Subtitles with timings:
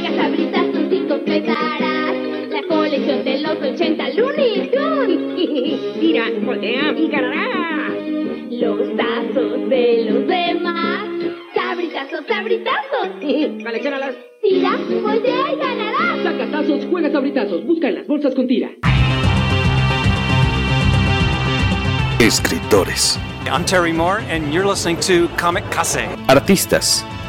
[0.00, 2.16] Mega sabritazos y completarás
[2.48, 6.00] la colección de los 80 Looney Tunes.
[6.00, 7.90] Tira, voltea y ganará.
[8.50, 11.04] Los tazos de los demás.
[11.54, 13.08] Sabritazos, sabritazos.
[13.62, 14.14] Coleccionalas.
[14.40, 16.22] Tira, voltea y ganarás.
[16.22, 17.66] Saca tazos, juega sabritazos.
[17.66, 18.70] Busca en las bolsas con tira.
[22.20, 23.18] Escritores.
[23.44, 26.08] I'm Terry Moore, and you're listening to Comic Case.
[26.28, 27.04] Artistas.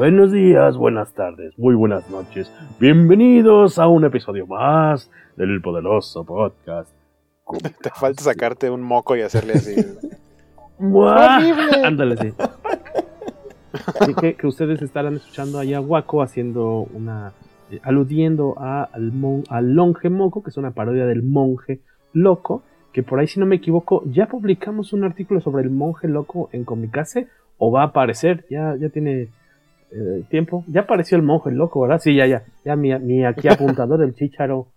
[0.00, 2.50] Buenos días, buenas tardes, muy buenas noches.
[2.80, 6.88] Bienvenidos a un episodio más del poderoso podcast.
[7.82, 9.76] Te falta sacarte un moco y hacerle así.
[11.84, 12.32] Ándale, sí.
[14.00, 17.34] Así que, que, ustedes estarán escuchando allá a Waco haciendo una.
[17.70, 21.82] Eh, aludiendo a, al, mon, al Longe Moco, que es una parodia del monje
[22.14, 22.62] loco.
[22.94, 26.48] Que por ahí, si no me equivoco, ya publicamos un artículo sobre el monje loco
[26.52, 27.28] en Comicase.
[27.58, 29.28] O va a aparecer, ya, ya tiene
[29.92, 30.64] eh, tiempo.
[30.68, 32.00] Ya apareció el monje loco, ¿verdad?
[32.00, 32.44] Sí, ya, ya.
[32.64, 34.68] Ya mi, mi aquí apuntador, el chicharo.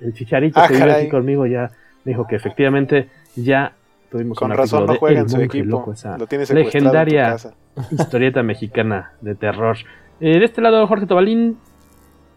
[0.00, 1.02] El chicharito Ah, que vive caray.
[1.02, 1.70] aquí conmigo ya
[2.04, 3.72] dijo que efectivamente ya
[4.10, 5.66] tuvimos Con un razón no de juega El en su equipo.
[5.66, 7.36] Loco, esa Lo legendaria
[7.90, 9.76] historieta mexicana de terror.
[10.20, 11.58] Eh, de este lado, Jorge Tobalín.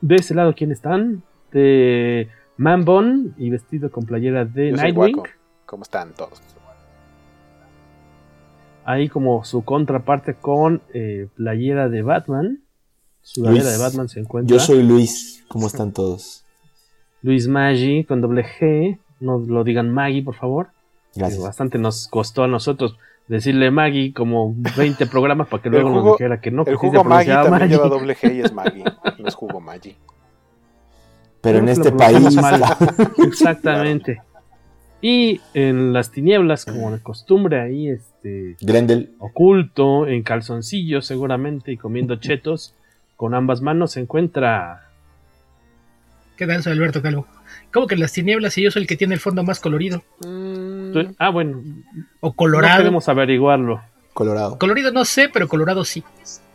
[0.01, 1.24] De ese lado, ¿quién están?
[1.53, 5.22] De Manbon y vestido con playera de Yo Nightwing.
[5.66, 6.41] ¿Cómo están todos?
[8.85, 12.59] Ahí como su contraparte con eh, playera de Batman.
[13.21, 13.77] Sudadera Luis.
[13.77, 14.55] de Batman se encuentra.
[14.55, 15.44] Yo soy Luis.
[15.47, 16.44] ¿Cómo están todos?
[17.21, 18.97] Luis Maggi con doble G.
[19.19, 20.67] No lo digan Maggie, por favor.
[21.16, 21.41] Gracias.
[21.41, 26.41] Bastante nos costó a nosotros decirle Maggie como 20 programas para que luego nos dijera
[26.41, 26.63] que no.
[26.65, 27.73] el jugo Maggi pronunciaba también Maggi.
[27.73, 28.83] lleva doble G y es Maggi.
[29.19, 29.95] No es jugo Maggi.
[31.39, 32.17] Pero en este país.
[33.25, 34.21] Exactamente.
[35.06, 39.12] Y en las tinieblas, como de costumbre, ahí este Grendel.
[39.19, 42.74] oculto, en calzoncillos seguramente, y comiendo chetos
[43.18, 44.88] con ambas manos, se encuentra.
[46.38, 46.63] ¿Qué tal?
[46.63, 47.28] Soy Alberto Calvo.
[47.74, 50.03] ¿Cómo que en las tinieblas y yo soy el que tiene el fondo más colorido?
[51.19, 51.62] Ah, bueno.
[52.22, 52.78] O No colorado.
[52.78, 53.81] queremos averiguarlo.
[54.13, 54.58] Colorado.
[54.58, 56.02] Colorido no sé, pero colorado sí.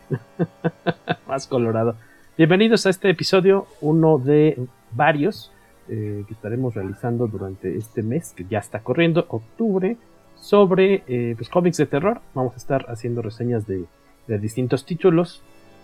[1.27, 1.95] más colorado.
[2.35, 4.57] Bienvenidos a este episodio, uno de
[4.91, 5.51] varios
[5.89, 9.97] eh, que estaremos realizando durante este mes que ya está corriendo, octubre,
[10.35, 12.21] sobre eh, pues, cómics de terror.
[12.33, 13.85] Vamos a estar haciendo reseñas de,
[14.27, 15.41] de distintos títulos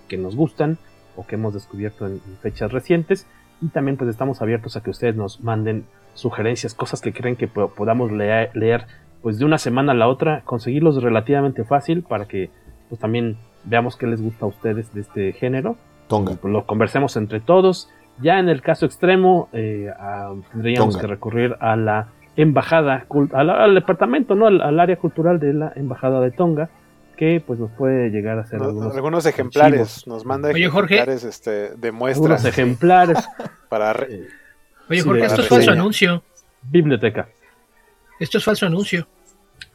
[0.07, 0.77] que nos gustan
[1.15, 3.27] o que hemos descubierto en, en fechas recientes.
[3.61, 7.47] Y también pues estamos abiertos a que ustedes nos manden sugerencias, cosas que creen que
[7.47, 8.85] po- podamos leer, leer
[9.21, 12.49] pues de una semana a la otra, conseguirlos relativamente fácil para que
[12.89, 15.75] pues también veamos qué les gusta a ustedes de este género
[16.07, 16.35] Tonga.
[16.39, 17.89] pues, lo conversemos entre todos.
[18.21, 21.01] Ya en el caso extremo, eh, ah, tendríamos Tonga.
[21.01, 24.47] que recurrir a la embajada, cul- a la- al departamento, ¿no?
[24.47, 26.69] Al, al área cultural de la embajada de Tonga,
[27.17, 29.79] que pues nos puede llegar a hacer Nos- algunos, algunos ejemplares.
[29.81, 30.07] archivos.
[30.07, 30.95] Nos manda Oye, Jorge.
[30.95, 33.17] ejemplares este, de algunos muestras ejemplares.
[33.69, 34.27] para re-
[34.89, 36.23] Oye, Jorge, esto es falso anuncio.
[36.63, 37.27] Biblioteca.
[38.19, 39.07] Esto es falso anuncio.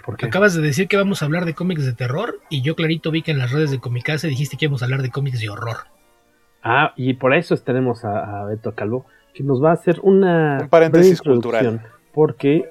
[0.05, 0.27] ¿Por qué?
[0.27, 3.23] Acabas de decir que vamos a hablar de cómics de terror y yo clarito vi
[3.23, 5.77] que en las redes de Comicase dijiste que íbamos a hablar de cómics de horror.
[6.63, 10.59] Ah, y por eso tenemos a, a Beto Calvo, que nos va a hacer una
[10.63, 11.93] Un paréntesis breve introducción, cultural.
[12.13, 12.71] Porque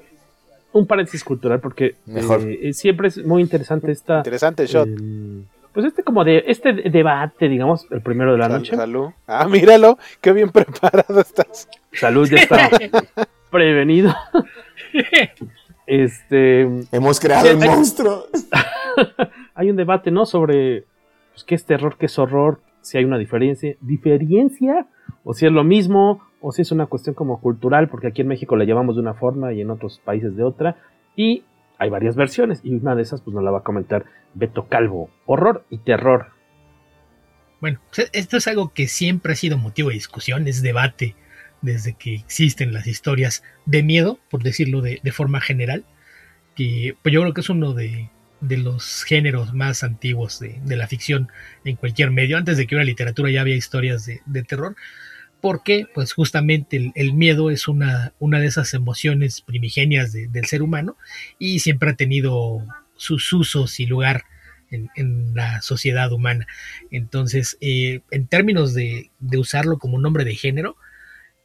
[0.74, 2.42] un paréntesis cultural, porque Mejor.
[2.48, 4.88] eh, siempre es muy interesante esta Interesante shot.
[4.88, 5.44] eh,
[5.74, 8.76] pues este como de este debate, digamos, el primero de la Sal- noche.
[8.76, 9.10] salud.
[9.28, 9.98] Ah, míralo.
[10.22, 11.68] Qué bien preparado estás.
[11.94, 12.70] Salud ya está
[13.52, 14.14] prevenido.
[15.88, 16.62] Este
[16.92, 18.26] Hemos creado hay- monstruo.
[19.56, 20.26] hay un debate, ¿no?
[20.26, 20.84] Sobre
[21.34, 22.60] pues, qué es terror, qué es horror,
[22.90, 24.88] si hay una diferencia, diferencia,
[25.24, 28.28] o si es lo mismo, o si es una cuestión como cultural, porque aquí en
[28.28, 30.76] México la llamamos de una forma y en otros países de otra.
[31.16, 31.44] Y
[31.78, 35.12] hay varias versiones, y una de esas pues nos la va a comentar Beto Calvo.
[35.28, 36.30] Horror y terror.
[37.62, 37.80] Bueno,
[38.14, 41.16] esto es algo que siempre ha sido motivo de discusión, es debate
[41.62, 45.86] desde que existen las historias de miedo, por decirlo de, forma general,
[46.56, 48.10] que pues yo creo que es uno de,
[48.42, 51.30] los géneros más antiguos de, la ficción
[51.66, 52.38] en cualquier medio.
[52.38, 54.76] Antes de que hubiera literatura ya había historias de, terror,
[55.42, 60.98] porque pues justamente el, miedo es una, una, de esas emociones primigenias del ser humano
[61.38, 62.66] y siempre ha tenido
[62.96, 64.26] sus usos y lugar
[64.72, 66.48] en, la sociedad humana.
[66.92, 70.78] Entonces, eh, en términos de, de usarlo como nombre de género,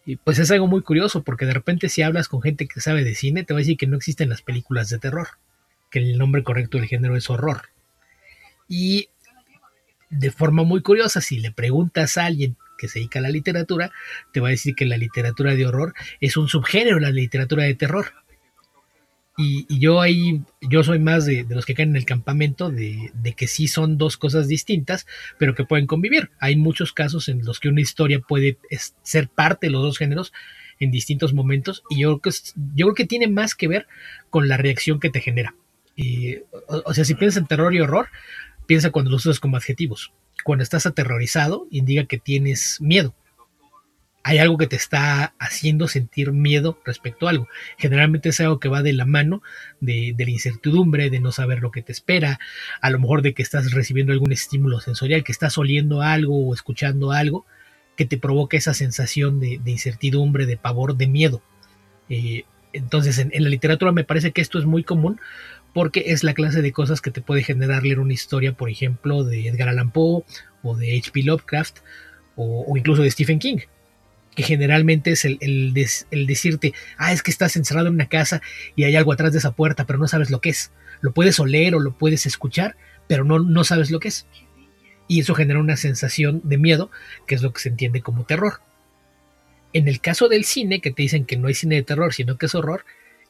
[0.06, 3.04] y pues es algo muy curioso porque de repente si hablas con gente que sabe
[3.04, 5.28] de cine te va a decir que no existen las películas de terror,
[5.94, 7.68] que el nombre correcto del género es horror.
[8.68, 9.10] Y
[10.10, 13.92] de forma muy curiosa, si le preguntas a alguien que se dedica a la literatura,
[14.32, 17.62] te va a decir que la literatura de horror es un subgénero de la literatura
[17.62, 18.06] de terror.
[19.38, 23.46] Y, yo ahí, yo soy más de, los que caen en el campamento de, que
[23.46, 25.06] sí son dos cosas distintas,
[25.38, 26.32] pero que pueden convivir.
[26.40, 28.58] Hay muchos casos en los que una historia puede
[29.04, 30.32] ser parte de los dos géneros
[30.80, 32.38] en distintos momentos y yo creo que,
[32.74, 33.86] yo creo que tiene más que ver
[34.28, 35.54] con la reacción que te genera.
[36.68, 38.08] O, o, sea, si piensas en terror y horror,
[38.66, 40.12] piensa cuando los usas como adjetivos.
[40.44, 43.14] Cuando estás aterrorizado, indica que tienes miedo
[44.26, 47.46] hay algo que te está haciendo sentir miedo respecto a algo.
[47.76, 49.42] Generalmente es algo que va de la mano
[49.80, 52.40] de, la incertidumbre, de no saber lo que te espera,
[52.80, 56.54] a lo mejor de que estás recibiendo algún estímulo sensorial, que estás oliendo algo o
[56.54, 57.44] escuchando algo
[57.96, 61.42] que te provoca esa sensación de, incertidumbre, de pavor, de miedo.
[62.08, 65.20] Eh, entonces en, la literatura me parece que esto es muy común
[65.74, 69.24] porque es la clase de cosas que te puede generar leer una historia, por ejemplo,
[69.24, 70.24] de Edgar Allan Poe
[70.62, 71.24] o de H.P.
[71.24, 71.78] Lovecraft
[72.36, 73.58] o incluso de Stephen King
[74.34, 75.72] que generalmente es el,
[76.10, 78.42] decirte, ah, es que estás encerrado en una casa
[78.74, 80.72] y hay algo atrás de esa puerta, pero no sabes lo que es.
[81.00, 82.76] Lo puedes oler o lo puedes escuchar,
[83.06, 84.26] pero no, no sabes lo que es.
[85.06, 86.90] Y eso genera una sensación de miedo,
[87.26, 88.60] que es lo que se entiende como terror.
[89.72, 92.38] En el caso del cine, que te dicen que no hay cine de terror, sino
[92.38, 92.84] que es horror,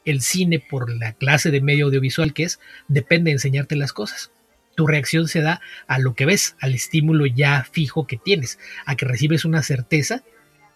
[0.05, 4.31] el cine, por la clase de medio audiovisual que es, depende de enseñarte las cosas.
[4.75, 8.95] Tu reacción se da a lo que ves, al estímulo ya fijo que tienes, a
[8.95, 10.23] que recibes una certeza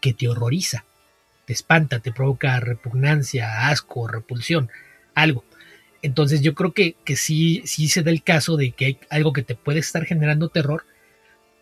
[0.02, 0.86] que te horroriza,
[1.46, 4.70] te espanta, te provoca repugnancia, asco, repulsión,
[5.16, 5.44] algo.
[6.02, 9.34] Entonces yo creo que, que sí, sí se da el caso de que hay algo
[9.34, 10.86] que te puede estar generando terror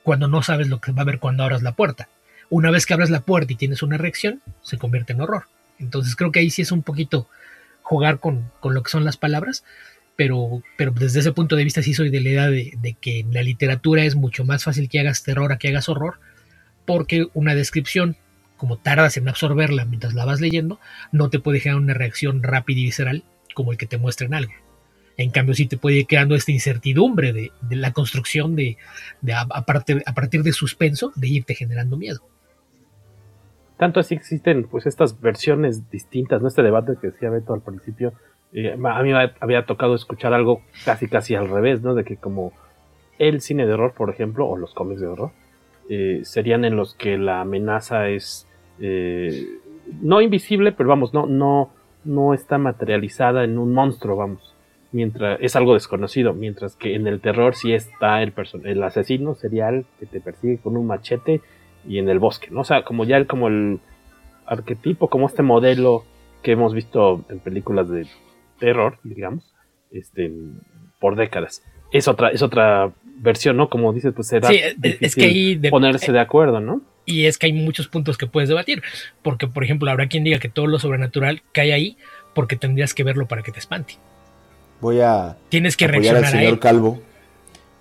[0.03, 2.07] cuando no sabes lo que va a haber cuando abras la puerta.
[2.49, 5.47] Una vez que abres la puerta y tienes una reacción, se convierte en horror.
[5.79, 7.27] Entonces creo que ahí sí es un poquito
[7.87, 9.63] jugar con, lo que son las palabras,
[10.17, 13.19] pero, pero desde ese punto de vista sí soy de la idea de, de, que
[13.19, 16.19] en la literatura es mucho más fácil que hagas terror a que hagas horror,
[16.85, 18.17] porque una descripción
[18.57, 20.81] como tardas en absorberla mientras la vas leyendo,
[21.13, 23.23] no te puede generar una reacción rápida y visceral
[23.53, 24.51] como el que te muestren algo.
[25.15, 28.77] En cambio, sí te puede ir creando esta incertidumbre de, la construcción de,
[29.33, 32.27] a, partir, a, partir, de suspenso, de irte generando miedo.
[33.77, 36.47] Tanto así existen pues estas versiones distintas, ¿no?
[36.47, 38.13] Este debate que decía Beto al principio,
[38.53, 41.93] eh, a mí me había tocado escuchar algo casi casi al revés, ¿no?
[41.93, 42.53] De que como
[43.19, 45.31] el cine de horror, por ejemplo, o los cómics de horror,
[45.89, 48.47] eh, serían en los que la amenaza es
[48.79, 49.45] eh,
[50.01, 51.69] no invisible, pero vamos, no, no,
[52.03, 54.55] no está materializada en un monstruo, vamos.
[54.91, 58.33] Mientras es algo desconocido, mientras que en el terror sí está el,
[58.63, 61.41] el asesino serial que te persigue con un machete
[61.87, 62.61] y en el bosque, ¿no?
[62.61, 63.79] O sea, como ya el, como el
[64.45, 66.05] arquetipo, como este modelo
[66.41, 68.07] que hemos visto en películas de
[68.59, 69.53] terror, digamos,
[69.91, 70.31] este,
[70.99, 71.63] por décadas.
[71.91, 73.69] Es otra, es otra versión, ¿no?
[73.69, 76.81] Como dices, pues será es que ponerse de acuerdo, ¿no?
[77.05, 78.83] Y es que hay muchos puntos que puedes debatir.
[79.23, 81.97] Porque, por ejemplo, habrá quien diga que todo lo sobrenatural cae ahí
[82.33, 83.95] porque tendrías que verlo para que te espante.
[84.81, 87.01] Voy a Tienes que apoyar al señor Calvo.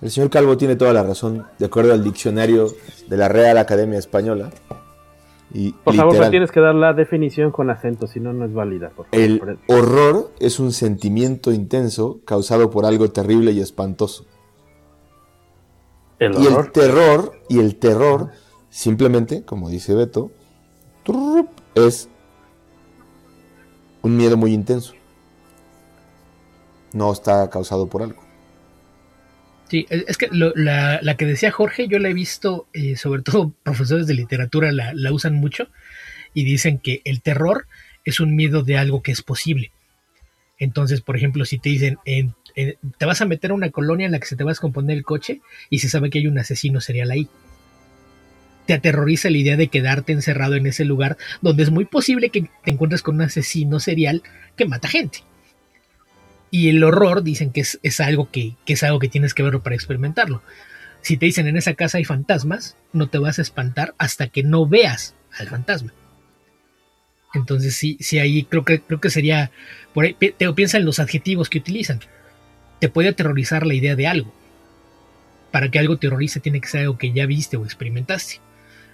[0.02, 2.68] El señor Calvo tiene toda la razón, de acuerdo al diccionario
[3.08, 4.50] de la Real Academia Española.
[5.52, 8.92] Y, por favor, tienes que dar la definición con acento, si no, no es válida.
[9.12, 14.26] el horror es un sentimiento intenso causado por algo terrible y espantoso.
[16.20, 18.30] y el terror, y el terror
[18.76, 20.30] Simplemente, como dice Beto,
[21.74, 22.10] es
[24.02, 24.92] un miedo muy intenso.
[26.92, 28.25] No está causado por algo.
[29.68, 34.06] Sí, es que la, que decía Jorge, yo la he visto, eh, sobre todo profesores
[34.06, 35.68] de literatura la, usan mucho
[36.34, 37.66] y dicen que el terror
[38.04, 39.72] es un miedo de algo que es posible.
[40.58, 41.98] Entonces, por ejemplo, si te dicen,
[42.54, 44.96] te vas a meter a una colonia en la que se te va a descomponer
[44.96, 47.28] el coche y se sabe que hay un asesino serial ahí
[48.66, 52.50] te aterroriza la idea de quedarte encerrado en ese lugar donde es muy posible que
[52.64, 54.22] te encuentres con un asesino serial
[54.56, 55.20] que mata gente.
[56.50, 59.74] Y el horror dicen que es, algo que, es algo que tienes que verlo para
[59.74, 60.42] experimentarlo.
[61.02, 64.42] Si te dicen en esa casa hay fantasmas, no te vas a espantar hasta que
[64.42, 65.92] no veas al fantasma.
[67.34, 69.50] Entonces sí, sí ahí creo que creo que sería
[69.92, 72.00] por ahí, te piensa en los adjetivos que utilizan.
[72.80, 74.32] Te puede aterrorizar la idea de algo.
[75.50, 78.40] Para que algo terrorice tiene que ser algo que ya viste o experimentaste.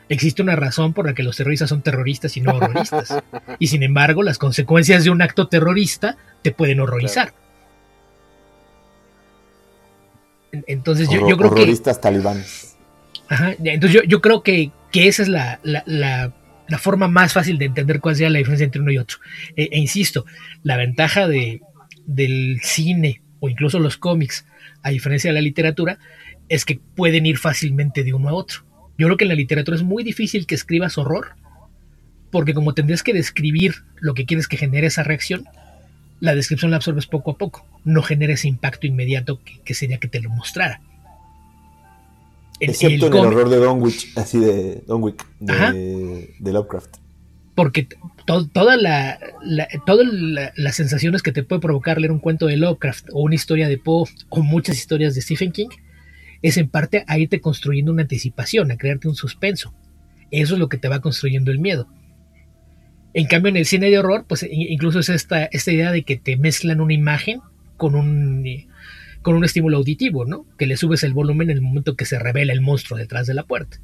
[0.08, 3.22] Existe una razón por la que los terroristas son terroristas y no horroristas.
[3.58, 7.32] y sin embargo, las consecuencias de un acto terrorista te pueden horrorizar.
[10.66, 11.62] Entonces yo, yo creo que...
[11.62, 12.76] Horroristas talibanes.
[13.28, 16.32] Ajá, entonces yo, yo creo que, que esa es la, la, la,
[16.68, 19.18] la, forma más fácil de entender cuál sería la diferencia entre uno y otro.
[19.56, 20.26] E, e insisto,
[20.62, 21.62] la ventaja de,
[22.04, 24.44] del cine o incluso los cómics,
[24.82, 25.98] a diferencia de la literatura,
[26.48, 28.64] es que pueden ir fácilmente de uno a otro.
[28.98, 31.28] Yo creo que en la literatura es muy difícil que escribas horror,
[32.30, 35.44] porque como tendrías que describir lo que quieres que genere esa reacción,
[36.20, 40.08] la descripción la absorbes poco a poco, no genera ese impacto inmediato que, sería que
[40.08, 40.80] te lo mostrara.
[42.60, 46.96] Excepto en el horror de Donwich, así de Donwick, de, de Lovecraft.
[47.54, 47.88] Porque
[48.24, 49.18] toda la,
[49.84, 50.06] todas
[50.56, 53.78] las sensaciones que te puede provocar leer un cuento de Lovecraft o una historia de
[53.78, 55.68] Poe o muchas historias de Stephen King
[56.42, 59.74] es en parte a irte construyendo una anticipación, a crearte un suspenso.
[60.30, 61.88] Eso es lo que te va construyendo el miedo.
[63.14, 66.16] En cambio, en el cine de horror, pues incluso es esta, esta idea de que
[66.16, 67.40] te mezclan una imagen
[67.76, 68.44] con un,
[69.20, 70.46] con un estímulo auditivo, ¿no?
[70.58, 73.34] Que le subes el volumen en el momento que se revela el monstruo detrás de
[73.34, 73.78] la puerta.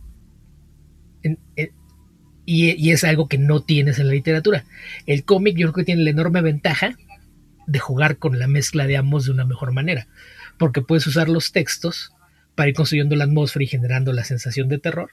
[2.47, 4.65] y, y, es algo que no tienes en la literatura.
[5.07, 6.97] El cómic yo creo que tiene la enorme ventaja
[7.67, 10.09] de jugar con la mezcla de ambos de una mejor manera,
[10.59, 12.15] porque puedes usar los textos
[12.59, 15.11] para ir construyendo la atmósfera y generando la sensación de terror,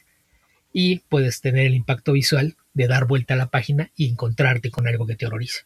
[0.73, 4.87] y puedes tener el impacto visual de dar vuelta a la página y encontrarte con
[4.87, 5.59] algo que te horrorice.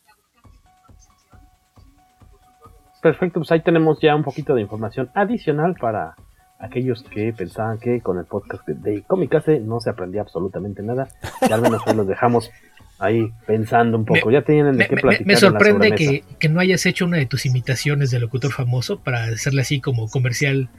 [3.01, 6.15] Perfecto, pues ahí tenemos ya un poquito de información adicional para
[6.59, 11.07] aquellos que pensaban que con el podcast de Comicase no se aprendía absolutamente nada.
[11.47, 12.51] Y al menos los dejamos
[12.99, 14.31] ahí pensando un poco.
[14.31, 15.25] ya tienen de qué platicar.
[15.25, 19.23] Me, sorprende que, que, no hayas hecho una de tus imitaciones de locutor famoso para
[19.23, 20.69] hacerle así como comercial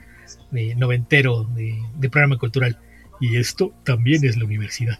[0.51, 2.77] de noventero de, de programa cultural.
[3.19, 4.99] Y esto también es la universidad.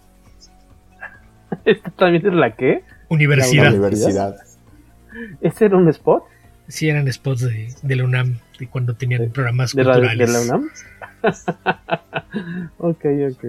[1.64, 2.84] ¿Esto también es la qué?
[3.08, 3.64] Universidad.
[3.64, 4.36] La universidad.
[5.40, 6.24] ¿Ese era un spot?
[6.68, 10.18] Sí, eran spots de, de la UNAM, de cuando tenían programas culturales.
[10.18, 10.70] ¿De la UNAM?
[12.78, 13.44] ok, ok.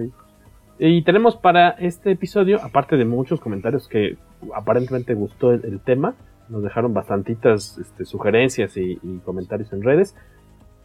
[0.78, 4.16] Y tenemos para este episodio, aparte de muchos comentarios que
[4.54, 6.14] aparentemente gustó el, tema,
[6.48, 10.16] nos dejaron bastantitas este, sugerencias y, comentarios en redes.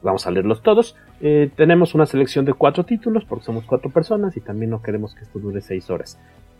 [0.01, 0.95] Vamos a leerlos todos.
[1.21, 5.13] Eh, tenemos una selección de cuatro títulos porque somos cuatro personas y también no queremos
[5.13, 6.17] que esto dure seis horas.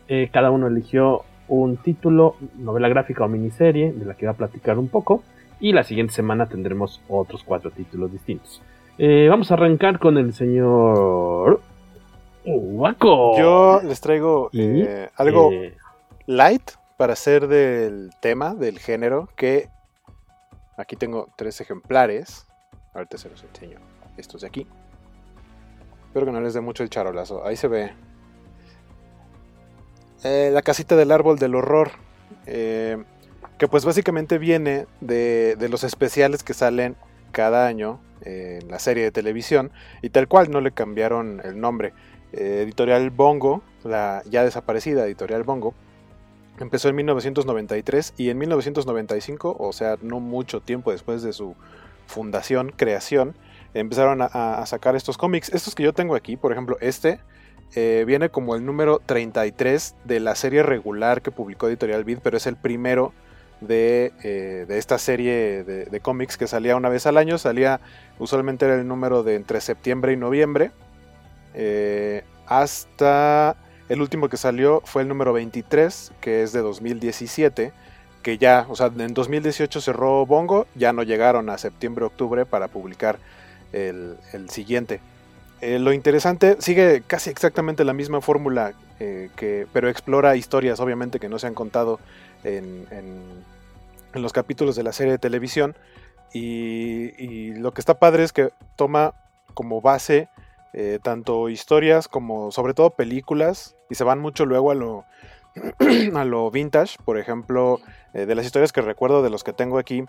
[0.08, 4.36] Eh, cada uno eligió un título, novela gráfica o miniserie, de la que va a
[4.36, 5.22] platicar un poco.
[5.58, 8.62] Y la siguiente semana tendremos otros cuatro títulos distintos.
[8.98, 11.60] Eh, vamos a arrancar con el señor
[12.44, 13.38] Waco.
[13.38, 14.50] Yo les traigo
[15.16, 15.50] algo
[16.26, 19.68] light para hacer del tema, del género, que
[20.76, 22.49] aquí tengo tres ejemplares.
[22.94, 23.78] Ahorita se los enseño.
[24.16, 24.66] Estos de aquí.
[26.06, 27.46] Espero que no les dé mucho el charolazo.
[27.46, 27.92] Ahí se ve.
[30.24, 31.92] Eh, la casita del árbol del horror.
[32.46, 33.02] Eh,
[33.58, 36.96] que pues básicamente viene de, los especiales que salen
[37.30, 39.70] cada año en la serie de televisión.
[40.02, 41.92] Y tal cual no le cambiaron el nombre.
[42.32, 45.74] Eh, editorial Bongo, la ya desaparecida Editorial Bongo,
[46.58, 51.56] empezó en 1993 y en 1995, o sea, no mucho tiempo después de su
[52.10, 53.34] fundación, creación,
[53.72, 55.48] empezaron a, sacar estos cómics.
[55.54, 57.20] Estos que yo tengo aquí, por ejemplo, este
[57.74, 62.36] eh, viene como el número 33 de la serie regular que publicó Editorial Vid, pero
[62.36, 63.14] es el primero
[63.60, 67.38] de, eh, esta serie de, cómics que salía una vez al año.
[67.38, 67.80] Salía,
[68.18, 70.72] usualmente era el número de entre septiembre y noviembre.
[71.54, 73.56] Eh, hasta
[73.88, 77.72] el último que salió fue el número 23, que es de 2017
[78.22, 83.18] que ya, o sea, en 2018 cerró Bongo, ya no llegaron a septiembre-octubre para publicar
[83.72, 85.00] el, siguiente.
[85.60, 91.20] Eh, lo interesante, sigue casi exactamente la misma fórmula, eh, que, pero explora historias obviamente
[91.20, 92.00] que no se han contado
[92.44, 95.76] en, en, los capítulos de la serie de televisión.
[96.32, 99.14] Y, lo que está padre es que toma
[99.54, 100.28] como base
[100.72, 105.04] eh, tanto historias como sobre todo películas y se van mucho luego a lo,
[106.14, 107.80] a lo vintage, por ejemplo,
[108.12, 110.04] eh, de las historias que recuerdo de los que tengo aquí,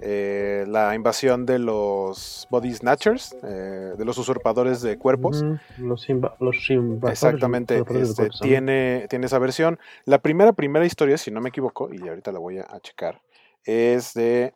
[0.00, 5.44] eh, la invasión de los body snatchers, eh, de los usurpadores de cuerpos.
[5.78, 6.08] los,
[6.40, 6.70] los
[7.08, 9.78] Exactamente, este, tiene, tiene esa versión.
[10.04, 13.22] La primera, primera historia, si no me equivoco, y ahorita la voy a, checar,
[13.64, 14.52] es de,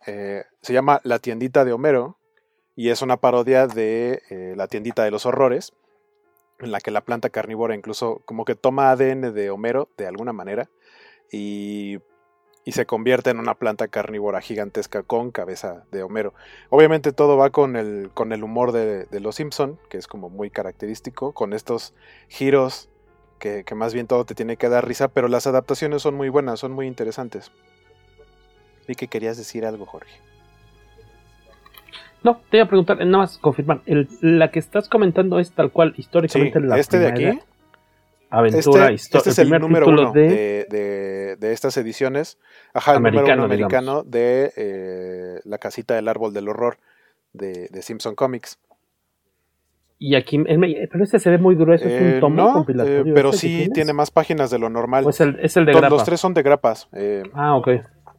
[0.60, 2.18] se llama La tiendita de Homero,
[2.74, 5.72] y es una parodia de la tiendita de los horrores,
[6.58, 10.32] en la que la planta carnívora incluso como que toma ADN de Homero de alguna
[10.32, 10.68] manera
[11.30, 11.98] y,
[12.68, 16.34] y se convierte en una planta carnívora gigantesca con cabeza de Homero.
[16.68, 20.28] Obviamente todo va con el, con el humor de, de Los Simpson, que es como
[20.28, 21.94] muy característico, con estos
[22.28, 22.90] giros
[23.38, 26.28] que, que más bien todo te tiene que dar risa, pero las adaptaciones son muy
[26.28, 27.50] buenas, son muy interesantes.
[28.86, 30.20] Vi que querías decir algo, Jorge.
[32.22, 33.80] No, te iba a preguntar, nada más confirmar.
[33.86, 37.38] El, la que estás comentando es tal cual, históricamente Sí, la este de aquí.
[38.30, 42.38] Aventura Este, este es el número uno de, de, de- de estas ediciones.
[42.74, 46.78] Ajá, el número Americano, uno americano de eh, La casita del árbol del horror
[47.32, 48.58] de, de Simpson Comics.
[50.00, 53.00] Y aquí, pero este se ve muy grueso, es Eh, un tomo no, compilatorio.
[53.12, 55.04] eh, pero ¿este sí tiene más páginas de lo normal.
[55.04, 55.94] ¿O es el- es el de Todos grapa?
[55.96, 56.88] Los tres son de grapas.
[56.92, 57.68] eh, Ah, ok.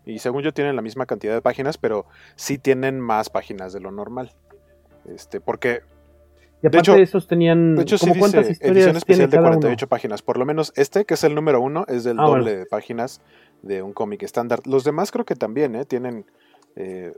[0.06, 3.80] Y según yo tienen la misma cantidad de páginas, pero sí tienen más páginas de
[3.80, 4.32] lo normal.
[5.06, 5.82] Este, porque
[6.62, 7.76] Y aparte de esos tenían.
[7.76, 10.22] de hecho, sí ¿cómo dice cuántas historias edición tiene especial de cada 48 páginas.
[10.22, 12.60] Por lo menos este, que es el número uno, es del Ah, doble bueno.
[12.60, 13.22] de páginas
[13.62, 14.60] de un cómic estándar.
[14.66, 15.86] Los demás creo que también, ¿eh?
[15.86, 16.26] Tienen
[16.76, 17.14] eh,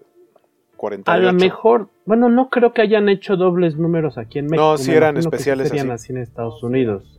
[0.78, 1.12] 48.
[1.12, 4.62] A lo mejor, bueno, no creo que hayan hecho dobles números aquí en México.
[4.72, 6.06] No, sí eran que sí especiales serían así.
[6.06, 7.18] así en Estados Unidos.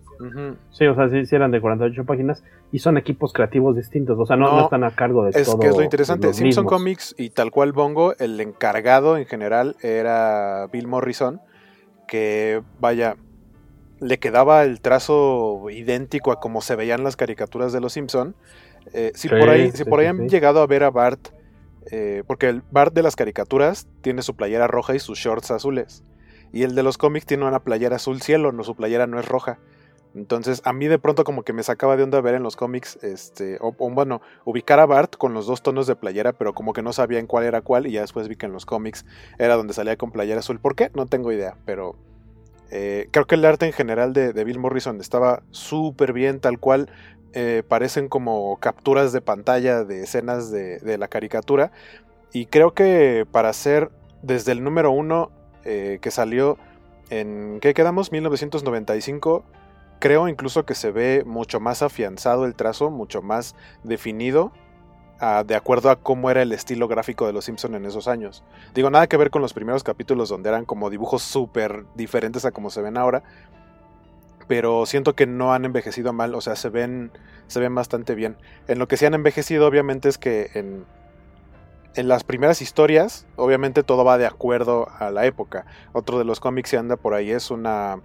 [0.70, 4.16] Sí, o sea, sí, sí eran de 48 páginas y son equipos creativos distintos.
[4.20, 5.58] O sea, no, no No, están a cargo de Es todo.
[5.58, 6.28] que es lo interesante.
[6.28, 6.72] Simpson mismos.
[6.72, 11.40] Comics y tal cual Bongo, el encargado en general era Bill Morrison,
[12.06, 13.16] que vaya,
[14.00, 18.34] le quedaba el trazo idéntico a como se veían las caricaturas de los Simpson.
[18.92, 21.28] Eh, si Sí, por ahí, si por ahí sí, han llegado a ver a Bart,
[21.90, 26.02] eh, porque el Bart de las caricaturas tiene su playera roja y sus shorts azules.
[26.52, 29.26] Y el de los cómics tiene una playera azul cielo, no su playera no es
[29.26, 29.58] roja.
[30.14, 32.98] Entonces, a mí de pronto como que me sacaba de onda ver en los cómics,
[33.02, 36.92] este, bueno, ubicar a Bart con los dos tonos de playera, pero como que no
[36.92, 39.06] sabía en cuál era cuál, y ya después vi que en los cómics
[39.38, 40.60] era donde salía con playera azul.
[40.60, 40.90] ¿Por qué?
[40.94, 41.96] No tengo idea, pero
[42.70, 46.90] eh, creo que el arte en general de, Bill Morrison estaba súper bien, tal cual
[47.32, 51.72] eh, parecen como capturas de pantalla de escenas de, la caricatura,
[52.34, 53.90] y creo que para ser
[54.22, 55.30] desde el número uno
[55.64, 56.58] eh, que salió
[57.08, 58.12] en, ¿qué quedamos?
[58.12, 59.44] 1995
[60.02, 64.50] creo incluso que se ve mucho más afianzado el trazo, mucho más definido,
[65.20, 68.42] ah, de acuerdo a cómo era el estilo gráfico de los Simpson en esos años.
[68.74, 72.50] Digo, nada que ver con los primeros capítulos donde eran como dibujos súper diferentes a
[72.50, 73.22] como se ven ahora,
[74.48, 77.12] pero siento que no han envejecido mal, o sea, se ven,
[77.46, 78.36] se ven bastante bien.
[78.66, 80.84] En lo que sí han envejecido, obviamente, es que en,
[81.94, 85.64] en las primeras historias, obviamente todo va de acuerdo a la época.
[85.92, 88.00] Otro de los cómics que anda por ahí es una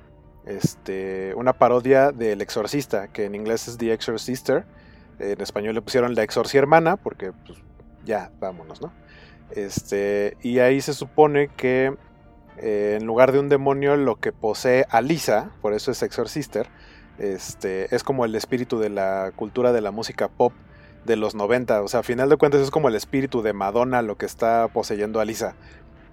[0.48, 4.66] este, una parodia del Exorcista, que en inglés es The Exorcister.
[5.20, 7.60] En español le pusieron La Exorciermana, porque pues,
[8.06, 8.92] ya, vámonos, ¿no?
[9.52, 11.96] Este, y ahí se supone que
[12.58, 16.68] eh, en lugar de un demonio, lo que posee a Lisa, por eso es Exorcister,
[17.20, 20.54] este, es como el espíritu de la cultura de la música pop
[21.06, 21.82] de los 90.
[21.82, 24.68] O sea, a final de cuentas es como el espíritu de Madonna lo que está
[24.68, 25.56] poseyendo a Lisa.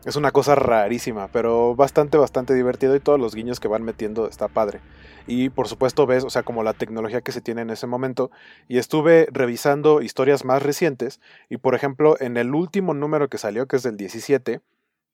[0.04, 4.28] Es una cosa rarísima, pero bastante, bastante divertido y todos los guiños que van metiendo
[4.28, 4.80] está padre.
[5.26, 8.30] Y por supuesto ves, o sea, como la tecnología que se tiene en ese momento.
[8.68, 13.66] Y estuve revisando historias más recientes y por ejemplo en el último número que salió,
[13.66, 14.60] que es del 17,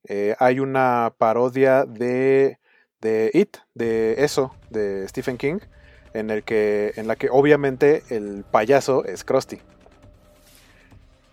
[0.09, 2.59] eh, hay una parodia de,
[3.01, 5.61] de It, de eso, de Stephen King,
[6.15, 9.61] en, el que, en la que obviamente el payaso es Krusty.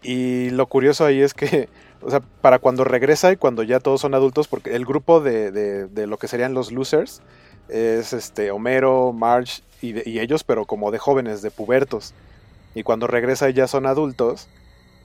[0.04, 1.70] Y lo curioso ahí es que
[2.02, 5.52] o sea, para cuando regresa y cuando ya todos son adultos, porque el grupo de,
[5.52, 7.22] de, lo que serían los losers
[7.70, 12.14] es este Homero, Marge y, ellos, pero como de jóvenes, de pubertos.
[12.74, 14.48] Y cuando regresa y ya son adultos,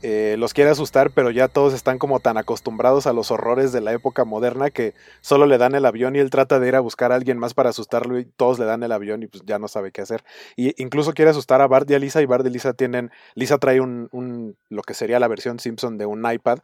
[0.03, 3.81] eh, los quiere asustar, pero ya todos están como tan acostumbrados a los horrores de
[3.81, 6.81] la época moderna que solo le dan el avión y él trata de ir a
[6.81, 9.61] buscar a alguien más para asustarlo y todos le dan el avión y pues ya
[9.61, 10.25] no sabe qué hacer.
[10.57, 13.59] Y incluso quiere asustar a Bart y a Lisa y Bart y Lisa tienen, Lisa
[13.59, 16.59] trae un lo que sería la versión Simpson de un iPad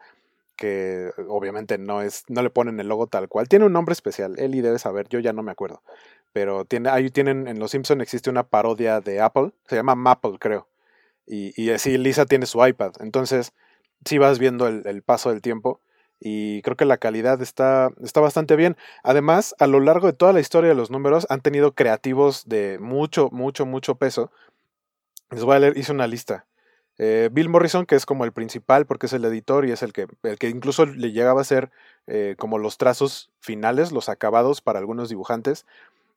[0.59, 3.49] que obviamente no es, no le ponen el logo tal cual.
[3.49, 5.83] Tiene un nombre especial, Eli debe saber, yo ya no me acuerdo.
[6.33, 10.39] Pero tiene, ahí tienen, en Los Simpson existe una parodia de Apple, se llama Maple,
[10.39, 10.69] creo.
[11.27, 12.93] Y, así Lisa tiene su iPad.
[13.01, 13.53] Entonces,
[14.05, 15.81] sí vas viendo el, el, paso del tiempo.
[16.21, 18.77] Y creo que la calidad está, está bastante bien.
[19.05, 22.79] Además, a lo largo de toda la historia de los números, han tenido creativos de
[22.81, 24.33] mucho, mucho, mucho peso.
[25.31, 26.48] Les voy a leer, hice una lista.
[26.99, 29.93] Eh, Bill Morrison, que es como el principal porque es el editor y es el
[29.93, 31.71] que, el que incluso le llegaba a hacer
[32.07, 35.65] eh, como los trazos finales, los acabados para algunos dibujantes.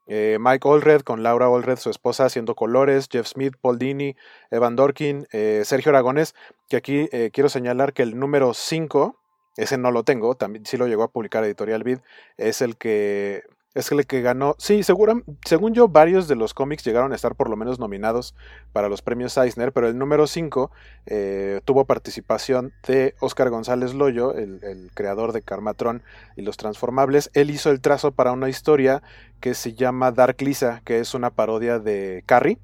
[0.07, 4.15] Eh, Mike Allred con Laura Allred, su esposa, haciendo colores, Jeff Smith, Paul Dini,
[4.49, 6.35] Evan Dorkin, eh, Sergio Aragones,
[6.67, 9.15] que aquí quiero señalar que el número 5
[9.57, 11.99] ese no lo tengo, también sí lo llegó a publicar Editorial Vid,
[12.37, 17.13] es el que es el que ganó, sí, según yo varios de los cómics llegaron
[17.13, 18.35] a estar por lo menos nominados
[18.73, 20.71] para los premios Eisner, pero el número 5
[21.05, 26.03] eh, tuvo participación de Oscar González Loyo, el, creador de Carmatron
[26.35, 27.31] y los Transformables.
[27.33, 29.01] Él hizo el trazo para una historia
[29.39, 32.59] que se llama Dark Lisa, que es una parodia de Carrie.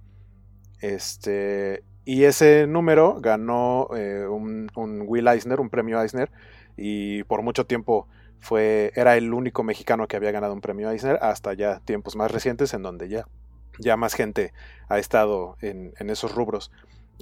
[0.82, 6.30] Este, y ese número ganó eh, un, un Will Eisner, un premio Eisner,
[6.76, 8.08] y por mucho tiempo
[8.40, 12.32] fue, era el único mexicano que había ganado un premio Eisner hasta ya tiempos más
[12.32, 13.26] recientes en donde ya,
[13.80, 14.54] ya más gente
[14.90, 16.72] ha estado en, esos rubros.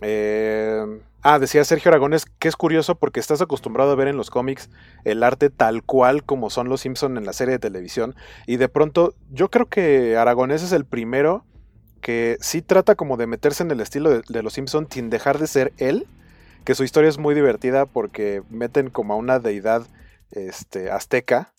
[0.01, 0.83] Eh,
[1.21, 4.69] ah, decía Sergio Aragones que es curioso porque estás acostumbrado a ver en los cómics
[5.05, 8.13] el arte tal cual como son los Simpson en la serie de televisión
[8.45, 11.45] y de pronto yo creo que Aragones es el primero
[12.01, 15.39] que sí trata como de meterse en el estilo de, de los Simpson sin dejar
[15.39, 16.05] de ser él,
[16.65, 19.87] que su historia es muy divertida porque meten como a una deidad
[20.31, 21.51] este, azteca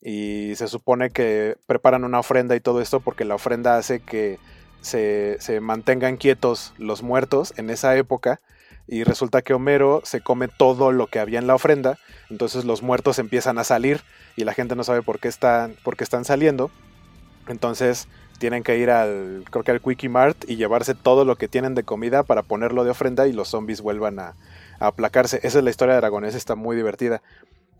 [0.00, 4.38] y se supone que preparan una ofrenda y todo esto porque la ofrenda hace que
[4.80, 8.40] se, mantengan quietos los muertos en esa época
[8.86, 11.98] y resulta que Homero se come todo lo que había en la ofrenda,
[12.30, 14.00] entonces los muertos empiezan a salir
[14.36, 16.70] y la gente no sabe por qué están, por qué están saliendo,
[17.48, 18.08] entonces
[18.38, 21.74] tienen que ir al, creo que al Quickie Mart y llevarse todo lo que tienen
[21.74, 24.34] de comida para ponerlo de ofrenda y los zombies vuelvan a,
[24.80, 25.40] aplacarse.
[25.42, 27.20] Esa es la historia de Dragones, está muy divertida.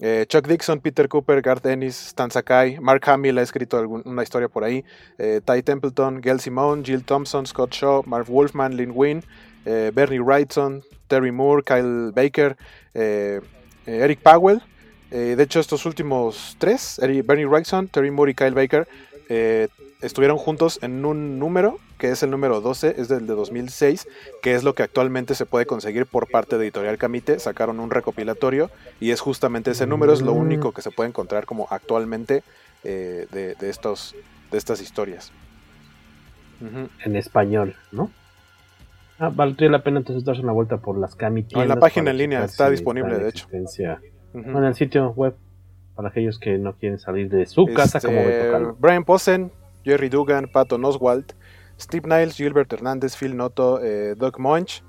[0.01, 4.49] Eh, Chuck Dixon, Peter Cooper, Garth Ennis, Stan Sakai, Mark Hamill ha escrito una historia
[4.49, 4.85] por ahí,
[5.19, 9.25] eh, Ty Templeton, Gail Simone, Jill Thompson, Scott Shaw, Mark Wolfman, Lynn Wynn,
[9.65, 12.57] eh, Bernie Wrightson, Terry Moore, Kyle Baker,
[12.95, 14.61] Eric Powell.
[15.11, 18.87] de hecho, estos últimos tres, Bernie Wrightson, Terry Moore y Kyle Baker,
[20.03, 24.09] estuvieron juntos en un número, que es el número 12, es del de 2006,
[24.41, 27.39] que es lo que actualmente se puede conseguir por parte de Editorial Camite.
[27.39, 30.39] Sacaron un recopilatorio y es justamente ese número, es lo mm.
[30.39, 32.43] único que se puede encontrar como actualmente
[32.85, 34.15] eh, de, estos,
[34.51, 35.33] de estas historias.
[37.05, 38.11] En español, ¿no?
[39.19, 41.61] Ah, valdría la pena entonces darse una vuelta por las Camite.
[41.61, 43.47] en la página en línea está disponible, de hecho.
[43.53, 45.35] En el sitio web
[45.97, 49.51] para aquellos que no quieren salir de su casa como este, Brian Posen
[49.85, 51.33] Jerry Dugan, Patton Oswalt,
[51.81, 54.83] Steve Niles, Gilbert Hernández, Phil Noto, eh, Doug Munch,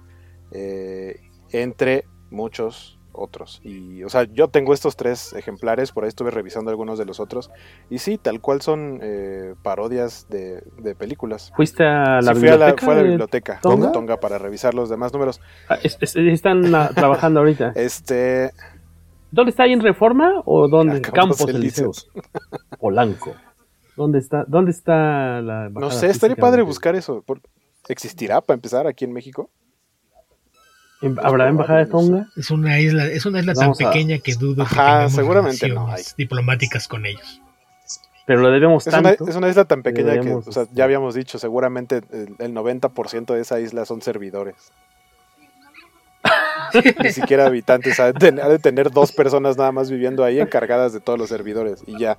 [0.52, 1.20] eh,
[1.52, 3.60] entre muchos otros.
[3.64, 7.20] Y, o sea, yo tengo estos tres ejemplares, por ahí estuve revisando algunos de los
[7.20, 7.52] otros.
[7.90, 10.64] Y sí, tal cual son eh, parodias de,
[10.98, 11.52] películas.
[11.56, 12.86] ¿Fuiste a la biblioteca?
[12.86, 13.92] fui a la biblioteca ¿Tonga?
[13.92, 15.42] Tonga para revisar los demás números.
[15.68, 17.74] Ah, están ah, trabajando ahorita.
[17.76, 18.52] Este.
[19.32, 21.02] ¿Dónde está ahí en Reforma o dónde?
[21.02, 22.10] Campos Elíseos.
[22.80, 23.36] Polanco.
[24.00, 27.22] ¿Dónde está, dónde está la No sé, estaría padre buscar eso.
[27.90, 29.50] ¿Existirá para empezar aquí en México?
[31.22, 32.30] ¿Habrá embajada de Tonga?
[32.38, 36.02] Es una isla, es una isla tan pequeña que dudo Ajá, seguramente no hay.
[36.18, 37.42] diplomáticas con ellos.
[38.26, 41.14] Pero lo debemos es Una, es una isla tan pequeña que, o sea, ya habíamos
[41.14, 44.56] dicho, seguramente el, el 90% de esa isla son servidores.
[47.04, 48.00] Ni siquiera habitantes.
[48.00, 51.84] Ha de, tener, dos personas nada más viviendo ahí encargadas de todos los servidores.
[51.86, 52.18] Y ya.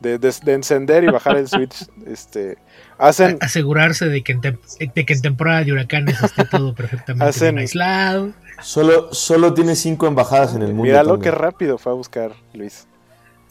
[0.00, 1.88] De, encender y bajar el switch.
[2.06, 2.58] Este,
[2.98, 3.38] hacen.
[3.40, 8.32] Asegurarse de que, en de que en temporada de huracanes esté todo perfectamente aislado.
[8.62, 10.84] Solo, solo tiene cinco embajadas en el mundo.
[10.84, 12.86] Míralo que rápido fue a buscar, Luis.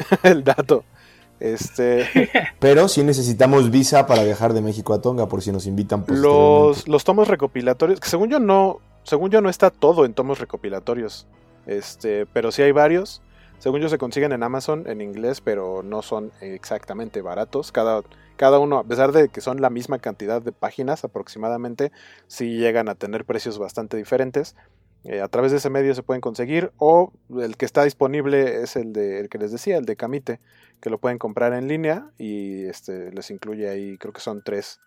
[0.23, 0.83] el dato.
[1.39, 2.07] Este.
[2.59, 6.05] Pero sí necesitamos visa para viajar de México a Tonga, por si nos invitan.
[6.07, 10.39] Los, los tomos recopilatorios, que según yo no, según yo no está todo en tomos
[10.39, 11.27] recopilatorios.
[11.65, 13.21] Este, pero sí hay varios.
[13.59, 17.71] Según yo se consiguen en Amazon en inglés, pero no son exactamente baratos.
[17.71, 18.01] Cada,
[18.35, 21.91] cada uno, a pesar de que son la misma cantidad de páginas aproximadamente,
[22.25, 24.55] sí llegan a tener precios bastante diferentes.
[25.03, 28.75] Eh, a través de ese medio se pueden conseguir o el que está disponible es
[28.75, 30.39] el de el que les decía, el de Camite,
[30.79, 34.79] que lo pueden comprar en línea y este les incluye ahí, creo que son tres,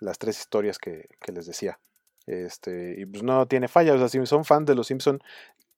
[0.00, 1.78] las tres historias que les decía.
[2.26, 3.96] Este, y pues no tiene fallas.
[3.96, 5.22] O sea, si son fan de los Simpson,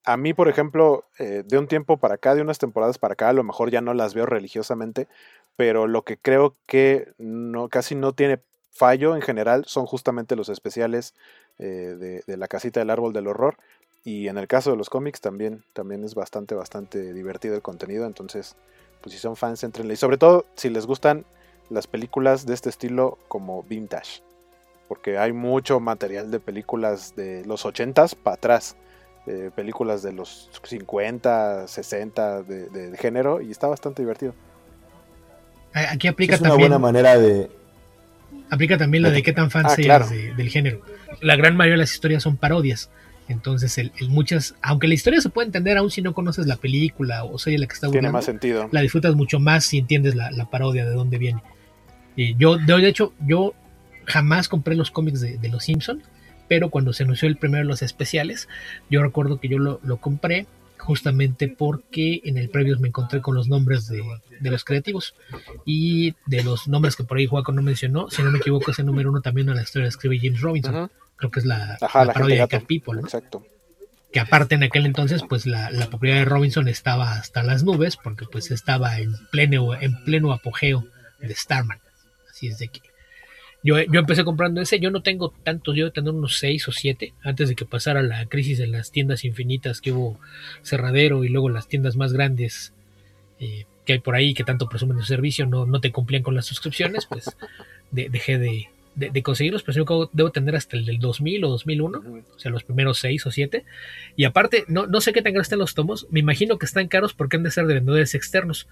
[0.04, 3.30] a mí, por ejemplo, eh, de un tiempo para acá, de unas temporadas para acá,
[3.30, 5.08] a lo mejor ya no las veo religiosamente,
[5.56, 10.48] pero lo que creo que no, casi no tiene fallo en general son justamente los
[10.48, 11.14] especiales
[11.58, 13.56] eh, de, la casita del árbol del horror.
[14.04, 18.04] Y en el caso de los cómics también, también es bastante, bastante divertido el contenido.
[18.04, 18.56] Entonces,
[19.00, 19.94] pues si son fans, entrenle.
[19.94, 21.24] Y sobre todo, si les gustan
[21.70, 24.20] las películas de este estilo como vintage
[24.88, 28.76] porque hay mucho material de películas de los 80s para atrás,
[29.56, 34.34] películas de los 50, 60 de, género y está bastante divertido.
[35.72, 37.50] Aquí aplica es una buena manera de
[38.50, 40.80] aplica también lo de qué tan fan ah, seas del género.
[41.20, 42.90] La gran mayoría de las historias son parodias
[43.28, 46.56] Entonces, el, el muchas, aunque la historia se puede entender aún si no conoces la
[46.56, 48.68] película o soy la que está Tiene burlando, más sentido.
[48.70, 51.42] la disfrutas mucho más si entiendes la, la parodia de dónde viene.
[52.16, 53.54] Y yo, de, de hecho, yo
[54.06, 56.02] jamás compré los cómics de, de Los Simpson,
[56.48, 58.48] pero cuando se anunció el primero de los especiales,
[58.90, 60.46] yo recuerdo que yo lo, lo compré
[60.78, 64.02] justamente porque en el previo me encontré con los nombres de,
[64.40, 65.14] de los creativos
[65.64, 68.82] y de los nombres que por ahí Juaco no mencionó, si no me equivoco, ese
[68.82, 70.90] número uno también a la historia escribe James Robinson.
[71.16, 72.64] Creo que es la, Ajá, la la parodia de Cat.
[72.66, 73.00] People, ¿no?
[73.00, 73.46] Exacto.
[74.12, 77.96] que aparte en aquel entonces pues la, la popularidad de Robinson estaba hasta las nubes
[77.96, 80.84] porque pues estaba en pleno en pleno apogeo
[81.20, 81.78] de Starman
[82.30, 82.80] así es de que
[83.64, 87.14] yo, yo empecé comprando ese yo no tengo tantos yo tengo unos seis o siete
[87.22, 90.20] antes de que pasara la crisis en las tiendas infinitas que hubo
[90.62, 92.72] cerradero y luego las tiendas más grandes
[93.40, 96.34] eh, que hay por ahí que tanto presumen de servicio no, no te cumplían con
[96.34, 97.24] las suscripciones pues
[97.90, 101.48] de- dejé de, de, de conseguirlos pero yo debo tener hasta el del 2000 o
[101.50, 101.98] 2001
[102.36, 103.64] o sea los primeros seis o siete
[104.16, 106.06] y aparte, no, no sé qué tan caros están los tomos.
[106.10, 108.68] Me imagino que están caros porque han de ser de vendedores externos.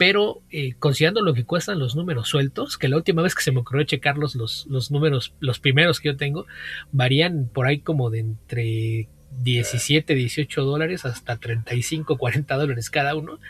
[0.00, 3.52] Pero eh, considerando lo que cuestan los números sueltos, que la última vez que se
[3.52, 6.46] me ocurrió checarlos, los, los números, los primeros que yo tengo,
[6.90, 9.10] varían por ahí como de entre
[9.42, 13.40] 17, 18 dólares hasta 35, 40 dólares cada uno.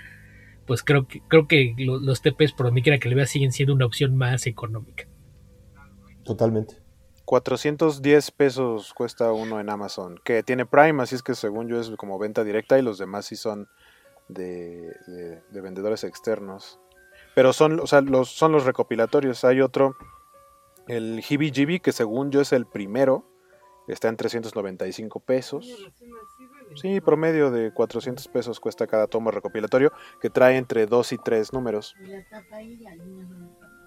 [0.67, 3.53] Pues creo que, creo que lo- los TPs, por donde quiera que le vea, siguen
[3.53, 5.05] siendo una opción más económica.
[6.25, 6.75] Totalmente.
[7.27, 11.91] 410 pesos cuesta uno en Amazon, que tiene Prime, así es que según yo es
[11.91, 13.69] como venta directa y los demás sí son
[14.33, 16.79] de, de- de vendedores externos.
[17.35, 19.45] Pero son, o sea, los, son los recopilatorios.
[19.45, 19.97] Hay otro,
[20.89, 23.25] el Hibi que según yo es el primero,
[23.89, 25.67] está en 395 pesos.
[26.77, 31.53] Sí, promedio de 400 pesos cuesta cada tomo recopilatorio, que trae entre 2 y 3
[31.53, 31.95] números.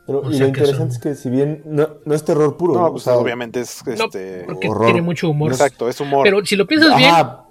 [0.06, 2.58] Pero, O y lo que interesante son- es que si bien no, no es terror
[2.58, 4.86] puro, No, o pues sea, obviamente es No, este porque horror.
[4.88, 5.52] tiene mucho humor.
[5.52, 6.24] Exacto, es humor.
[6.26, 6.98] Pero si lo piensas Ajá.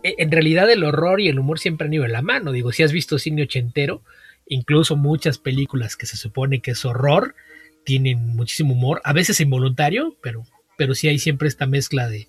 [0.03, 2.53] bien, eh, en realidad el horror y el humor siempre han ido de la mano.
[2.53, 4.03] Digo, si has visto cine ochentero,
[4.47, 7.35] incluso muchas películas que se supone que es horror,
[7.85, 10.45] tienen muchísimo humor, a veces involuntario, pero,
[10.77, 12.29] pero sí hay siempre esta mezcla de,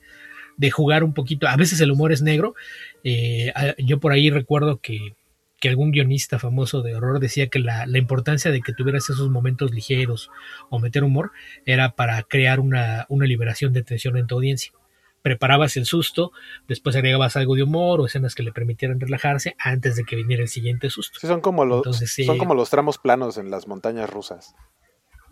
[0.56, 1.48] de jugar un poquito.
[1.50, 2.56] A veces el humor es negro.
[3.04, 5.14] Eh, yo por ahí recuerdo que,
[5.64, 9.30] que algún guionista famoso de horror decía que la, la importancia de que tuvieras esos
[9.30, 10.30] momentos ligeros
[10.70, 11.32] o meter humor
[11.66, 14.74] era para crear una, una liberación de tensión en tu audiencia
[15.22, 16.34] preparabas el susto,
[16.68, 20.44] después agregabas algo de humor o escenas que le permitieran relajarse antes de que viniera
[20.44, 21.18] el siguiente susto.
[21.18, 22.26] Sí, son como los, Entonces, sí.
[22.26, 24.54] son como los tramos planos en las montañas rusas.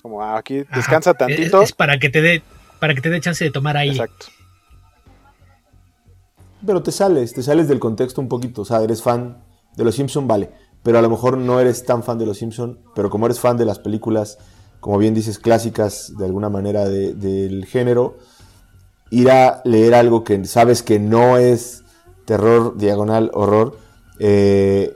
[0.02, 0.78] Como ah, aquí Ajá.
[0.78, 1.62] descansa Es, tantito.
[1.62, 2.42] es para que te dé
[2.80, 3.96] para que te dé chance de tomar aire.
[3.96, 4.28] Exacto.
[6.66, 8.62] Pero te sales, te sales del contexto un poquito.
[8.62, 9.44] O sea, eres fan
[9.76, 10.52] de los Simpson, vale.
[10.84, 12.80] Pero a lo mejor no eres tan fan de los Simpson.
[12.96, 14.38] Pero como eres fan de las películas,
[14.80, 18.18] como bien dices, clásicas de alguna manera de- del género,
[19.12, 21.84] ir a leer algo que sabes que no es
[22.26, 23.78] terror, diagonal, horror,
[24.20, 24.96] eh,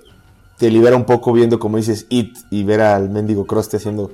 [0.57, 4.09] te libera un poco viendo, como dices, It y ver al mendigo Croste haciendo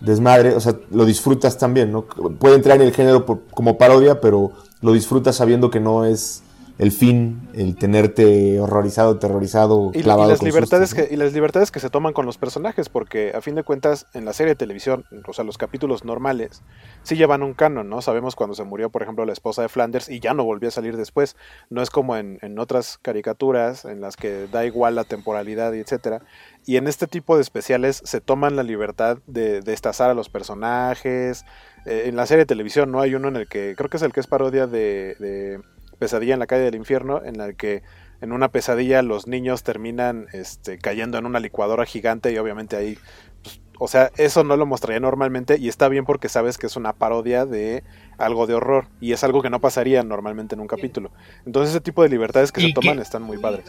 [0.00, 0.54] desmadre.
[0.56, 2.02] O sea, lo disfrutas también, ¿no?
[2.04, 4.50] Puede entrar en el género como parodia, pero
[4.82, 6.42] lo disfrutas sabiendo que no es
[6.76, 11.08] el fin, el tenerte horrorizado, terrorizado, Y, y clavado las con libertades sustos, ¿no?
[11.08, 14.06] que, y las libertades que se toman con los personajes, porque a fin de cuentas,
[14.12, 16.62] en la serie de televisión, o sea, los capítulos normales,
[17.02, 18.02] sí llevan un canon, ¿no?
[18.02, 20.72] Sabemos cuando se murió, por ejemplo, la esposa de Flanders y ya no volvió a
[20.72, 21.36] salir después.
[21.70, 25.78] No es como en, en otras caricaturas en las que da igual la temporalidad y
[25.78, 26.22] etcétera.
[26.66, 31.44] Y en este tipo de especiales se toman la libertad de destazar a los personajes.
[31.86, 34.02] Eh, en la serie de televisión no hay uno en el que, creo que es
[34.02, 35.60] el que es parodia de, de
[35.98, 37.82] Pesadilla en la calle del infierno, en el que
[38.20, 42.98] en una pesadilla los niños terminan este, cayendo en una licuadora gigante y obviamente ahí,
[43.42, 46.76] pues, o sea, eso no lo mostraría normalmente y está bien porque sabes que es
[46.76, 47.84] una parodia de
[48.18, 51.10] algo de horror y es algo que no pasaría normalmente en un capítulo.
[51.44, 53.66] Entonces ese tipo de libertades que se toman están muy padres.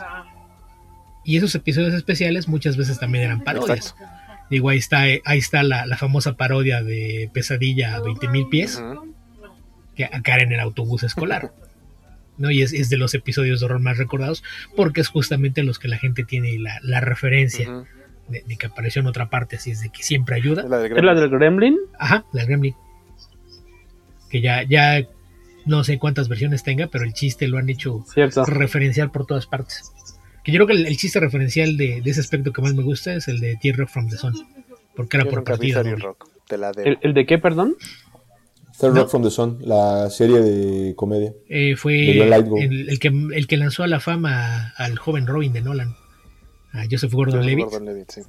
[1.25, 3.95] Y esos episodios especiales muchas veces también eran parodias.
[4.49, 8.83] Digo, ahí está, eh, ahí está la, la famosa parodia de Pesadilla a 20.000 pies,
[9.95, 11.51] que a caer en el autobús escolar.
[12.37, 12.51] ¿no?
[12.51, 14.43] Y es, es de los episodios de horror más recordados,
[14.75, 17.85] porque es justamente los que la gente tiene la, la referencia
[18.29, 20.63] de, de que apareció en otra parte, así es de que siempre ayuda.
[20.63, 21.77] Es la del ¿Es la del Gremlin?
[21.99, 22.75] Ajá, la Gremlin.
[24.29, 25.05] Que ya, ya
[25.65, 28.45] no sé cuántas versiones tenga, pero el chiste lo han hecho Cierto.
[28.45, 29.91] referencial por todas partes.
[30.43, 32.83] Que yo creo que el, el chiste referencial de, de ese aspecto que más me
[32.83, 34.33] gusta es el de Tear Rock from the Sun.
[34.95, 35.83] Porque era Yo por partida.
[35.83, 36.87] Rock, te la debo.
[36.87, 37.75] ¿El, el de qué, perdón?
[38.79, 39.01] Third No.
[39.01, 41.33] Rock from the Sun, la serie de comedia.
[41.47, 45.53] Eh, fue De el, el que, el que lanzó a la fama al joven Robin
[45.53, 45.95] de Nolan,
[46.73, 47.65] a Joseph Gordon Joseph Levitt.
[47.65, 48.21] Gordon-Levitt, sí.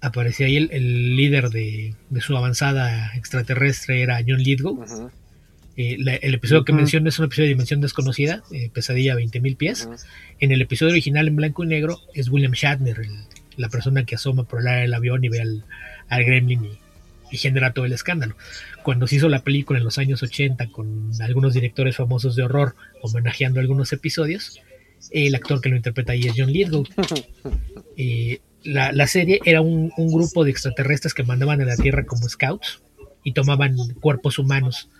[0.00, 4.84] Aparecía ahí el, el líder de, de su avanzada extraterrestre, era John Lithgow.
[5.76, 9.16] Eh, la, el episodio que menciono es un episodio de Dimensión Desconocida, eh, Pesadilla a
[9.16, 9.88] 20.000 pies.
[10.40, 13.10] En el episodio original en blanco y negro es William Shatner, el,
[13.56, 15.64] la persona que asoma por el área del avión y ve al,
[16.08, 16.78] al gremlin y,
[17.30, 18.36] y, genera todo el escándalo.
[18.86, 22.76] Cuando se hizo la película en los años 80 con algunos directores famosos de horror
[23.02, 24.60] homenajeando algunos episodios,
[25.10, 26.84] el actor que lo interpreta ahí es John Lithgow.
[27.96, 32.04] Eh, la, la, serie era un, un, grupo de extraterrestres que mandaban a la Tierra
[32.04, 32.82] como scouts
[33.24, 34.90] y tomaban cuerpos humanos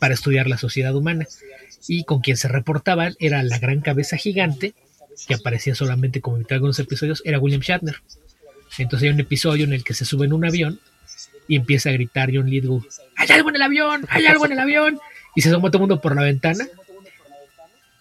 [0.00, 1.26] para estudiar la sociedad humana.
[1.86, 4.72] Y con quien se reportaban era la gran cabeza gigante,
[5.26, 7.96] que aparecía solamente como en algunos episodios, era William Shatner.
[8.78, 10.80] Entonces hay un episodio en el que se sube en un avión
[11.48, 12.84] y empieza a gritar John Lithgow,
[13.16, 14.06] ¡hay algo en el avión!
[14.08, 14.98] ¡hay algo en el avión!
[15.34, 16.66] Y se asoma todo el mundo por la ventana.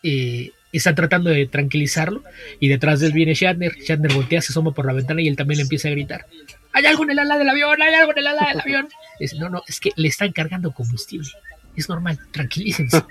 [0.01, 2.23] Y está tratando de tranquilizarlo
[2.59, 3.73] y detrás de él viene Shatner.
[3.75, 6.25] Shatner voltea, se asoma por la ventana y él también le empieza a gritar,
[6.73, 7.81] ¡hay algo en el ala del avión!
[7.81, 8.89] ¡hay algo en el ala del avión!
[9.19, 11.29] Dice, no, no, es que le están cargando combustible
[11.75, 13.03] es normal, tranquilícense.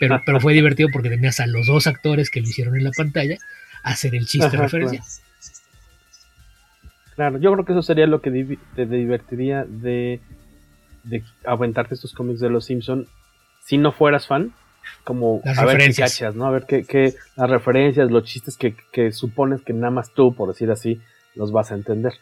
[0.00, 2.90] pero, pero fue divertido porque tenías a los dos actores que lo hicieron en la
[2.90, 3.38] pantalla
[3.82, 5.02] hacer el chiste de referencia.
[7.18, 7.38] Claro.
[7.38, 8.30] yo creo que eso sería lo que
[8.76, 10.20] te divertiría de,
[11.02, 13.06] de aventarte estos cómics de los Simpson
[13.64, 14.54] si no fueras fan.
[15.04, 16.46] Como las a ver qué cachas, ¿no?
[16.46, 20.34] A ver qué, qué las referencias, los chistes que, que supones que nada más tú,
[20.34, 21.00] por decir así,
[21.34, 22.14] los vas a entender.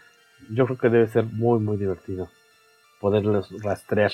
[0.51, 2.29] Yo creo que debe ser muy, muy divertido
[3.01, 4.11] poderlos rastrear.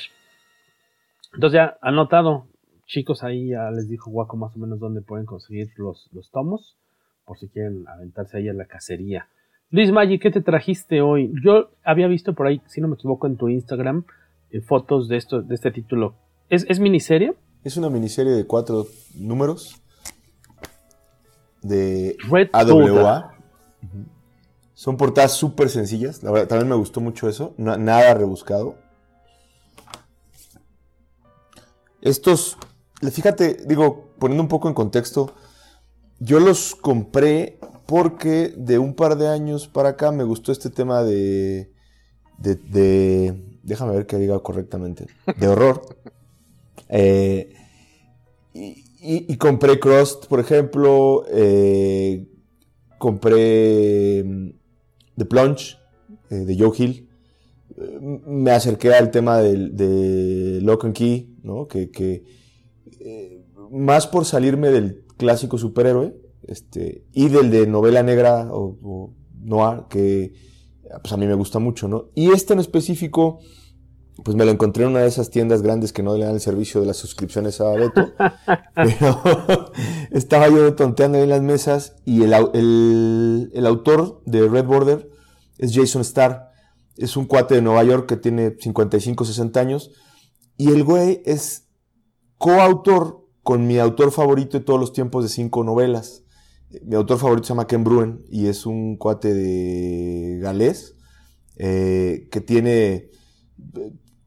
[1.33, 2.47] Entonces ya anotado,
[2.87, 6.77] chicos, ahí ya les dijo Guaco más o menos dónde pueden conseguir los, los tomos,
[7.25, 9.29] por si quieren aventarse ahí a la cacería.
[9.73, 11.33] Luis Maggi, ¿qué te trajiste hoy?
[11.43, 14.05] Yo había visto por ahí, si no me equivoco, en tu Instagram,
[14.51, 16.15] eh, fotos de esto, de este título.
[16.51, 17.35] ¿Es, ¿Es, miniserie?
[17.65, 19.81] Es una miniserie de cuatro números
[21.63, 23.35] de Red AWA.
[23.81, 24.07] Uh -huh.
[24.75, 26.23] Son portadas súper sencillas.
[26.23, 27.55] La verdad, también me gustó mucho eso.
[27.57, 28.77] No, nada rebuscado.
[32.03, 32.59] Estos,
[33.11, 35.33] fíjate, digo, poniendo un poco en contexto,
[36.19, 37.59] yo los compré
[37.93, 41.71] porque de un par de años para acá me gustó este tema de,
[42.39, 45.83] de, déjame ver que diga correctamente, de horror.
[46.89, 47.53] eh,
[48.55, 52.27] y, compré Crust, por ejemplo, eh,
[52.97, 54.49] compré mm,
[55.19, 55.77] The Plunge
[56.31, 57.11] eh, de Joe Hill
[58.27, 61.69] me acerqué al tema de Lock and Key, ¿no?
[61.69, 62.25] que,
[63.71, 69.85] más por salirme del clásico superhéroe este, y del de novela negra o, o, noir,
[69.89, 70.33] que
[71.03, 71.89] pues a mí me gusta mucho.
[71.89, 72.11] ¿no?
[72.15, 73.41] Y este en específico,
[74.25, 76.41] pues me lo encontré en una de esas tiendas grandes que no le dan el
[76.41, 78.13] servicio de las suscripciones a Beto.
[78.75, 79.23] pero
[80.11, 85.11] estaba yo tonteando ahí en las mesas y el, el, el autor de Red Border
[85.59, 86.53] es Jason Starr
[86.97, 89.91] es un cuate de Nueva York que tiene 55, 60 años.
[90.57, 91.69] Y el güey es
[92.39, 96.23] coautor con mi autor favorito de todos los tiempos de cinco novelas.
[96.85, 100.97] Mi autor favorito se llama Ken Bruen y es un cuate de galés
[101.57, 103.11] eh, que tiene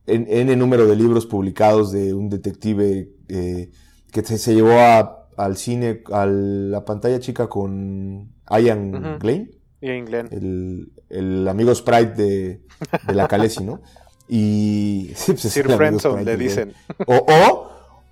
[0.06, 3.72] en, N número de libros publicados de un detective eh,
[4.12, 9.20] que se, se llevó a, al cine, a la pantalla chica con Ian uh -huh.
[9.20, 9.52] Glenn.
[9.82, 10.28] Ian Glenn.
[10.32, 12.62] El, el amigo Sprite de,
[13.08, 13.82] de la Calesi, ¿no?
[14.28, 15.12] Y.
[15.16, 16.74] Sí, pues Sir Friendson le dicen.
[17.06, 17.65] O, o,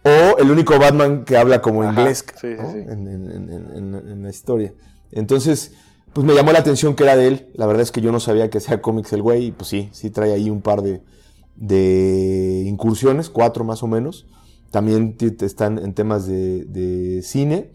[0.04, 2.72] o, el único Batman que habla como Ajá, inglés sí, sí, ¿no?
[2.72, 2.78] sí.
[2.80, 4.74] En, en, en, en, la historia.
[5.12, 5.74] Entonces,
[6.12, 7.52] pues me llamó la atención que era de él.
[7.54, 9.46] La verdad es que yo no sabía que hacía cómics el güey.
[9.46, 11.02] Y pues sí, sí trae ahí un par de,
[11.56, 14.28] de incursiones, cuatro más o menos.
[14.72, 17.72] También están en temas de, de cine.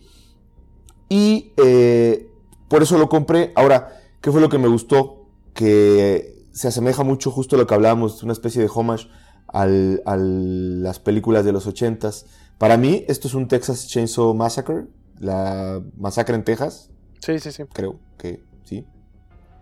[1.09, 2.29] Y eh,
[2.69, 3.53] por eso lo compré.
[3.55, 5.27] Ahora, ¿qué fue lo que me gustó?
[5.55, 9.09] Que se asemeja mucho justo a lo que hablábamos, una especie de homage
[9.49, 12.27] al, a las películas de los ochentas.
[12.59, 14.85] Para mí, esto es un Texas Chainsaw Massacre,
[15.19, 16.91] la masacre en Texas.
[17.21, 17.65] Sí, sí, sí.
[17.73, 18.85] Creo que sí.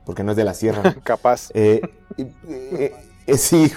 [0.05, 0.95] Porque no es de la sierra.
[1.05, 1.51] Capaz.
[1.55, 1.81] Eh,
[2.19, 2.95] eh,
[3.27, 3.71] eh, sí.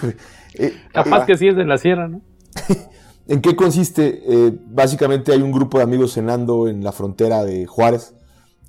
[0.94, 2.22] Capaz que sí es de la sierra, ¿no?
[3.28, 4.24] ¿En qué consiste?
[4.66, 8.16] básicamente hay un grupo de amigos cenando en la frontera de Juárez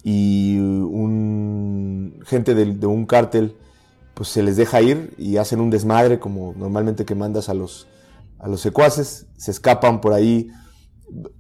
[0.03, 3.57] y un gente de, de, un cártel
[4.21, 7.89] pues se les deja ir y hacen un desmadre como normalmente que mandas a los,
[8.39, 10.49] a los secuaces, se escapan por ahí,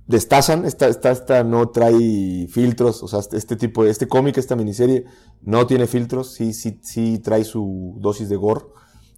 [0.07, 5.05] destazan, esta, esta, esta no trae filtros, o sea, este tipo, este cómic, esta miniserie
[5.43, 8.65] no tiene filtros, sí, sí, sí trae su dosis de gore,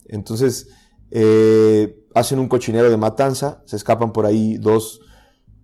[0.06, 0.66] entonces
[1.12, 5.02] eh, hacen un cochinero de matanza, se escapan por ahí dos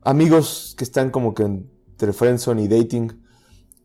[0.03, 3.24] amigos que están como que entre friendzone y dating,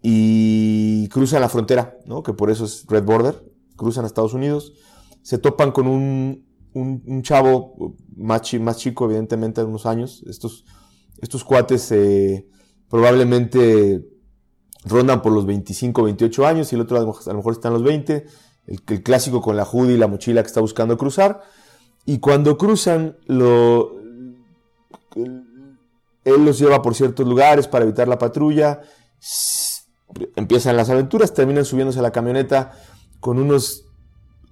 [0.03, 2.21] y cruzan la frontera, ¿no?
[2.21, 3.52] que por eso es Red Border,
[3.83, 4.73] cruzan a Estados Unidos,
[5.21, 10.23] se topan con un un, chavo más, más, chico, evidentemente, de unos años.
[10.27, 10.65] Estos,
[11.21, 12.47] estos cuates eh,
[12.89, 14.05] probablemente
[14.85, 18.25] rondan por los 25, 28 años y el otro a lo mejor están los 20.
[18.67, 21.41] El, el clásico con la hoodie y la mochila que está buscando cruzar.
[22.05, 23.99] Y cuando cruzan, lo,
[25.15, 28.81] él los lleva por ciertos lugares para evitar la patrulla.
[30.35, 32.73] Empiezan las aventuras, terminan subiéndose a la camioneta
[33.23, 33.85] con unos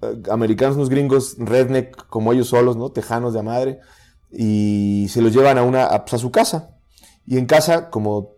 [0.00, 2.88] eh, americanos, unos gringos redneck como ellos solos, ¿no?
[2.88, 3.80] Tejanos de madre.
[4.30, 6.70] Y se los llevan a, una, a, pues, a su casa.
[7.26, 8.30] Y en casa, como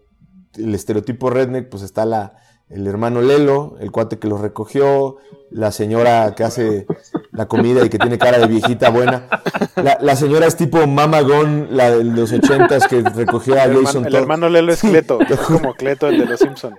[0.57, 2.35] el estereotipo redneck, pues está la,
[2.68, 5.18] el hermano Lelo, el cuate que los recogió,
[5.53, 6.89] la señora que hace
[7.30, 9.28] la comida y que tiene cara de viejita buena.
[9.76, 14.05] La, señora es tipo Mama Gone, la de los ochentas que recogió a el Jason
[14.07, 16.76] El hermano Lelo es Cleto, es como Cleto el de los Simpsons.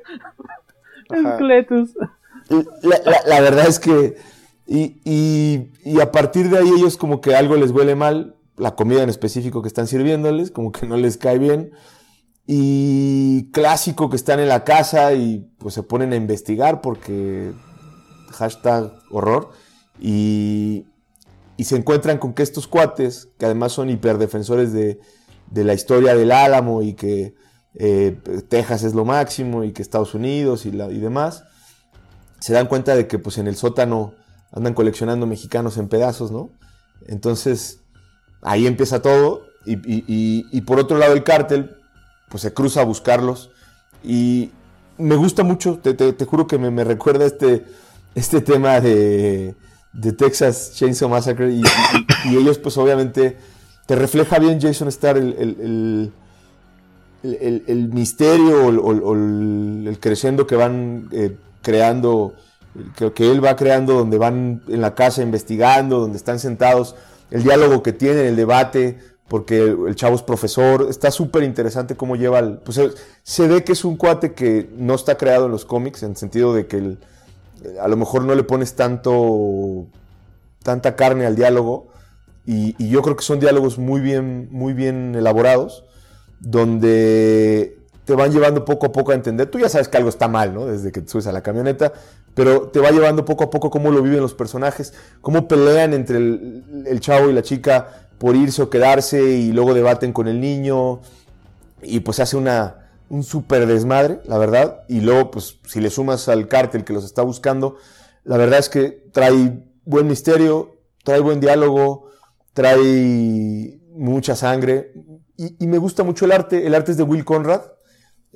[1.38, 1.91] Cletus.
[3.26, 4.16] La, verdad es que...
[4.68, 5.00] Y,
[5.84, 9.10] y, a partir de ahí ellos como que algo les huele mal, la comida en
[9.10, 11.72] específico que están sirviéndoles, como que no les cae bien.
[12.48, 17.54] Y clásico que están en la casa y pues se ponen a investigar porque
[18.32, 19.50] hashtag horror
[20.00, 20.86] y,
[21.58, 25.00] y se encuentran con que estos cuates, que además son hiperdefensores de,
[25.50, 27.36] de la historia del Álamo y que
[27.76, 28.18] eh,
[28.48, 31.43] Texas es lo máximo y que Estados Unidos y, la, y demás,
[32.46, 34.14] se dan cuenta de que pues en el sótano
[34.52, 36.52] andan coleccionando mexicanos en pedazos, ¿no?
[37.08, 37.80] Entonces
[38.43, 41.76] ahí empieza todo y, por otro lado el cártel
[42.30, 43.50] pues se cruza a buscarlos.
[44.04, 44.52] Y
[45.00, 47.66] me gusta mucho, te, te, juro que me, me, recuerda este,
[48.14, 49.56] este tema de,
[49.93, 51.52] de Texas Chainsaw Massacre.
[51.52, 51.64] Y,
[52.38, 53.39] ellos, pues obviamente,
[53.88, 56.14] te refleja bien Jason Starr el, el,
[57.24, 61.36] el, el misterio o, el, creciendo que van eh,
[61.66, 62.36] creando,
[62.95, 66.95] que, que él va creando, donde van en la casa investigando, donde están sentados,
[67.32, 72.16] el diálogo que tienen, el debate porque el chavo es profesor, está súper interesante cómo
[72.16, 72.57] lleva el...
[72.59, 72.80] Pues
[73.24, 76.18] se ve que es un cuate que no está creado en los cómics, en el
[76.18, 76.97] sentido de que
[77.82, 79.88] a lo mejor no le pones tanto,
[80.61, 81.88] tanta carne al diálogo,
[82.45, 85.86] y, yo creo que son diálogos muy bien, muy bien elaborados,
[86.39, 90.28] donde te van llevando poco a poco a entender, tú ya sabes que algo está
[90.28, 90.66] mal, ¿no?
[90.66, 91.91] Desde que te subes a la camioneta,
[92.34, 96.18] pero te va llevando poco a poco cómo lo viven los personajes, cómo pelean entre
[96.18, 101.01] el, chavo y la chica, por irse o quedarse y luego debaten con el niño
[101.82, 104.84] y pues hace una, un súper desmadre, la verdad.
[104.88, 107.78] Y luego, pues si le sumas al cártel que los está buscando,
[108.24, 112.10] la verdad es que trae buen misterio, trae buen diálogo,
[112.53, 114.93] trae mucha sangre
[115.38, 116.66] y, me gusta mucho el arte.
[116.66, 117.62] El arte es de Will Conrad.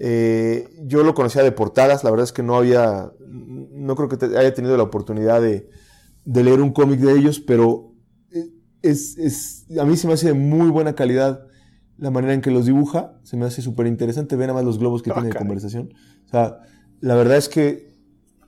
[0.02, 4.26] Eh, yo lo conocía de portadas, la verdad es que no había, no creo que
[4.26, 5.70] haya tenido la oportunidad de,
[6.24, 7.90] de leer un cómic de ellos, pero
[8.82, 11.46] es, a mí se me hace de muy buena calidad
[11.98, 13.20] la manera en que los dibuja.
[13.24, 14.36] Se me hace súper interesante.
[14.36, 15.94] Ve nada más los globos que tiene de conversación.
[16.26, 16.60] O sea,
[17.02, 17.94] la verdad es que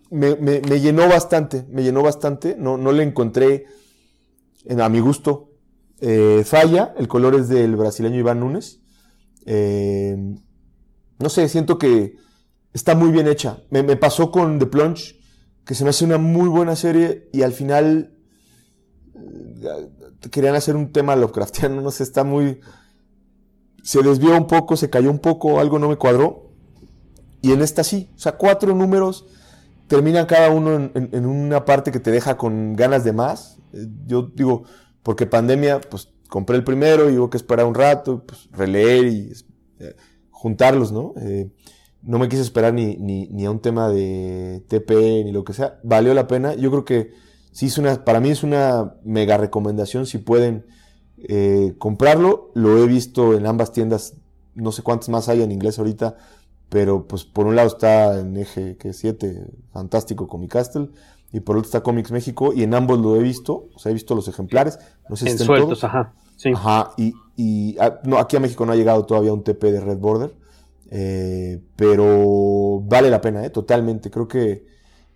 [0.10, 0.36] me,
[0.80, 1.66] llenó bastante.
[1.70, 2.56] Me llenó bastante.
[2.58, 3.66] No, no le encontré,
[4.78, 5.52] a mi gusto,
[6.00, 6.94] eh, falla.
[6.98, 8.82] El color es del brasileño Iván Núñez.
[9.46, 10.36] Eh,
[11.22, 12.16] no sé, siento que
[12.74, 13.64] está muy bien hecha.
[13.70, 15.20] Me, pasó con The Plunge,
[15.66, 18.16] que se me hace una muy buena serie y al final
[20.32, 22.60] querían hacer un tema Lovecraftiano, no sé, está muy...
[23.84, 26.52] Se desvió un poco, se cayó un poco, algo no me cuadró.
[27.42, 29.26] Y en esta sí, o sea, cuatro números
[29.88, 33.58] terminan cada uno en, una parte que te deja con ganas de más.
[33.74, 34.64] Eh, yo digo,
[35.02, 39.34] porque pandemia, pues compré el primero y hubo que esperar un rato, pues releer y
[39.80, 39.96] eh,
[40.42, 41.14] juntarlos, ¿no?
[41.18, 41.52] Eh,
[42.02, 45.54] no me quise esperar ni, ni, ni, a un tema de TP ni lo que
[45.54, 45.80] sea.
[45.84, 46.56] Valió la pena.
[46.56, 47.12] Yo creo que
[47.52, 50.66] sí es una, para mí es una mega recomendación si pueden
[51.20, 52.52] eh, comprarlo.
[52.56, 54.16] Lo he visto en ambas tiendas,
[54.56, 56.18] no sé cuántas más hay en inglés ahorita,
[56.70, 60.90] pero pues por un lado está en eje que 7, fantástico Comic Castle,
[61.32, 63.94] y por otro está Comics México, y en ambos lo he visto, o sea, he
[63.94, 65.84] visto los ejemplares, no sé si están sueltos, todos.
[65.84, 66.16] ajá.
[66.54, 69.80] Ajá, y, y ah, no, aquí a México no ha llegado todavía un TP de
[69.82, 70.36] Red Border,
[70.90, 73.50] eh, pero vale la pena, ¿eh?
[73.50, 74.10] totalmente.
[74.12, 74.66] Creo que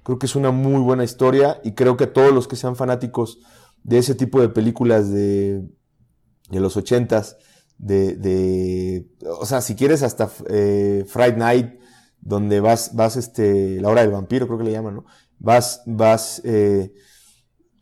[0.03, 3.39] Creo que es una muy buena historia y creo que todos los que sean fanáticos
[3.83, 5.67] de ese tipo de películas de,
[6.49, 7.37] de los ochentas,
[7.77, 9.07] de, de,
[9.39, 11.79] o sea, si quieres hasta eh, Friday Night,
[12.21, 15.05] donde vas, vas, este, la hora del vampiro, creo que le llaman, ¿no?
[15.39, 16.93] Vas, vas eh,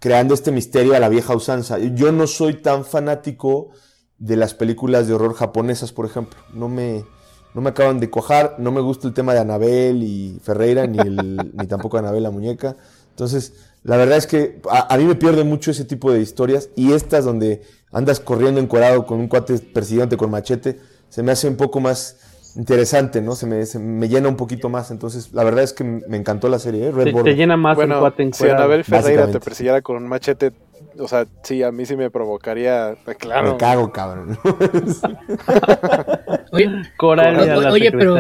[0.04, 1.80] creando este misterio a la vieja usanza.
[1.80, 3.70] Yo no soy tan fanático
[4.18, 6.38] de las películas de horror japonesas, por ejemplo.
[6.54, 7.06] No me,
[7.54, 11.00] no me acaban de cojar, no me gusta el tema de Anabel y Ferreira, ni,
[11.00, 12.76] el, ni tampoco Anabel la muñeca.
[13.12, 16.68] Entonces, La verdad es que a, a, mí me pierde mucho ese tipo de historias
[16.76, 17.62] y estas donde
[17.94, 22.18] andas corriendo encuadrado con un cuate persiguiente con machete, se me hace un poco más
[22.56, 23.36] interesante, ¿no?
[23.36, 24.92] Se me, se me, llena un poquito más.
[24.92, 26.92] Entonces, la verdad es que me encantó la serie, ¿eh?
[26.92, 30.08] Red te, te, llena más bueno, el cuate Si Anabel Ferreira te persiguiera con un
[30.08, 30.52] machete,
[31.00, 33.54] o sea, sí, a mí sí me provocaría, claro.
[33.54, 34.38] Me cago, cabrón.
[36.52, 38.16] oye, Coralia, oye, oye pero,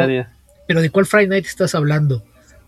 [0.67, 2.23] pero ¿de cuál Friday Night estás hablando?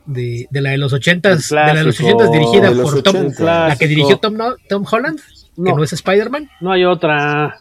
[0.05, 3.01] De, de la de los ochentas, de la de los ochentas dirigida de los por
[3.01, 3.43] Tom, 80.
[3.43, 5.19] la que dirigió Tom, no, Tom Holland,
[5.57, 5.71] No.
[5.71, 6.47] que no es Spider-Man.
[6.61, 7.57] No hay otra.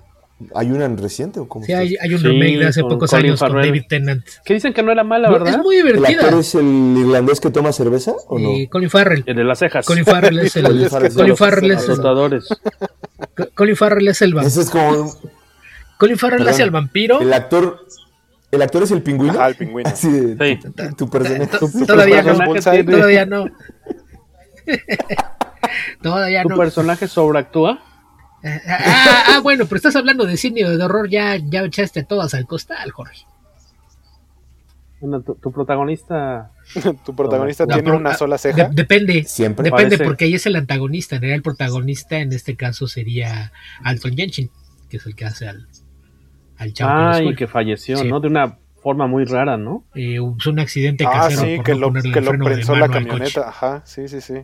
[0.55, 1.65] ¿Hay una en reciente o cómo?
[1.65, 3.53] Sí, hay, hay un Sí, remake de hace con pocos Colin años con.
[3.53, 4.25] David Tennant.
[4.45, 5.55] Que dicen que no era mala, No, ¿verdad?
[5.55, 6.23] es muy ¿El divertida.
[6.25, 8.51] actor es el irlandés que toma cerveza o no?
[8.51, 9.23] Eh, Colin Farrell.
[9.27, 9.87] El de las cejas.
[9.87, 11.13] Colin Farrell es el, Colin Farrell.
[11.15, 12.01] Colin Farrell es el.
[13.55, 15.15] Colin Farrell es el, Ese es como...
[15.99, 16.53] Colin Farrell Perdón.
[16.55, 17.21] hace al vampiro.
[17.21, 17.87] El actor...
[18.51, 19.35] ¿El actor es el pingüino?
[19.35, 19.91] Ajá, el pingüino.
[19.97, 20.69] Sí, de- Sí.
[20.71, 21.47] tu, tu personaje.
[21.59, 22.37] To- Todavía no,
[22.85, 23.47] todavía no.
[26.03, 26.57] Todavía Tu no.
[26.57, 27.83] personaje sobreactúa.
[28.45, 32.35] Ah, ah, ah, bueno, pero estás hablando de cine de horror, ya, ya echaste todas
[32.35, 33.25] al costal, Jorge.
[35.01, 36.51] Bueno, tu, tu protagonista.
[37.05, 38.69] tu protagonista tiene pro- una ah, sola ceja.
[38.69, 39.25] de- depende.
[39.25, 39.65] Siempre.
[39.65, 41.17] Depende Parece- porque ella es el antagonista.
[41.17, 44.51] En realidad, el protagonista en este caso sería Alton Jensen,
[44.89, 45.67] que es el que hace al,
[46.57, 46.93] al chavo.
[46.93, 47.37] Ay, Skull.
[47.37, 48.09] que falleció, Sí.
[48.09, 48.21] ¿no?
[48.21, 49.85] De una forma muy rara, ¿no?
[49.95, 52.89] Eh, es un accidente Ah, casero sí, por que no lo, que lo prensó la
[52.89, 53.49] camioneta.
[53.49, 54.35] Ajá, sí, sí, sí.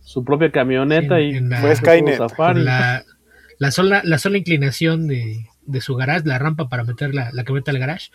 [0.00, 1.36] Su propia camioneta Sí, y.
[1.36, 2.20] en la- Fue Skynet.
[3.58, 7.30] La, la sola, la sola inclinación de, de su garage, la rampa para meter la,
[7.32, 8.10] la camioneta al garage,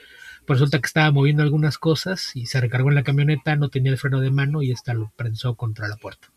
[0.46, 3.92] pues resulta que estaba moviendo algunas cosas y se recargó en la camioneta, no tenía
[3.92, 6.30] el freno de mano y esta lo prensó contra la puerta.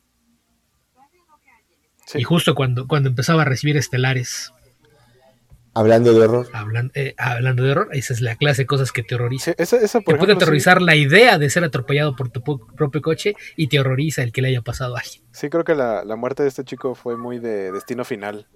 [2.07, 2.19] Sí.
[2.19, 4.53] Y justo cuando, cuando empezaba a recibir estelares,
[5.77, 6.49] Hablando de horror.
[6.53, 9.47] hablan- eh, hablando de horror, esa es la clase de cosas que te horroriza.
[9.53, 12.43] Sí, esa, esa, por Te puede sí- aterrorizar la idea de ser atropellado por tu
[12.77, 15.23] propio coche y te horroriza el que le haya pasado a alguien.
[15.33, 18.47] Sí, creo que la, la muerte de este chico fue muy de destino final.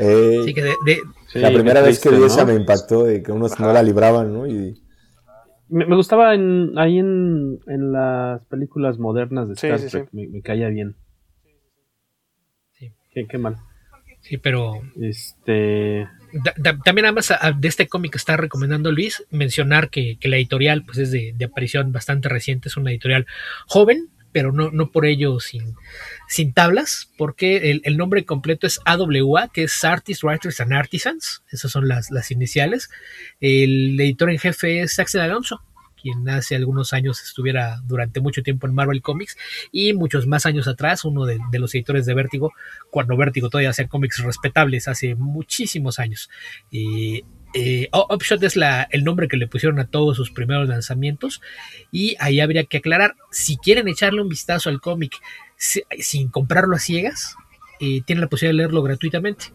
[0.00, 2.26] Eh, Así que de- de- Sí, la primera vez que vi ¿no?
[2.26, 4.46] esa me impactó de que unos no la libraban, ¿no?
[4.48, 4.82] Y
[5.68, 10.08] Me, me gustaba en, ahí en, en las películas modernas de Star sí, Trek.
[10.10, 10.16] sí.
[10.16, 10.96] Me, me caía bien.
[12.72, 12.92] Sí.
[13.12, 13.56] Qué, qué mal.
[14.20, 16.08] sí, pero Este.
[16.32, 20.28] Da- da- también además a- de este cómic que está recomendando Luis, mencionar que, que
[20.28, 23.26] la editorial pues es de, de aparición bastante reciente, es una editorial
[23.66, 25.74] joven, pero no, no por ello sin,
[26.28, 31.42] sin tablas, porque el, el nombre completo es AWA, que es Artists, Writers and Artisans,
[31.50, 32.90] esas son las, las iniciales.
[33.40, 35.62] El editor en jefe es Axel Alonso,
[36.00, 39.36] quien hace algunos años estuviera durante mucho tiempo en Marvel Comics
[39.70, 42.52] y muchos más años atrás, uno de, los editores de Vértigo,
[42.90, 46.30] cuando Vértigo todavía hacía cómics respetables hace muchísimos años.
[46.72, 47.22] Eh,
[47.54, 51.40] eh, Upshot es la, el nombre que le pusieron a todos sus primeros lanzamientos
[51.90, 55.16] y ahí habría que aclarar, si quieren echarle un vistazo al cómic
[55.56, 57.34] si- sin comprarlo a ciegas,
[57.80, 59.46] eh, tienen la posibilidad de leerlo gratuitamente.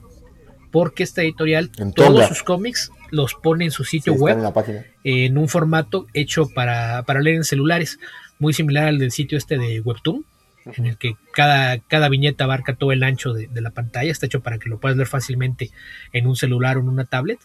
[0.71, 4.83] Porque esta editorial, todos sus cómics los pone en su sitio web en la página.
[5.05, 7.97] en un formato hecho para, para leer en celulares,
[8.39, 10.25] muy similar al del sitio este de Webtoon,
[10.65, 14.25] en el que cada, cada viñeta abarca todo el ancho de, de la pantalla, está
[14.25, 15.69] hecho para que lo puedas leer fácilmente
[16.11, 17.39] en un celular o en una tablet.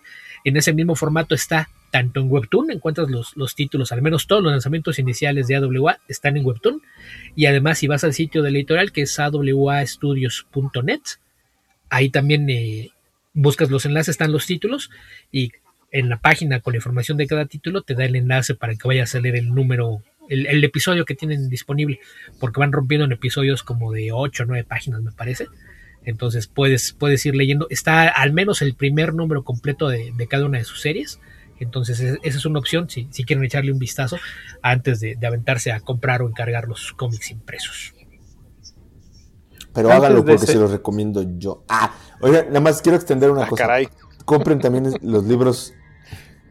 [0.44, 4.42] En ese mismo formato está tanto en Webtoon, encuentras los, los títulos, al menos todos
[4.42, 6.82] los lanzamientos iniciales de AWA están en Webtoon,
[7.34, 11.00] y además si vas al sitio de editorial que es awastudios.net,
[11.88, 12.90] ahí también eh,
[13.34, 14.90] buscas los enlaces, están los títulos,
[15.32, 15.52] y
[15.90, 18.86] en la página con la información de cada título te da el enlace para que
[18.86, 21.98] vayas a leer el número, el, el episodio que tienen disponible,
[22.38, 25.48] porque van rompiendo en episodios como de 8 o 9 páginas, me parece.
[26.04, 27.66] Entonces puedes, puedes ir leyendo.
[27.70, 31.20] Está al menos el primer número completo de, de cada una de sus series.
[31.58, 34.16] Entonces es- esa es una opción si, si quieren echarle un vistazo
[34.62, 37.92] antes de, de aventarse a comprar o encargar los cómics impresos.
[39.74, 41.64] Pero Antes háganlo porque ese- se los recomiendo yo.
[41.68, 43.62] Ah, oiga, nada más quiero extender una Ah, cosa.
[43.64, 43.88] caray.
[44.24, 45.74] Compren también los libros.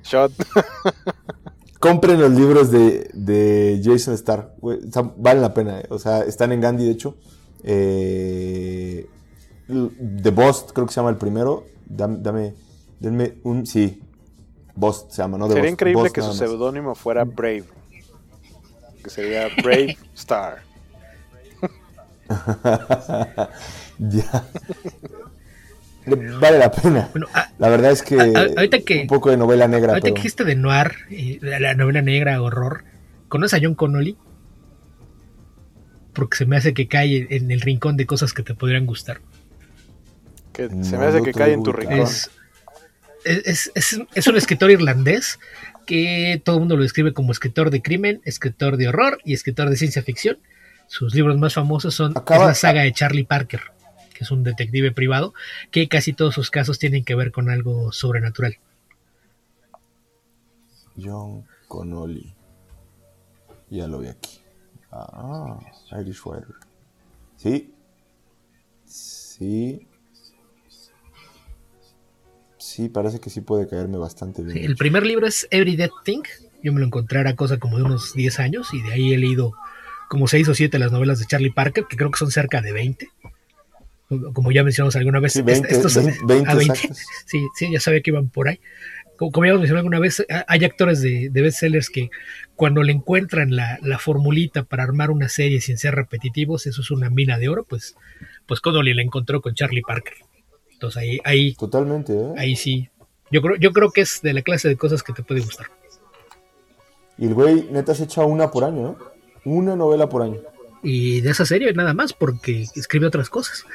[0.04, 0.32] Shot.
[1.80, 4.54] Compren los libros de, de Jason Starr.
[5.18, 5.80] valen la pena.
[5.80, 5.86] eh.
[5.90, 7.18] O sea, están en Gandhi, de hecho.
[7.64, 9.08] Eh,
[9.70, 11.66] The Boss, creo que se llama el primero.
[11.86, 12.54] Dame, dame
[13.00, 13.66] denme un.
[13.66, 14.02] Sí.
[14.76, 15.48] Boss se llama, ¿no?
[15.48, 17.66] The Sería Boss, increíble Boss que su seudónimo fuera Brave.
[19.04, 20.60] Que sería Brave Star.
[24.00, 24.46] ya.
[26.06, 27.10] Le- Vale la pena.
[27.12, 29.92] Bueno, a- La verdad es que, a- a- ahorita que- un poco de novela negra,
[29.94, 32.84] Ahorita pero que dijiste de noir, eh, la la novela negra, horror,
[33.28, 34.18] ¿conoces a John Connolly?
[36.14, 39.22] Porque se me hace que cae en el rincón de cosas que te podrían gustar.
[40.68, 42.00] Que No se me hace que cae en tu rincón.
[42.02, 42.30] Es,
[43.24, 45.40] es, es- es un escritor irlandés
[45.86, 49.70] que todo el mundo lo describe como escritor de crimen, escritor de horror y escritor
[49.70, 50.38] de ciencia ficción.
[50.88, 53.62] sus libros más famosos son Acaba- es la saga de Charlie Parker,
[54.14, 55.34] que es un detective privado,
[55.72, 58.58] que casi todos sus casos tienen que ver con algo sobrenatural.
[61.02, 62.34] John Connolly.
[63.70, 64.42] Ya lo vi aquí.
[64.92, 65.60] Ah,
[66.02, 66.56] Irish Water.
[67.38, 67.72] Sí.
[68.86, 69.88] Sí.
[72.70, 74.54] Sí, parece que sí puede caerme bastante bien.
[74.56, 76.22] Sí, el primer libro es Every Dead Thing.
[76.62, 79.18] Yo me lo encontré a cosa como de unos 10 años y de ahí he
[79.18, 79.54] leído
[80.08, 82.62] como 6 o 7 de las novelas de Charlie Parker, que creo que son cerca
[82.62, 83.10] de 20.
[84.34, 85.34] Como ya mencionamos alguna vez.
[85.34, 86.74] Sí, 20, estos- 20, 20 a 20.
[86.74, 87.00] exactos.
[87.26, 88.60] Sí, sí, ya sabía que iban por ahí.
[89.18, 92.10] Como, como ya hemos mencionado alguna vez, hay actores de, de bestsellers que
[92.56, 96.92] cuando le encuentran la, la formulita para armar una serie sin ser repetitivos, eso es
[96.92, 97.96] una mina de oro, pues,
[98.46, 100.14] pues Connolly la encontró con Charlie Parker.
[100.80, 102.34] Entonces ahí, ahí, Totalmente, ¿eh?
[102.38, 102.88] ahí sí.
[103.30, 105.68] Yo creo, yo creo que es de la clase de cosas que te puede gustar.
[107.18, 108.98] Y el güey, neta, se echa una por año, ¿no?
[109.44, 110.38] Una novela por año.
[110.82, 113.66] Y de esa serie nada más, porque escribe otras cosas.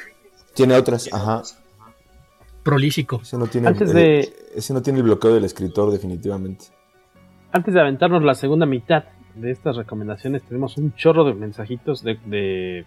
[0.55, 1.43] Tiene otras, ajá.
[2.63, 3.21] Prolífico.
[3.23, 6.65] Ese no tiene, Antes el- de- ese no tiene el bloqueo del escritor, definitivamente.
[7.53, 12.19] Antes de aventarnos la segunda mitad de estas recomendaciones, tenemos un chorro de mensajitos de...
[12.25, 12.87] de,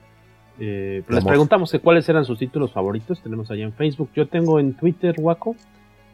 [0.60, 3.22] eh, les preguntamos que cuáles eran sus títulos favoritos.
[3.22, 4.10] Tenemos allá en Facebook.
[4.16, 5.56] Yo tengo en Twitter, Waco.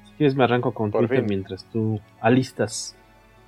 [0.05, 1.27] Si quieres me arranco con Por Twitter fin.
[1.29, 2.95] mientras tú alistas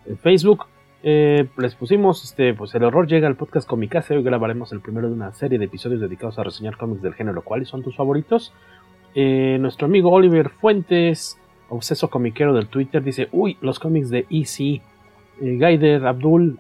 [0.05, 0.65] en Facebook.
[1.03, 4.15] Eh, les pusimos, este, pues el horror llega al podcast Comicase.
[4.15, 7.43] Hoy grabaremos el primero de una serie de episodios dedicados a reseñar cómics del género.
[7.43, 8.53] ¿Cuáles son tus favoritos?
[9.13, 11.37] Eh, nuestro amigo Oliver Fuentes,
[11.69, 14.59] obseso comiquero del Twitter, dice, uy, los cómics de EC.
[14.59, 16.57] Eh, Gaider Abdul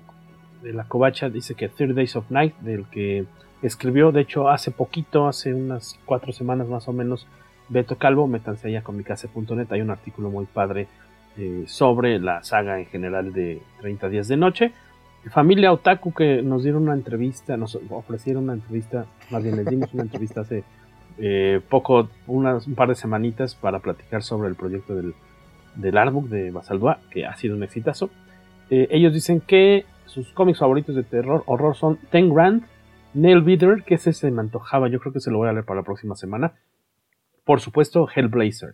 [0.61, 3.25] de la Covacha dice que Third Days of Night, del que
[3.65, 7.27] escribió, de hecho, hace poquito, hace unas cuatro semanas más o menos,
[7.69, 10.87] Beto Calvo, métanse allá con micase.net, hay un artículo muy padre
[11.37, 14.71] eh, sobre la saga en general de 30 días de noche.
[15.31, 19.91] Familia Otaku que nos dieron una entrevista, nos ofrecieron una entrevista, más bien les dimos
[19.93, 20.63] una entrevista hace
[21.17, 25.15] eh, poco, unas, un par de semanitas para platicar sobre el proyecto del,
[25.75, 28.11] del artbook de Basaldúa, que ha sido un exitazo.
[28.69, 32.63] Eh, ellos dicen que sus cómics favoritos de terror, horror son Ten Grand,
[33.15, 35.65] Nail Beater, que ese se me antojaba, yo creo que se lo voy a leer
[35.65, 36.53] para la próxima semana.
[37.45, 38.73] Por supuesto, Hellblazer.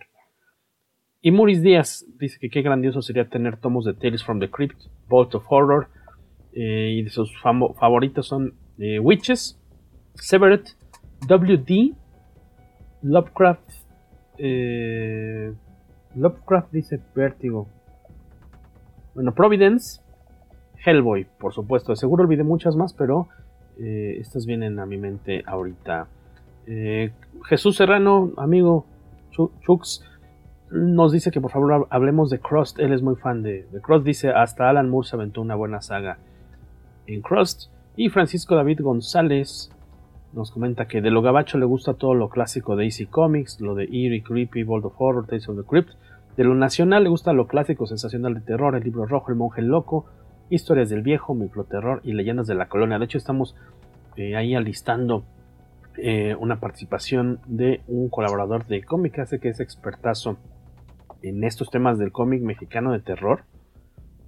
[1.22, 4.82] Y Maurice Díaz dice que qué grandioso sería tener tomos de Tales from the Crypt,
[5.08, 5.88] Vault of Horror,
[6.54, 9.60] eh, y de sus favoritos son eh, Witches,
[10.16, 10.64] Severed,
[11.28, 11.96] WD,
[13.04, 13.70] Lovecraft,
[14.40, 15.54] eh,
[16.16, 17.68] Lovecraft dice Vértigo.
[19.14, 20.02] Bueno, Providence,
[20.84, 21.96] Hellboy, por supuesto.
[21.96, 23.28] Seguro olvidé muchas más, pero
[23.80, 26.08] eh, estas vienen a mi mente ahorita.
[26.68, 27.12] Eh,
[27.46, 28.86] Jesús Serrano, amigo
[29.32, 30.04] Chu- Chux,
[30.72, 32.80] nos dice que por favor hab- hablemos de Crust.
[32.80, 34.06] Él es muy fan de, de Crust.
[34.06, 36.18] Dice, hasta Alan Moore se aventó una buena saga
[37.08, 37.70] en Crust.
[37.98, 39.70] Y Francisco David González
[40.34, 43.76] nos comenta que de lo gabacho le gusta todo lo clásico de AC Comics, lo
[43.76, 45.90] de Eerie, Creepy, World of Horror, Tales of the Crypt.
[46.38, 49.62] De lo nacional le gusta lo clásico, sensacional de terror, el libro rojo, el monje
[49.62, 50.06] loco,
[50.52, 53.00] historias del viejo, microterror y leyendas de la colonia.
[53.00, 53.56] De hecho, estamos
[54.18, 55.24] eh, ahí alistando
[55.98, 60.38] eh, una participación de un colaborador de cómic hace que es expertazo
[61.22, 63.44] en estos temas del cómic mexicano de terror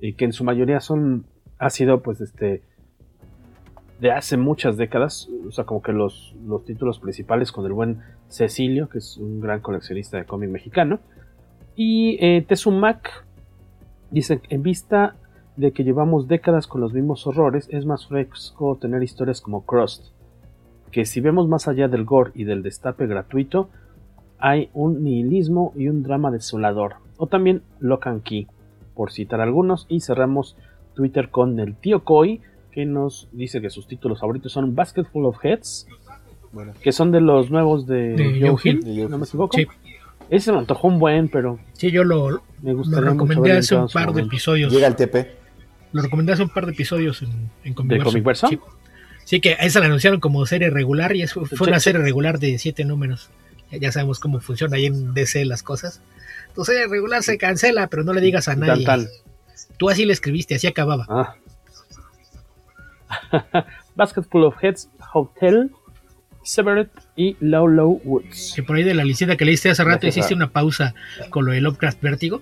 [0.02, 1.26] y que en su mayoría son
[1.60, 2.64] ha sido pues este
[4.00, 8.02] de hace muchas décadas o sea como que los, los títulos principales con el buen
[8.28, 11.00] Cecilio que es un gran coleccionista de cómic mexicano
[11.76, 13.26] y eh, Tezumac
[14.12, 15.16] dice en vista
[15.56, 20.08] de que llevamos décadas con los mismos horrores es más fresco tener historias como Crust
[20.92, 23.68] que si vemos más allá del gore y del destape gratuito,
[24.38, 26.98] hay un nihilismo y un drama desolador.
[27.18, 28.46] O también Lock and Key,
[28.94, 29.88] por citar algunos.
[29.90, 30.56] Y cerramos
[30.94, 32.42] Twitter con el tío Koi,
[32.72, 35.88] que nos dice que sus títulos favoritos son Basket Full of Heads,
[36.52, 36.74] Bueno.
[36.80, 38.96] que son de los nuevos de, De Joe Joe Hill, Hill.
[38.98, 39.58] De no me equivoco.
[39.58, 39.66] Sí.
[40.30, 43.58] Ese se me antojó un buen, pero Sí, yo lo, me lo gustaría mucho recomendé
[43.58, 44.28] hace un par de momento.
[44.28, 44.72] episodios.
[44.72, 45.42] Llega el TP.
[45.94, 47.76] Lo recomendé hace un par de episodios en, en?
[48.36, 48.60] Sí.
[49.26, 52.40] Sí, que a esa la anunciaron como serie regular y eso fue una serie regular
[52.40, 53.30] de siete números.
[53.72, 56.02] Ya, sabemos cómo funciona ahí en DC las cosas.
[56.54, 58.86] Tu serie regular se cancela, pero no le digas a nadie.
[58.86, 59.08] tan.
[59.78, 61.08] Tú así le escribiste, así acababa.
[61.10, 61.36] Ah.
[63.96, 65.72] Basket Full of Heads, Hotel,
[66.44, 68.54] Severed y Low Low Woods.
[68.56, 70.94] Que por ahí de la licita que leíste hace rato hiciste una pausa
[71.30, 72.42] con lo de Lovecraft Vértigo.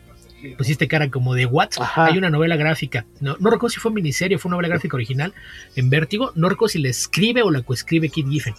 [0.57, 1.69] Pusiste cara como de what?
[1.79, 2.05] Ajá.
[2.05, 3.05] Hay una novela gráfica.
[3.19, 5.33] No, no recuerdo si fue miniserie fue novela gráfica original
[5.75, 6.31] en Vértigo.
[6.35, 8.53] No recuerdo si la escribe o la coescribe Kid Giffen.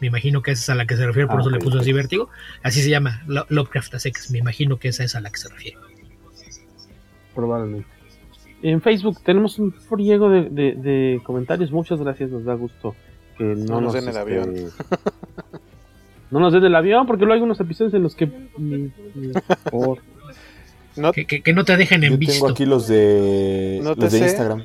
[0.00, 1.78] Me imagino que esa es a la que se refiere, por Ah, eso le puso
[1.78, 2.28] así Vértigo.
[2.62, 4.30] Así se llama, Lo- Lovecraft a secas.
[4.30, 5.76] Me imagino que esa es a la que se refiere.
[7.34, 7.86] Probablemente.
[8.62, 11.70] En Facebook tenemos un friego de, de, de comentarios.
[11.72, 12.94] Muchas gracias, nos da gusto
[13.38, 14.54] que no, No nos den el este, avión.
[16.30, 18.26] no nos den el avión, porque luego hay unos episodios en los que.
[18.58, 19.32] ni- ni
[19.70, 19.98] por-
[20.96, 22.34] No, Que, que- que no te dejen en Yo visto.
[22.34, 24.24] tengo aquí los de, No te los de sé.
[24.26, 24.64] Instagram.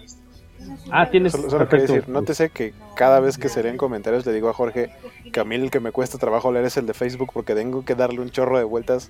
[0.89, 1.31] Ah, tienes.
[1.33, 4.53] Solo, solo quería decir, nótese que cada vez que se leen comentarios le digo a
[4.53, 4.89] Jorge
[5.33, 7.83] que a mí el que me cuesta trabajo leer es el de Facebook porque tengo
[7.83, 9.09] que darle un chorro de vueltas.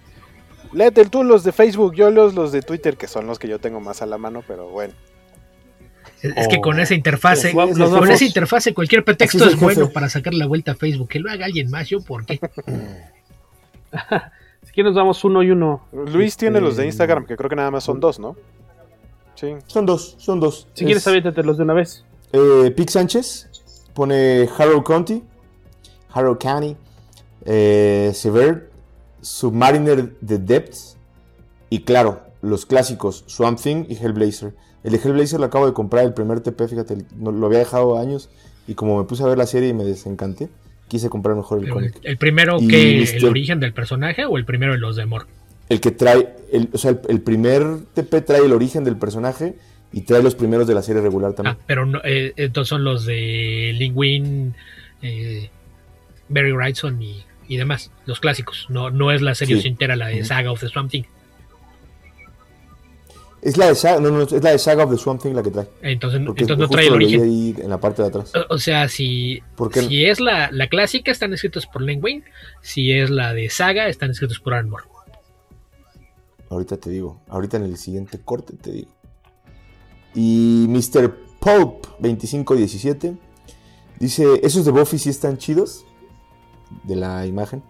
[0.74, 3.60] Léete tú los de Facebook, yo los, los de Twitter, que son los que yo
[3.60, 4.94] tengo más a la mano, pero bueno.
[6.22, 10.34] Es, que con esa interfase, los con esa interfase cualquier pretexto es bueno para sacar
[10.34, 11.10] la vuelta a Facebook.
[11.10, 12.40] Que lo haga alguien más, yo por qué.
[14.78, 15.82] Si quieres, vamos uno y uno.
[15.92, 18.36] Luis tiene los de Este, Instagram, que creo que nada más son dos, ¿no?
[19.34, 19.56] Sí.
[19.66, 20.68] Son dos, son dos.
[20.76, 22.06] Si quieres, Es, aviéntatelos de una vez.
[22.32, 23.50] eh, Pic Sánchez
[23.96, 25.24] pone Harrow County,
[26.14, 26.78] Harrow County,
[27.46, 28.70] eh, Sever,
[29.20, 30.96] Submariner The Depths
[31.72, 34.54] y claro, los clásicos Swamp Thing y Hellblazer.
[34.84, 37.98] El de Hellblazer lo acabo de comprar, el primer TP, fíjate, no- lo había dejado
[37.98, 38.30] años
[38.68, 40.50] y como me puse a ver la serie y me desencanté,
[40.88, 41.96] quise comprar mejor el cómic.
[42.04, 45.28] el primero Y que el origen del personaje o el primero de los de Mor.
[45.70, 47.64] El que trae, el, o sea, el, el primer
[47.94, 49.56] TP trae el origen del personaje
[49.92, 51.58] y trae los primeros de la serie regular también.
[51.60, 54.54] Ah, pero no, eh, entonces son los de Lingwin,
[55.02, 55.50] eh,
[56.30, 58.66] Barry Wrightson y, y demás, los clásicos.
[58.70, 59.68] No, no es la serie Sí.
[59.68, 60.24] entera, la de.
[60.24, 61.04] Saga of the Swamp Thing.
[63.48, 65.42] Es la de Saga, no, no, es la de Saga of the Swamp Thing la
[65.42, 65.68] que trae.
[65.82, 67.22] Entonces, Porque entonces no trae el origen.
[67.24, 68.34] ahí en la parte de atrás.
[68.36, 69.42] O- O sea, si,
[69.88, 72.24] si es la, la clásica, están escritos por Len Wayne.
[72.62, 74.86] Si es la de Saga, están escritos por Aaron Moore.
[76.50, 78.92] Ahorita te digo, ahorita en el siguiente corte te digo.
[80.14, 81.14] Y Mr.
[81.40, 83.16] Pope 2517
[84.00, 85.86] dice, ¿esos de Buffy sí están chidos?
[86.84, 87.64] De la imagen.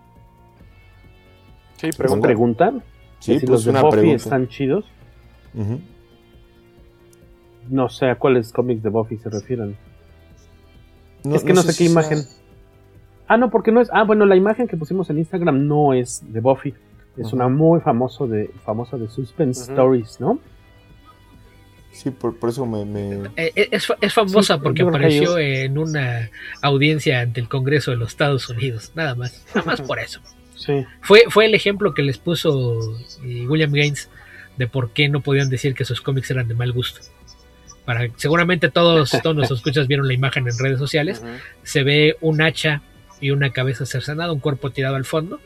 [1.79, 2.27] Sí, Pregunta.
[2.27, 2.83] ¿Preguntan?
[3.19, 4.23] Sí, si pues los de una Buffy pregunta.
[4.23, 4.85] están chidos.
[7.69, 9.75] No sé a cuáles cómics de Buffy se refieren.
[11.23, 12.19] No- es que no, sé, si qué imagen.
[13.27, 13.89] Ah, no, porque no es.
[13.91, 16.73] Ah, bueno, la imagen que pusimos en Instagram no es de Buffy.
[17.17, 19.61] Es una muy famoso de, famosa de Suspense.
[19.71, 20.39] Stories, ¿no?
[21.91, 22.85] Sí, por, por eso me...
[22.85, 26.29] me- Eh, eh, es, es famosa Sí, porque apareció ellos- en una
[26.61, 28.91] audiencia ante el Congreso de los Estados Unidos.
[28.93, 29.43] Nada más.
[29.55, 30.21] Nada más por eso.
[30.55, 30.85] Sí.
[31.01, 32.79] Fue, fue el ejemplo que les puso
[33.23, 34.09] eh, William Gaines
[34.57, 37.01] de por qué no podían decir que sus cómics eran de mal gusto.
[37.85, 41.23] Para, seguramente todos, todos nuestros escuchas vieron la imagen en redes sociales.
[41.63, 42.81] Se ve un hacha
[43.19, 45.39] y una cabeza cercenada, un cuerpo tirado al fondo.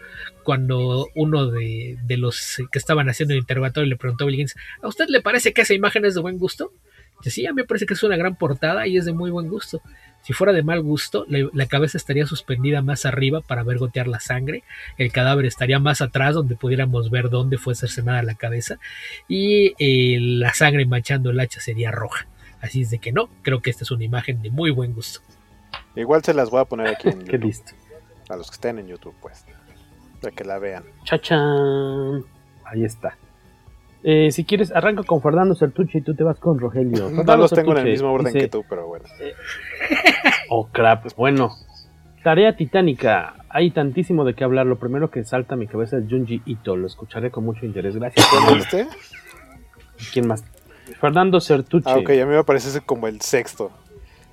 [0.43, 4.55] Cuando uno de, de los que estaban haciendo el interrogatorio le preguntó a Bill Gaines,
[4.82, 6.74] ¿a usted le parece que esa imagen es de buen gusto?
[7.30, 9.47] Sí, a mí me parece que es una gran portada y es de muy buen
[9.47, 9.82] gusto.
[10.24, 14.07] Si fuera de mal gusto, la, la cabeza estaría suspendida más arriba para ver gotear
[14.07, 14.63] la sangre,
[14.97, 18.78] el cadáver estaría más atrás donde pudiéramos ver dónde fue cercenada la cabeza
[19.28, 22.28] y eh, la sangre manchando el hacha sería roja.
[22.61, 25.22] Así es de que no, creo que esta es una imagen de muy buen gusto.
[25.95, 27.74] Igual se las voy a poner aquí en Qué listo.
[28.30, 29.45] A los que estén en YouTube, pues.
[30.22, 30.84] Para que la vean.
[31.03, 32.24] Chachán.
[32.63, 33.17] Ahí está.
[34.04, 37.10] Eh, si quieres, arranca con Fernando Sertucci y tú te vas con Rogelio.
[37.12, 39.06] No los tengo en el mismo orden dice, que tú, pero bueno.
[40.49, 41.06] Oh, crap.
[41.16, 41.52] Bueno.
[42.24, 43.36] Tarea titánica.
[43.49, 44.66] Hay tantísimo de qué hablar.
[44.66, 46.76] Lo primero que salta a mi cabeza es Junji Ito.
[46.76, 47.95] Lo escucharé con mucho interés.
[47.95, 48.26] Gracias.
[48.26, 48.56] ¿Lo Fernando.
[48.56, 48.88] viste?
[50.14, 50.43] ¿Quién más?
[50.99, 51.89] Fernando Sertucci.
[51.89, 53.72] Ah, ok, a mí me parece ese como el sexto.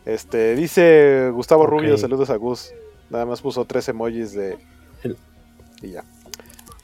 [0.04, 1.66] Este, dice Gustavo.
[1.66, 2.72] Rubio, saludos a Gus.
[3.10, 4.58] Nada más puso tres emojis de.
[5.02, 5.16] El-
[5.82, 6.02] Y ya.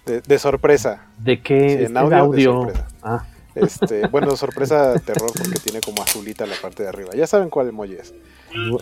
[0.07, 1.07] De, de sorpresa.
[1.19, 1.79] ¿De qué?
[1.79, 2.53] Sí, en audio, de audio.
[2.53, 2.89] sorpresa.
[3.03, 3.25] Ah,
[3.55, 7.11] Este, bueno, sorpresa terror porque tiene como azulita la parte de arriba.
[7.15, 8.15] Ya saben cuál emoji es.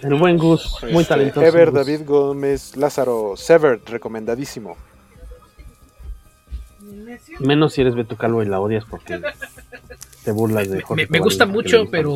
[0.02, 0.78] el buen Gus.
[0.82, 1.46] Muy Este, talentoso.
[1.46, 1.74] Ever, Gus.
[1.74, 4.76] David Gómez, Lázaro, Severed, recomendadísimo.
[7.40, 9.20] Menos si eres Beto Calvo y la odias porque
[10.24, 12.12] te burlas de Jorge Me, me gusta mucho, pero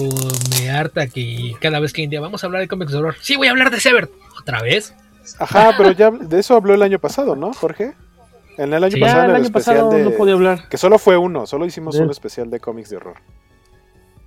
[0.59, 3.17] me harta que cada vez que un día vamos a hablar de cómics de horror.
[3.21, 4.11] Sí, voy a hablar de Sever.
[4.41, 4.95] ¿Otra vez?
[5.39, 7.95] Ajá, pero ya de eso habló el año pasado, ¿no, Jorge?
[8.59, 9.01] En el año Sí.
[9.01, 10.05] pasado, Ya, en el el, año especial pasado de.
[10.05, 10.69] no podía hablar.
[10.69, 13.17] Que solo fue uno, solo hicimos De- un especial de cómics de horror.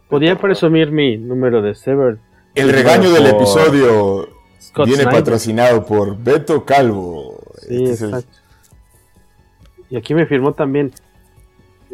[0.10, 2.18] Podía presumir mi número de Sever.
[2.56, 4.28] El regaño del episodio
[4.60, 5.20] Scott viene Snyder.
[5.20, 7.40] patrocinado por Beto Calvo.
[7.68, 8.38] Sí, Este es el- exacto.
[9.90, 10.92] Y aquí me firmó también.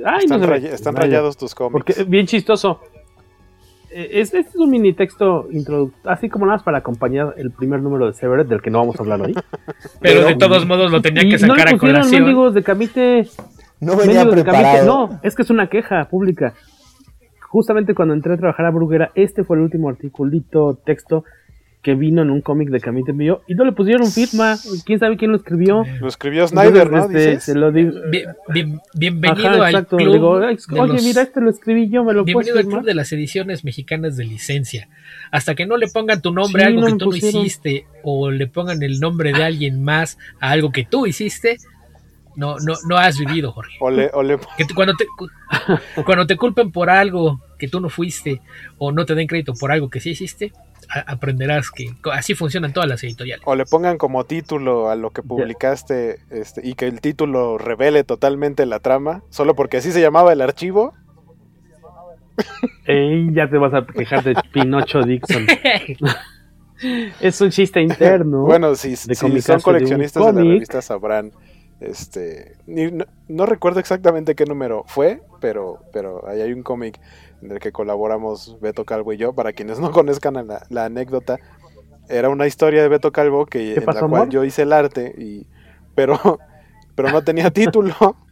[0.05, 1.71] Ay, están no están rayados tus cómics.
[1.71, 2.81] Porque bien chistoso.
[3.95, 7.51] Eh, Este, este es un mini texto introductorio, así como nada más para acompañar el
[7.51, 9.33] primer número de Severed, del que no vamos a hablar hoy.
[10.01, 12.21] Pero de todos modos lo tenía que no sacar le a pusieron colación.
[12.23, 13.27] mendigos de Camite.
[13.79, 14.85] No venía mendigos de Camite.
[14.85, 16.53] No, es que es una queja pública.
[17.49, 21.23] Justamente cuando entré a trabajar a Bruguera, este fue el último articulito, texto
[21.85, 24.57] que vino en un cómic de Camite envió y no le pusieron firma.
[24.87, 25.83] ¿Quién sabe quién lo escribió?
[26.01, 27.03] Lo escribió Snyder, ¿no?
[27.05, 27.91] Este, se lo digo.
[28.09, 29.97] Bien, bien, bienvenido Ajá, al exacto.
[29.97, 30.11] club.
[30.13, 32.95] Digo, Oye, los- mira, este lo escribí yo, me lo puedes Bienvenido al club de
[32.95, 34.89] las ediciones mexicanas de licencia.
[35.29, 37.85] Hasta que no le pongan tu nombre Sí, a algo no que tú no hiciste
[38.01, 41.57] o le pongan el nombre de alguien más a algo que tú hiciste,
[42.35, 43.77] no, no, no has vivido, Jorge.
[43.79, 45.29] O le, o le- Que te- cuando, te, cu-
[46.03, 48.41] cuando te culpen por algo que tú no fuiste
[48.79, 50.51] o no te den crédito por algo que sí hiciste,
[50.89, 53.43] aprenderás que así funcionan todas las editoriales.
[53.45, 58.03] o le pongan como título a lo que publicaste este, y que el título revele
[58.03, 60.93] totalmente la trama, solo porque así se llamaba el archivo.
[62.85, 65.45] Ey, ya te vas a quejar de Pinocho Dixon.
[67.21, 68.41] es un chiste interno.
[68.41, 70.51] Bueno, si, de son de coleccionistas de, la cómic.
[70.53, 71.31] revista sabrán.
[71.79, 76.99] Este, no, no recuerdo exactamente qué número fue, pero, pero ahí hay un cómic
[77.41, 79.33] en el que colaboramos Beto Calvo y yo.
[79.33, 81.37] Para quienes no conozcan la, la anécdota,
[82.09, 84.33] era una historia de Beto Calvo que ¿Qué en pasó, la cual amor?
[84.33, 85.47] yo hice el arte, y,
[85.95, 86.19] pero,
[86.95, 87.93] pero no tenía título.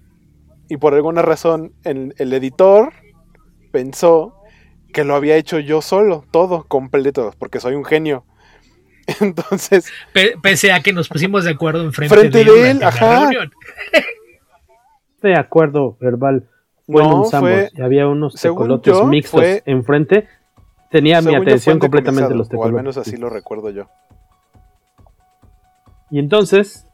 [0.70, 2.93] Y por alguna razón el, el editor
[3.72, 4.34] pensó
[4.93, 8.24] que lo había hecho yo solo, todo completo, porque soy un genio.
[9.20, 13.20] Entonces, Pe- pese a que nos pusimos de acuerdo enfrente Frente de él, de ajá.
[13.20, 13.51] reunión.
[15.16, 16.47] Este acuerdo verbal
[16.86, 20.28] fue en No, un Sambors fue- y había unos tecolotes yo, mixtos fue- enfrente.
[20.92, 22.76] Tenía mi atención en completamente los O al tecolotes.
[22.76, 23.86] menos así lo recuerdo yo.
[26.12, 26.88] Y entonces,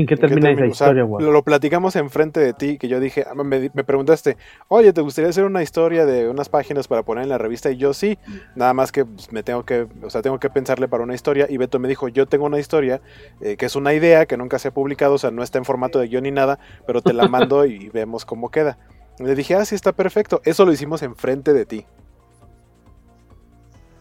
[0.00, 0.72] ¿en qué ¿En qué termina esa terminó?
[0.72, 1.26] O sea, historia, güey?
[1.26, 4.36] lo, platicamos enfrente de ti, que yo dije, ah, me, me preguntaste,
[4.68, 7.70] oye, ¿te gustaría hacer una historia de unas páginas para poner en la revista?
[7.70, 8.18] Y yo sí,
[8.54, 11.46] nada más que pues, me tengo que, o sea, tengo que pensarle para una historia.
[11.48, 13.00] Y Beto me dijo, yo tengo una historia
[13.40, 15.64] eh, que es una idea que nunca se ha publicado, o sea, no está en
[15.64, 18.78] formato de guion ni nada, pero te la mando y vemos cómo queda.
[19.18, 20.40] Y le dije, ah, sí, está perfecto.
[20.44, 21.86] Eso lo hicimos enfrente de ti.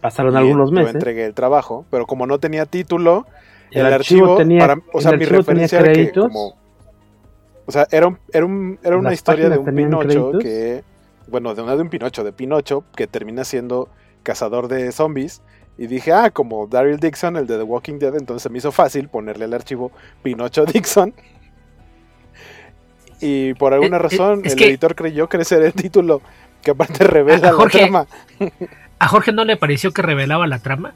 [0.01, 0.95] Pasaron Y algunos Yo meses.
[0.95, 3.25] entregué el trabajo, pero como no tenía título,
[3.73, 6.55] El el, archivo archivo, tenía- para- o el sea, mi referencia era que como,
[7.65, 9.99] o sea, era, un- era, un- era una historia de un Pinocho
[10.31, 10.43] créditos.
[10.43, 10.83] que,
[11.27, 13.89] bueno, de una de un Pinocho, de Pinocho, que termina siendo
[14.23, 15.41] cazador de zombies.
[15.77, 19.09] Y dije, ah, como Daryl Dixon, el de The Walking Dead, entonces me hizo fácil
[19.09, 21.13] ponerle al archivo Pinocho Dixon.
[23.21, 25.73] Y por alguna Eh, eh, razón, es el que- editor creyó que ese era el
[25.73, 26.21] título,
[26.61, 28.07] que aparte revela la trama.
[28.99, 30.93] A Jorge no le pareció que revelaba la trama,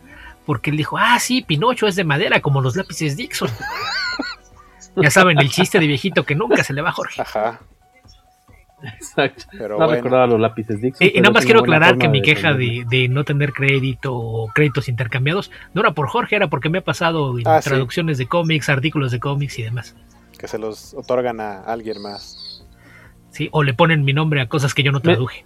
[0.47, 3.49] porque él dijo, ah, sí, Pinocho es de madera, como los lápices Dixon.
[4.95, 7.21] ya saben, el chiste de viejito que nunca se le va a Jorge.
[7.21, 7.59] Ajá.
[8.83, 9.43] Exacto.
[9.51, 9.91] Pero no bueno.
[9.93, 11.05] recordaba los lápices Dixon.
[11.05, 14.15] Y, y pero nada más quiero aclarar que mi queja de, de no tener crédito
[14.15, 17.69] o créditos intercambiados no era por Jorge, era porque me ha pasado en Ah, sí.
[17.69, 19.95] traducciones de cómics, artículos de cómics y demás.
[20.39, 22.63] Que se los otorgan a alguien más.
[23.31, 23.49] ¿sí?
[23.51, 25.43] O le ponen mi nombre a cosas que yo no Me- traduje.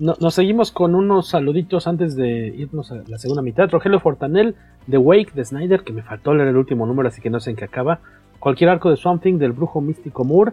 [0.00, 3.70] No- nos seguimos con unos saluditos antes de irnos a la segunda mitad.
[3.70, 7.30] Rogelio Fortanel de Wake de Snyder, que me faltó leer el último número, así que
[7.30, 8.00] no sé en qué acaba.
[8.40, 10.52] Cualquier arco de Swamp Thing del brujo místico Moore,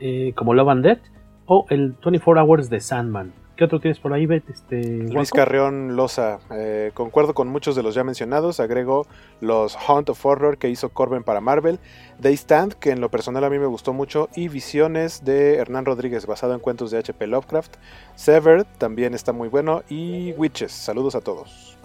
[0.00, 1.00] eh, como Love and Death,
[1.46, 3.32] o el 24 Hours de Sandman.
[3.58, 4.48] ¿Qué otro tienes por ahí, Bet?
[4.48, 4.80] Este,
[5.12, 5.32] Luis?
[5.32, 9.04] Carrión Loza, eh, concuerdo con muchos de los ya mencionados, agrego
[9.40, 11.80] los Hunt of Horror que hizo Corben para Marvel,
[12.22, 15.86] They Stand, que en lo personal a mí me gustó mucho, y Visiones de Hernán
[15.86, 17.26] Rodríguez, basado en cuentos de H.P.
[17.26, 17.78] Lovecraft,
[18.14, 21.76] Severed también está muy bueno, y Witches, saludos a todos.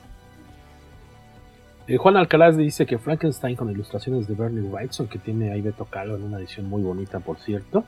[1.88, 5.86] Eh, Juan Alcaraz dice que Frankenstein con ilustraciones de Bernie Wrightson, que tiene ahí Beto
[5.86, 7.84] Calo en una edición muy bonita, por cierto.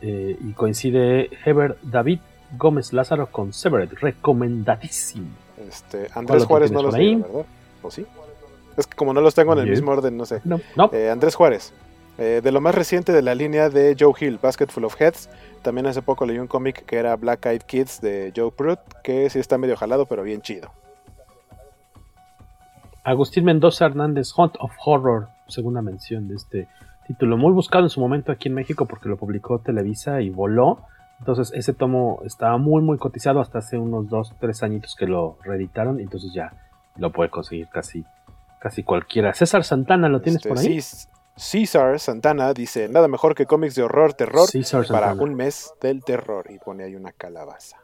[0.00, 2.20] Eh, y coincide Heber David
[2.56, 5.28] Gómez Lázaro con Severed, recomendadísimo.
[5.68, 7.08] Este, ¿Cuál Andrés Juárez no los ahí?
[7.08, 7.46] tiene, ¿verdad?
[7.82, 8.06] ¿O sí?
[8.76, 9.74] Es que como no los tengo en el Bien.
[9.74, 10.40] mismo orden, no sé.
[10.44, 10.90] No, no.
[10.92, 11.72] Eh, Andrés Juárez,
[12.18, 15.28] eh, de lo más reciente de la línea de Joe Hill, Basket Full of Heads.
[15.62, 19.28] También hace poco leí un cómic que era Black Eyed Kids de Joe Pruitt, que
[19.28, 20.70] sí está medio jalado, pero bien chido.
[23.04, 26.68] Agustín Mendoza Hernández, Hunt of Horror, segunda mención de este
[27.06, 30.80] título, muy buscado en su momento aquí en México porque lo publicó Televisa y voló.
[31.20, 35.38] Entonces ese tomo estaba muy muy cotizado hasta hace unos 2, 3 añitos que lo
[35.44, 36.52] reeditaron y entonces ya
[36.96, 38.04] lo puede conseguir casi,
[38.58, 39.32] casi cualquiera.
[39.34, 40.80] César Santana, ¿lo tienes Este, por ahí?
[41.36, 45.22] César Santana dice, nada mejor que cómics de horror, terror, César para Santana.
[45.22, 46.46] un mes del terror.
[46.50, 47.78] Y pone ahí una calabaza.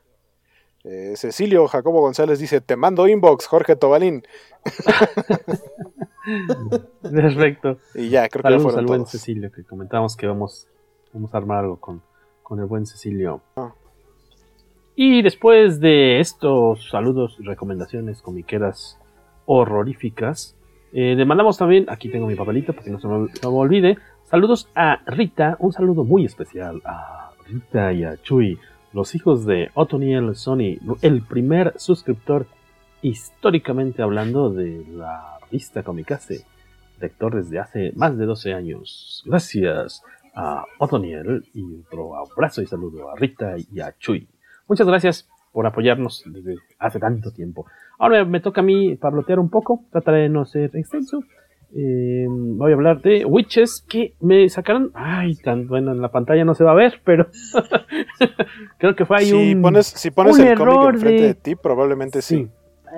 [0.85, 4.23] Eh, Cecilio Jacobo González dice, te mando inbox, Jorge Tobalín.
[7.03, 7.79] Perfecto.
[7.95, 9.11] Y ya, creo que ya Saludos fueron al buen todos.
[9.11, 10.69] Cecilio, que comentábamos que vamos,
[11.13, 12.03] vamos a armar algo con,
[12.47, 13.41] con el buen Cecilio.
[13.57, 13.75] Ah.
[14.95, 19.01] Y después de estos saludos y recomendaciones comiqueras
[19.47, 20.57] horroríficas,
[20.93, 23.57] eh, le mandamos también, aquí tengo mi papelito para que no se me, no me
[23.59, 28.61] olvide, saludos a Rita, un saludo muy especial a Rita y a Chuy,
[28.93, 32.47] los hijos de Otoniel Sony, el primer suscriptor
[33.03, 36.45] históricamente hablando de la revista Comicase,
[37.01, 39.25] lector desde hace más de 12 años.
[39.27, 40.05] Gracias
[40.37, 44.29] a Otoniel y otro abrazo y saludo a Rita y a Chuy.
[44.69, 47.67] Muchas gracias por apoyarnos desde hace tanto tiempo.
[47.99, 51.21] Ahora me toca a mí parlotear un poco, trataré de no ser extenso.
[51.75, 54.91] Eh, voy a hablar de Witches que me sacaron.
[54.95, 57.27] Ay, tan bueno, en la pantalla no se va a ver, pero
[58.79, 59.63] creo que fue ahí si un.
[59.63, 61.29] Pones, si pones un el cómic enfrente de...
[61.29, 62.49] de- ti, probablemente sí.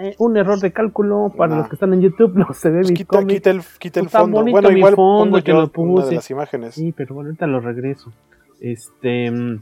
[0.01, 1.59] Eh, un error de cálculo para Nah.
[1.61, 3.29] los que están en YouTube, no se ve mi Pues Quita, cómic.
[3.37, 4.45] quita el, quita el fondo.
[4.45, 6.15] Bueno, igual fondo pongo que yo lo una de puse.
[6.17, 6.75] las imágenes.
[6.75, 8.13] Sí, pero bueno, ahorita lo regreso.
[8.61, 9.31] Este.
[9.31, 9.61] mm,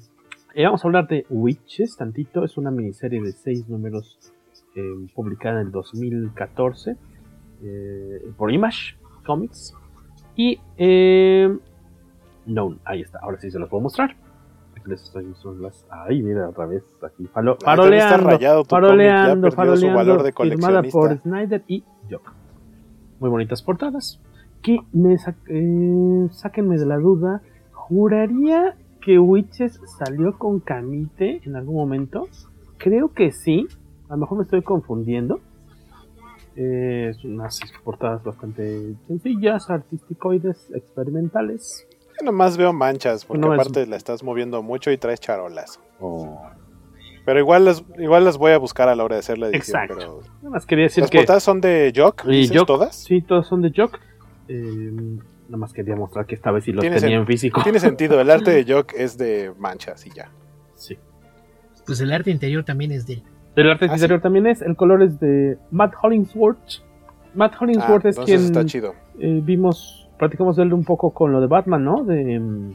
[0.55, 2.45] eh, vamos a hablar de Witches, tantito.
[2.45, 4.19] Es una miniserie de seis números
[4.75, 4.83] eh,
[5.15, 6.97] publicada en el 2014
[7.63, 9.75] eh, por Image Comics.
[10.37, 10.59] Y.
[10.77, 11.55] Eh,
[12.47, 13.19] no, ahí está.
[13.23, 14.17] Ahora sí se los puedo mostrar.
[14.87, 15.85] Aquí les estoy son las.
[15.91, 16.85] Ahí, mira, otra vez.
[17.03, 17.27] Aquí.
[17.27, 18.29] Falo, faroleando.
[18.31, 21.19] rayado faroleando, ya perdió su faroleando, valor de Firmada por.
[21.19, 22.33] Snyder y Jock.
[23.19, 24.21] Muy bonitas portadas.
[24.63, 27.43] Que me sa- eh, sáquenme de la duda.
[27.73, 32.29] Juraría que Witches salió con Camite en algún momento.
[32.79, 33.67] Creo que sí.
[34.09, 35.41] A lo mejor me estoy confundiendo.
[36.55, 41.87] Eh, unas portadas bastante sencillas, artísticoides, experimentales.
[42.19, 45.81] Yo nomás veo manchas, porque No, es- aparte la estás moviendo mucho y traes charolas.
[47.25, 49.83] Pero igual las, igual las voy a buscar a la hora de hacer la edición.
[49.83, 49.95] Exacto.
[49.99, 51.19] pero- Nada más quería decir ¿Las que.
[51.19, 52.25] portadas son de Jock?
[52.27, 52.95] y dices, Jock, todas?
[52.97, 53.99] Sí, todas son de Jock.
[54.49, 54.93] Eh,
[55.49, 57.63] nada más quería mostrar que esta vez sí los tenía sen- en físico.
[57.65, 60.31] Tiene sentido, el arte de Jock es de manchas y ya.
[60.77, 60.97] Sí.
[61.85, 63.23] Pues el arte interior también es de él.
[63.57, 64.63] El arte Ah, interior también es.
[64.63, 66.83] El color es de Matt Hollingsworth.
[67.35, 68.95] Matt Hollingsworth Ah, es quien está chido.
[69.19, 72.05] eh, vimos, platicamos de él un poco con lo de Batman, ¿no?
[72.05, 72.75] De mm,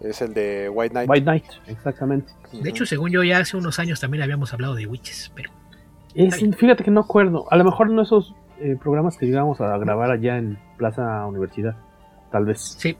[0.00, 1.10] Es el de White Knight.
[1.10, 2.32] White Knight, exactamente.
[2.52, 5.50] De hecho, según yo, ya hace unos años también habíamos hablado de Witches, pero
[6.14, 7.46] Es, fíjate que no acuerdo.
[7.50, 11.76] A lo mejor no esos eh, programas que llegamos a grabar allá en Plaza Universidad.
[12.30, 12.60] Tal vez.
[12.78, 12.96] Sí.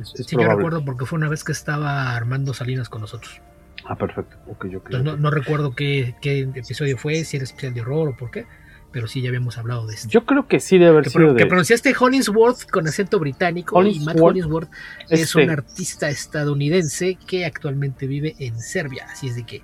[0.00, 0.56] Es, es sí, yo probable.
[0.56, 3.40] recuerdo porque fue una vez que estaba Armando Salinas con nosotros.
[3.86, 4.36] Ah, perfecto.
[4.48, 8.08] Ok, ok, Entonces, no, no recuerdo qué, qué episodio fue, si era especial de horror
[8.10, 8.46] o por qué,
[8.92, 10.08] pero sí ya habíamos hablado de esto.
[10.08, 11.46] Yo creo que sí debe haber que, sido que de...
[11.46, 14.68] pronunciaste Hollingsworth con acento británico y Matt Hollingsworth.
[14.68, 14.70] Hollingsworth
[15.10, 19.56] es Este- un artista estadounidense que actualmente vive en Serbia, así es de que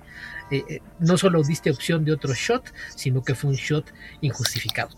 [0.51, 4.89] eh, eh, no solo diste opción de otro shot, sino que fue un shot injustificado.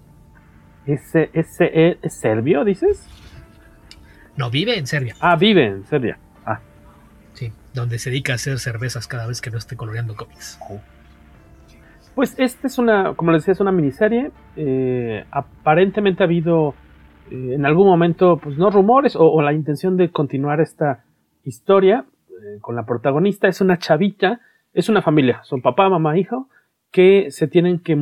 [0.85, 3.01] Ese, ese, ¿Es serbio, dices?
[4.35, 6.19] No, vive en Serbia, Ah, vive en Serbia.
[6.45, 6.59] Ah,
[7.33, 10.59] sí, donde se dedica a hacer cervezas cada vez que no esté coloreando cómics.
[12.17, 14.31] Pues esta es una, como les decía, es una miniserie.
[14.55, 16.73] Eh, aparentemente ha habido
[17.29, 21.03] eh, en algún momento, pues no rumores o, la intención de continuar esta
[21.43, 23.47] historia eh, con la protagonista.
[23.47, 24.41] Es una chavita,
[24.73, 26.49] es una familia, son papá, mamá, hijo,
[26.89, 27.95] que se tienen que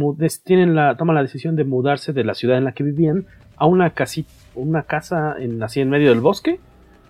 [0.45, 3.25] tienen la, toman la decisión de mudarse de la ciudad en la que vivían
[3.57, 6.61] a una casita, una casa en, así en medio del bosque,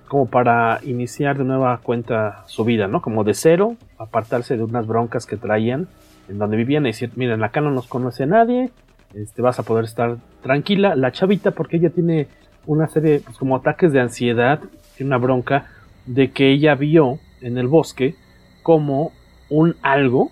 [0.07, 3.03] como para iniciar de nueva cuenta su vida, ¿no?
[3.03, 5.87] Como de cero, apartarse de unas broncas que traían
[6.29, 8.71] en donde vivían y decir, miren, acá no nos conoce nadie,
[9.13, 10.95] este, vas a poder estar tranquila.
[10.95, 12.27] La chavita, porque ella tiene
[12.65, 14.59] una serie, pues como ataques de ansiedad,
[14.97, 15.67] tiene una bronca
[16.05, 18.15] de que ella vio en el bosque
[18.63, 19.11] como
[19.49, 20.31] un algo,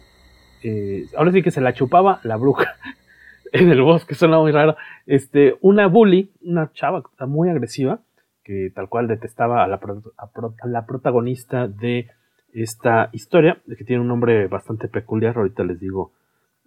[0.64, 2.76] eh, ahora sí que se la chupaba la bruja
[3.52, 4.76] en el bosque, suena muy raro,
[5.06, 8.00] este, una bully, una chava muy agresiva,
[8.44, 12.10] que tal cual detestaba a la protagonista de
[12.54, 16.12] esta historia, que tiene un nombre bastante peculiar, ahorita les digo,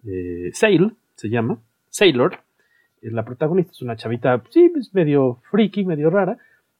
[0.05, 1.59] eh, Sail, se llama,
[1.89, 2.39] Sailor,
[3.01, 6.37] Eh, la protagonista es una chavita, sí, es medio freaky, medio rara,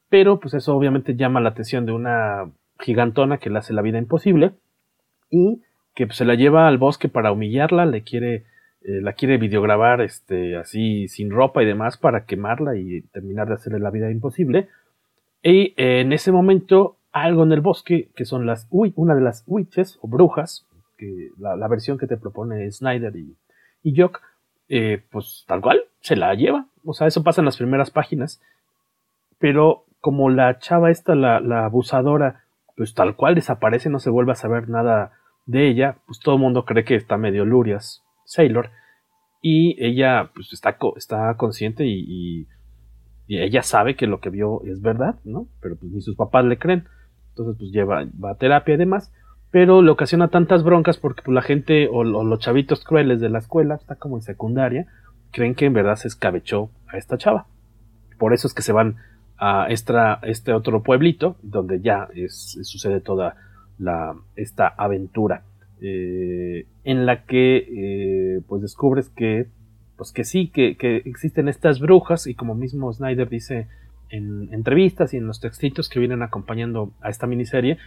[0.10, 2.50] pero pues eso obviamente llama la atención de una
[2.80, 4.54] gigantona que le hace la vida imposible
[5.30, 5.62] y
[5.94, 8.46] que pues, se la lleva al bosque para humillarla, le quiere,
[8.82, 13.54] eh, la quiere videograbar este, así sin ropa y demás para quemarla y terminar de
[13.56, 14.70] hacerle la vida imposible.
[15.44, 19.44] Y eh, en ese momento, algo en el bosque, que son las una de las
[19.48, 20.66] witches o brujas,
[20.98, 23.36] que la, versión que te propone Snyder y,
[23.84, 24.22] y Jock,
[24.70, 26.68] eh, pues tal cual, se la lleva.
[26.84, 28.42] O sea, eso pasa en las primeras páginas.
[29.40, 32.44] Pero como la chava esta, la, abusadora,
[32.76, 35.12] pues tal cual desaparece, no se vuelve a saber nada
[35.46, 38.72] de ella, pues todo el mundo cree que está medio Lurias, Sailor,
[39.42, 42.48] y ella pues está, está consciente y
[43.28, 45.48] ella sabe que lo que vio es verdad, ¿no?
[45.62, 46.88] Pero pues ni sus papás le creen,
[47.38, 49.12] entonces pues lleva, va a terapia y demás,
[49.52, 53.40] pero le ocasiona tantas broncas porque pues, la gente o, los chavitos crueles de la
[53.40, 54.88] escuela, está como en secundaria,
[55.32, 57.46] creen que en verdad se escabechó a esta chava.
[58.18, 58.96] Por eso es que se van
[59.38, 63.36] a esta, este otro pueblito donde ya es, sucede toda
[63.78, 65.44] la, esta aventura.
[65.80, 69.46] eh, en la que eh, pues descubres que
[69.98, 73.68] pues que sí, que, existen estas brujas y como mismo Snyder dice
[74.10, 77.78] en entrevistas y en los textitos que vienen acompañando a esta miniserie,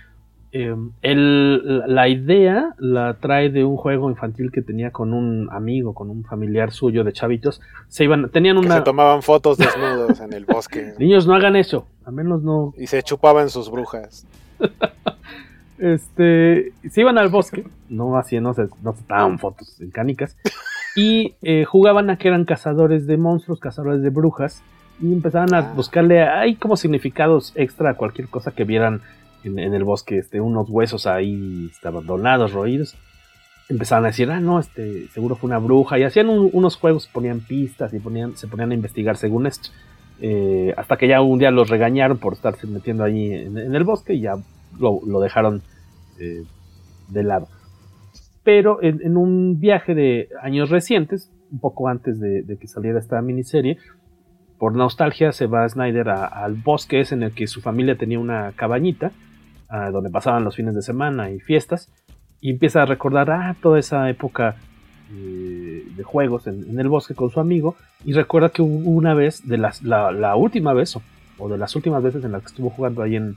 [0.52, 6.10] eh, la idea la trae de un juego infantil que tenía con un amigo, con
[6.10, 7.60] un familiar suyo de chavitos.
[7.88, 8.78] Se iban, tenían una.
[8.78, 10.94] se tomaban fotos desnudos en el bosque.
[10.98, 12.74] Niños, no hagan eso, a menos no.
[12.76, 14.26] Y se chupaban sus brujas.
[15.78, 20.36] este, se iban al bosque, no hacían, no se, no se tomaban fotos en canicas,
[20.96, 24.62] y eh, jugaban a que eran cazadores de monstruos, cazadores de brujas,
[25.00, 25.72] y empezaban a ah.
[25.74, 29.02] buscarle, hay como significados extra a cualquier cosa que vieran
[29.44, 32.96] en, el bosque, este, unos huesos ahí estaban donados, roídos.
[33.68, 37.40] Empezaban a decir, ah, no, este, seguro fue una bruja, y hacían unos juegos, ponían
[37.40, 39.70] pistas y ponían, se ponían a investigar según esto.
[40.22, 44.12] Eh, hasta que ya un día los regañaron por estarse metiendo ahí en, el bosque
[44.12, 44.34] y ya
[44.78, 45.62] lo, dejaron
[46.18, 46.44] eh,
[47.08, 47.48] de lado.
[48.42, 53.78] Pero en, un viaje de años recientes, un poco antes de, que saliera esta miniserie,
[54.60, 59.10] por nostalgia se va Snyder al bosque en el que su familia tenía una cabañita
[59.92, 61.88] donde pasaban los fines de semana y fiestas,
[62.40, 64.56] y empieza a recordar ah, toda esa época
[65.12, 69.58] eh, de juegos en, el bosque con su amigo, y recuerda que una vez, de
[69.58, 70.96] las, la, última vez,
[71.38, 73.36] o, de las últimas veces en las que estuvo jugando ahí en,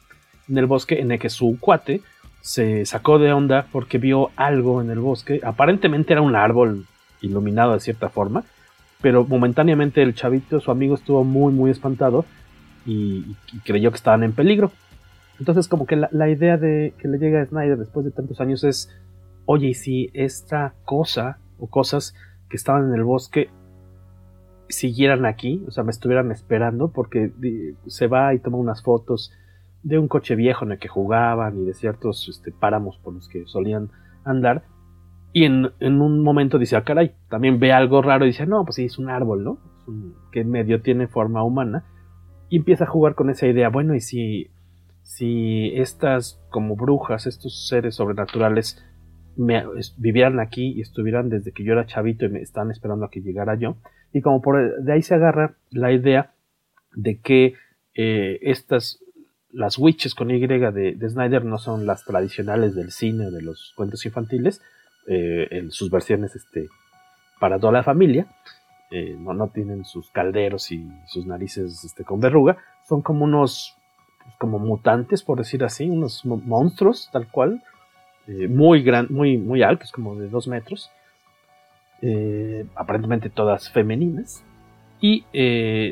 [0.49, 2.01] en el bosque, en el que su cuate
[2.41, 6.85] se sacó de onda porque vio algo en el bosque, aparentemente era un árbol
[7.21, 8.43] iluminado de cierta forma,
[9.03, 12.23] pero momentáneamente el chavito, su amigo, estuvo muy, muy espantado
[12.85, 13.35] y,
[13.65, 14.71] creyó que estaban en peligro.
[15.39, 18.63] Entonces, como que la, idea de que le llega a Snyder después de tantos años
[18.63, 18.89] es,
[19.45, 22.15] oye, y si esta cosa o cosas
[22.49, 23.49] que estaban en el bosque
[24.69, 27.33] siguieran aquí, o sea, me estuvieran esperando, porque
[27.87, 29.33] se va y toma unas fotos
[29.83, 33.27] de un coche viejo en el que jugaban y de ciertos este, páramos por los
[33.27, 33.89] que solían
[34.23, 34.63] andar.
[35.33, 38.75] Y en, un momento dice, ah, caray, también ve algo raro y dice, no, pues
[38.75, 39.57] sí, es un árbol, ¿no?
[40.31, 41.85] que medio tiene forma humana.
[42.49, 44.49] Y empieza a jugar con esa idea, bueno, y si
[45.03, 48.83] si estas como brujas, estos seres sobrenaturales
[49.35, 49.63] me,
[49.97, 53.21] vivieran aquí y estuvieran desde que yo era chavito y me están esperando a que
[53.21, 53.75] llegara yo.
[54.13, 56.33] Y como por de ahí se agarra la idea
[56.95, 57.55] de que
[57.95, 59.03] eh, estas,
[59.51, 63.73] las witches con Y de, Snyder no son las tradicionales del cine o de los
[63.75, 64.61] cuentos infantiles,
[65.07, 66.69] eh, en sus versiones este,
[67.39, 68.27] para toda la familia.
[68.91, 73.75] Eh, no, no tienen sus calderos y sus narices este, con verruga, son como unos
[74.37, 77.61] como mutantes, por decir así, unos monstruos, tal cual,
[78.27, 80.91] eh, muy, gran, muy, muy altos, como de dos metros,
[82.75, 84.43] aparentemente todas femeninas,
[85.01, 85.25] y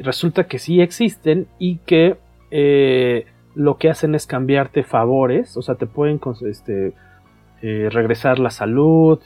[0.03, 2.17] resulta que sí existen y que
[3.55, 6.93] lo que hacen es cambiarte favores, o sea, te pueden este,
[7.61, 9.19] regresar la salud,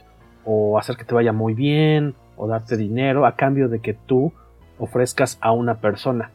[0.44, 4.34] o hacer que te vaya muy bien, o darte dinero a cambio de que tú
[4.78, 6.32] ofrezcas a una persona.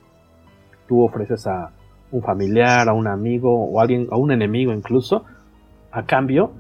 [0.89, 1.73] Tú ofreces a,
[2.13, 5.25] un familiar, a un amigo o alguien, a un enemigo incluso,
[5.91, 6.53] a cambio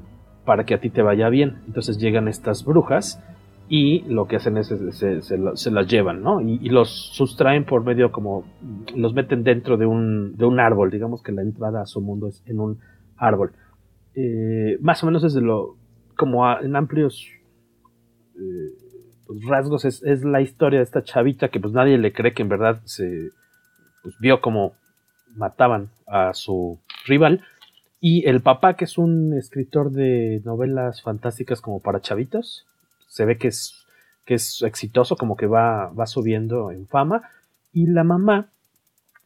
[0.44, 1.58] para que a ti te vaya bien.
[1.66, 3.22] Entonces llegan estas brujas
[3.68, 6.40] y lo que hacen es se, las llevan, ¿no?
[6.40, 8.44] Y, los sustraen por medio como
[8.96, 12.28] los meten dentro de un, de un árbol, digamos que la entrada a su mundo
[12.28, 12.80] es en un
[13.16, 13.52] árbol.
[14.14, 15.76] Eh, más o menos desde lo,
[16.16, 17.28] como en amplios
[18.36, 18.70] eh,
[19.26, 22.42] pues, rasgos es, es, la historia de esta chavita que pues nadie le cree que
[22.42, 23.30] en verdad se
[24.02, 24.74] pues, vio como
[25.34, 27.42] mataban a su rival.
[28.00, 32.66] Y el papá, que es un escritor de novelas fantásticas como para chavitos,
[33.08, 33.86] se ve que es,
[34.24, 37.22] que es exitoso, como que va, va subiendo en fama.
[37.72, 38.48] Y la mamá,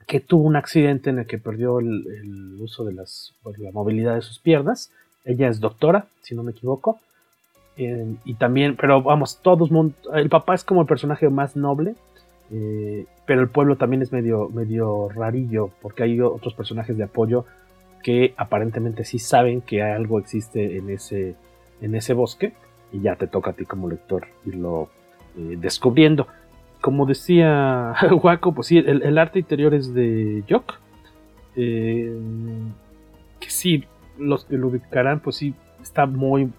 [0.07, 4.15] que tuvo un accidente en el que perdió el, uso de las, pues, la movilidad
[4.15, 4.91] de sus piernas.
[5.25, 7.01] Ella es doctora, si no me equivoco.
[7.77, 9.69] Y también, pero vamos, todos,
[10.15, 11.97] el papá es como el personaje más noble
[12.51, 17.47] eh, pero el pueblo también es medio, medio rarillo, porque hay otros personajes de apoyo
[18.03, 21.35] que aparentemente sí saben que algo existe en ese,
[21.81, 22.53] en ese bosque,
[22.93, 24.89] y ya te toca a ti como lector irlo
[25.37, 26.29] eh, descubriendo.
[26.85, 30.75] Como decía Waco, pues sí, el, arte interior es de Jock.
[31.57, 32.15] Eh,
[33.41, 33.85] que sí,
[34.19, 36.53] los que lo ubicarán, pues sí, está muy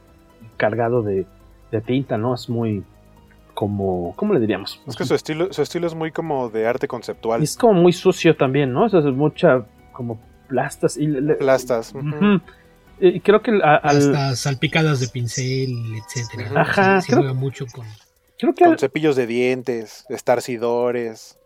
[0.58, 1.28] cargado de,
[1.72, 2.34] de tinta, ¿no?
[2.34, 2.84] Es muy,
[3.54, 4.82] como, ¿cómo le diríamos?
[4.88, 7.44] Es que su estilo, su estilo es muy como de arte conceptual.
[7.44, 8.86] es como muy sucio también, ¿no?
[8.86, 11.06] O sea, es mucha como plastas y
[11.38, 11.94] plastas.
[13.00, 14.36] y creo que al...
[14.36, 15.72] salpicadas de pincel,
[16.04, 16.62] etcétera.
[16.62, 17.02] Ajá.
[17.02, 17.36] Se, creo...
[17.36, 17.86] mucho con.
[18.38, 21.38] Creo que con cepillos de dientes, estarcidores.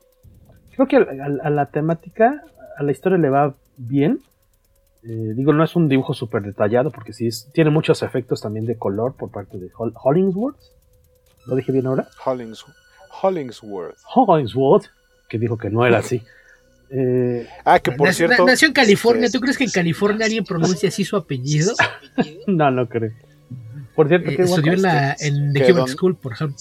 [0.75, 2.43] Creo que a, la temática,
[2.77, 4.21] a la historia le va bien,
[5.01, 8.65] Eh, digo, no es un dibujo súper detallado porque sí es, tiene muchos efectos también
[8.65, 10.59] de color por parte de Hollingsworth.
[11.45, 12.09] ¿Lo dije bien ahora?
[12.25, 12.75] Hollingsworth.
[13.21, 13.97] Hollingsworth.
[14.13, 14.87] Hollingsworth,
[15.29, 16.21] que dijo que no era así.
[16.89, 18.45] Eh, ah, que por nació, cierto.
[18.45, 19.29] Nació en California.
[19.29, 21.73] ¿Tú crees que en California alguien pronuncia así su apellido?
[22.47, 23.11] no, no creo.
[23.95, 26.57] Por cierto, eh, estudió en, la, en The Human School, por ejemplo.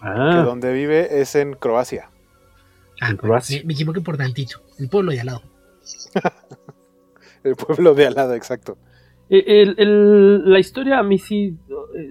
[0.00, 0.30] Ah.
[0.32, 2.10] Que donde vive es en Croacia.
[3.00, 3.60] Ah, en Croacia.
[3.60, 4.60] Me, me equivoqué por tantito.
[4.78, 5.42] El pueblo de al lado.
[7.44, 8.76] el pueblo de al lado, exacto.
[9.30, 11.58] El, el, la historia a mí sí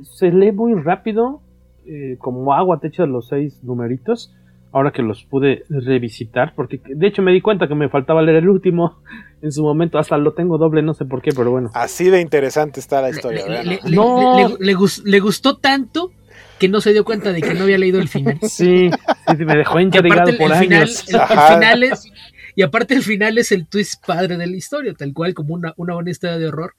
[0.04, 1.42] se lee muy rápido,
[1.86, 4.36] eh, como agua te echas los seis numeritos,
[4.72, 8.44] ahora que los pude revisitar, porque de hecho me di cuenta que me faltaba leer
[8.44, 9.02] el último
[9.42, 11.72] en su momento, hasta lo tengo doble, no sé por qué, pero bueno.
[11.74, 13.48] Así de interesante está la historia.
[13.48, 14.50] Le, le, no.
[14.60, 16.12] le, le gustó tanto
[16.60, 18.40] que no se dio cuenta de que no había leído el final.
[18.42, 21.04] Sí, sí me dejó intrigado por el años.
[21.04, 22.12] Final, el, el final es,
[22.58, 25.76] y aparte el final es el twist padre de la historia, tal cual como una,
[25.78, 26.74] una buena historia de horror,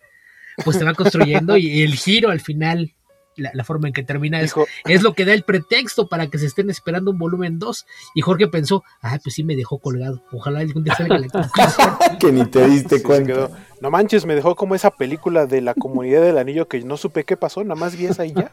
[0.64, 2.94] pues se va construyendo y el giro al final,
[3.36, 4.52] la, la forma en que termina es,
[4.86, 7.86] es, lo que da el pretexto para que se estén esperando un volumen 2.
[8.16, 11.90] Y Jorge pensó, ah, pues sí me dejó colgado, ojalá algún día salga la conclusión.
[12.18, 13.48] que ni te diste cuenta.
[13.80, 17.22] No manches, me dejó como esa película de la comunidad del anillo que no supe
[17.22, 18.50] qué pasó, nada más vi esa y ya.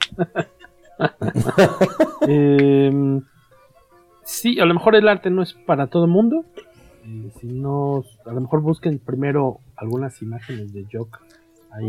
[2.27, 3.21] eh,
[4.23, 6.45] sí, a lo mejor el arte no es para todo el mundo.
[7.05, 11.21] Eh, si no, a lo mejor busquen primero algunas imágenes de Jock.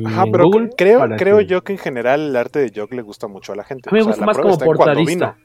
[0.05, 1.47] Ajá, pero Google creo, creo que...
[1.47, 3.89] yo que en general el arte de Jock le gusta mucho a la gente.
[3.89, 5.37] A mí me o sea, gusta más como portadista.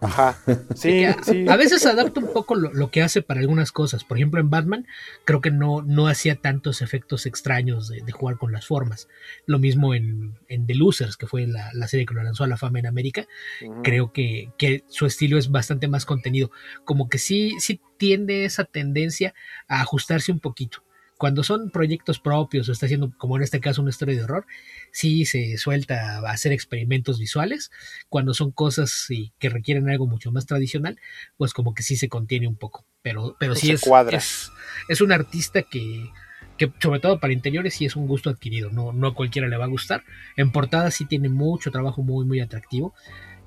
[0.00, 0.38] Ajá,
[0.74, 1.46] sí, a, sí.
[1.48, 4.04] a veces adapta un poco lo, lo, que hace para algunas cosas.
[4.04, 4.86] Por ejemplo, en Batman,
[5.24, 9.08] creo que no, no hacía tantos efectos extraños de, de jugar con las formas.
[9.46, 12.46] Lo mismo en, en The Losers, que fue la, la, serie que lo lanzó a
[12.46, 13.26] la fama en América.
[13.62, 13.82] Uh -huh.
[13.82, 16.50] Creo que, que, su estilo es bastante más contenido.
[16.84, 19.34] Como que sí, sí tiende esa tendencia
[19.68, 20.82] a ajustarse un poquito.
[21.20, 24.46] Cuando son proyectos propios o está haciendo, como en este caso, una historia de horror,
[24.90, 27.70] sí se suelta a hacer experimentos visuales.
[28.08, 30.98] Cuando son cosas sí, que requieren algo mucho más tradicional,
[31.36, 32.86] pues como que sí se contiene un poco.
[33.02, 33.82] Pero, pero sí es,
[34.12, 34.50] es,
[34.88, 36.08] es, un artista que,
[36.56, 38.70] que, sobre todo para interiores, sí es un gusto adquirido.
[38.70, 40.04] No, no a cualquiera le va a gustar.
[40.38, 42.94] En portada sí tiene mucho trabajo muy, muy atractivo.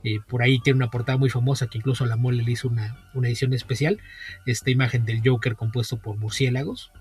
[0.03, 3.09] Eh, por ahí tiene una portada muy famosa que incluso la mole le hizo una,
[3.15, 3.99] una edición especial.
[4.45, 6.91] Esta imagen del Joker compuesto por murciélagos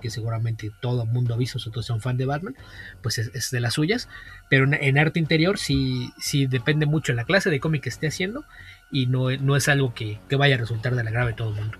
[0.00, 2.54] que seguramente todo el mundo ha visto, sobre todo son fan de Batman,
[3.02, 4.08] pues es, de las suyas,
[4.48, 8.06] pero en, arte interior sí, sí depende mucho de la clase de cómic que esté
[8.06, 8.44] haciendo
[8.90, 11.56] y no, no es algo que, que, vaya a resultar de la grave todo el
[11.56, 11.78] mundo.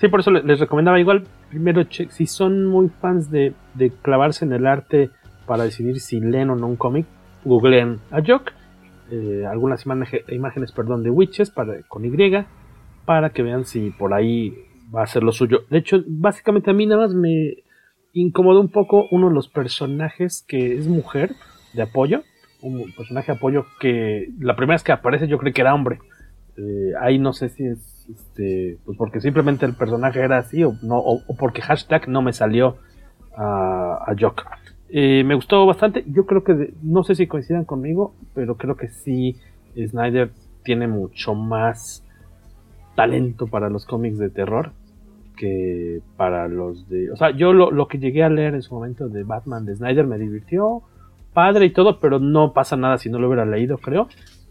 [0.00, 4.52] Sí, por eso les, recomendaba igual, primero, si son muy fans de, de, clavarse en
[4.52, 5.10] el arte
[5.46, 7.06] para decidir si leen o no un cómic,
[7.44, 8.52] googleen a Jock,
[9.10, 12.10] eh, algunas imágenes, imágenes perdón, de Witches para, con Y,
[13.04, 15.64] para que vean si por ahí va a ser lo suyo.
[15.70, 17.56] De hecho, básicamente a mí nada más me
[18.12, 21.32] incomodó un poco uno de los personajes que es mujer
[21.74, 22.22] de apoyo.
[22.62, 25.98] Un personaje de apoyo que la primera vez que aparece yo creo que era hombre.
[26.56, 30.74] Eh, ahí no sé si es este, pues porque simplemente el personaje era así o
[30.82, 32.76] no o, porque hashtag no me salió
[33.36, 34.44] a, a Jock.
[34.90, 36.04] Eh, me gustó bastante.
[36.08, 39.36] Yo creo que no sé si coincidan conmigo, pero creo que sí
[39.76, 40.32] Snyder
[40.64, 42.04] tiene mucho más
[42.96, 44.72] talento para los cómics de terror
[45.40, 47.10] que para los de...
[47.10, 49.74] O sea, yo lo, lo, que llegué a leer en su momento de Batman de
[49.74, 50.82] Snyder me divirtió,
[51.32, 54.08] padre y todo, pero no pasa nada si no lo hubiera leído, creo.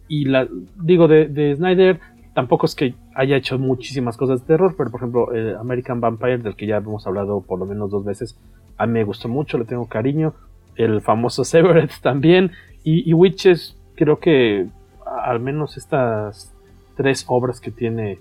[0.08, 0.48] Y la,
[0.82, 2.00] digo, de, de Snyder
[2.34, 6.40] tampoco es que haya hecho muchísimas cosas de terror, pero por ejemplo, eh, American Vampire,
[6.40, 8.36] del que ya hemos hablado por lo menos dos veces,
[8.76, 10.34] a mí me gustó mucho, le tengo cariño.
[10.76, 12.50] El famoso Severed también.
[12.84, 14.68] Y, y Witches, creo que
[15.06, 16.52] al menos estas
[16.98, 18.18] tres obras que tiene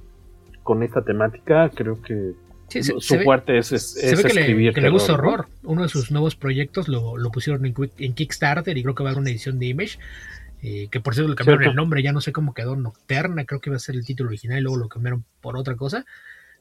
[0.62, 2.34] con esta temática, creo que
[2.68, 4.80] Sí, se, su se fuerte ve, es, es, se es ve que, escribir le, que
[4.82, 5.48] le, gusta horror.
[5.62, 5.70] ¿no?
[5.70, 9.10] Uno de sus nuevos proyectos lo, lo pusieron en, en, Kickstarter y creo que va
[9.10, 9.98] a haber una edición de Image.
[10.62, 11.70] Eh, que por cierto le cambiaron ¿Cierto?
[11.70, 14.28] el nombre, ya no sé cómo quedó, Nocterna, creo que iba a ser el título
[14.28, 16.04] original y luego lo cambiaron por otra cosa.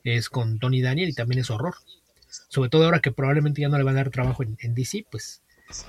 [0.04, 1.76] Es con Tony Daniel y también es horror.
[2.30, 5.06] Sobre todo ahora que probablemente ya no le van a dar trabajo en, en DC,
[5.10, 5.42] pues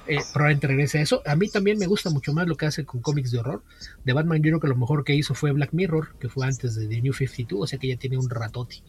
[0.07, 1.23] eh, probablemente regrese a eso.
[1.25, 3.63] A mí también me gusta mucho más lo que hace con cómics de horror.
[4.05, 6.75] De Batman, yo creo que lo mejor que hizo fue Black Mirror, que fue antes
[6.75, 8.83] de The New 52, o sea que ya tiene un ratote.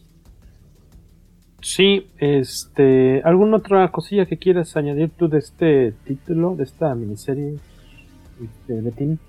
[1.61, 7.55] Sí, este, ¿alguna otra cosilla que quieras añadir tú de este título, de esta miniserie,
[8.41, 9.19] este, Betín?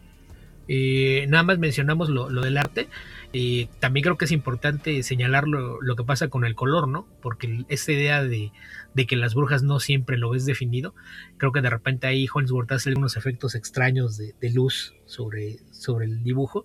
[0.72, 2.88] Eh, nada más mencionamos lo, del arte.
[3.32, 7.08] Eh, también creo que es importante señalar lo, que pasa con el color, ¿no?
[7.20, 8.52] Porque esta idea de,
[9.08, 10.94] que las brujas no siempre lo ves definido,
[11.38, 16.22] creo que de repente ahí Hollingsworth hace algunos efectos extraños de, luz sobre, sobre el
[16.22, 16.64] dibujo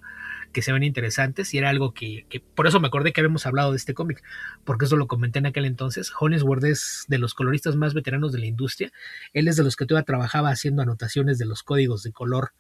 [0.56, 2.26] que se ven interesantes y era algo que,
[2.56, 4.24] por eso me acordé que habíamos hablado de este cómic,
[4.64, 6.14] porque eso lo comenté en aquel entonces.
[6.18, 8.94] Hollingsworth es de los coloristas más veteranos de la industria,
[9.34, 12.54] él es de los que todavía trabajaba haciendo anotaciones de los códigos de color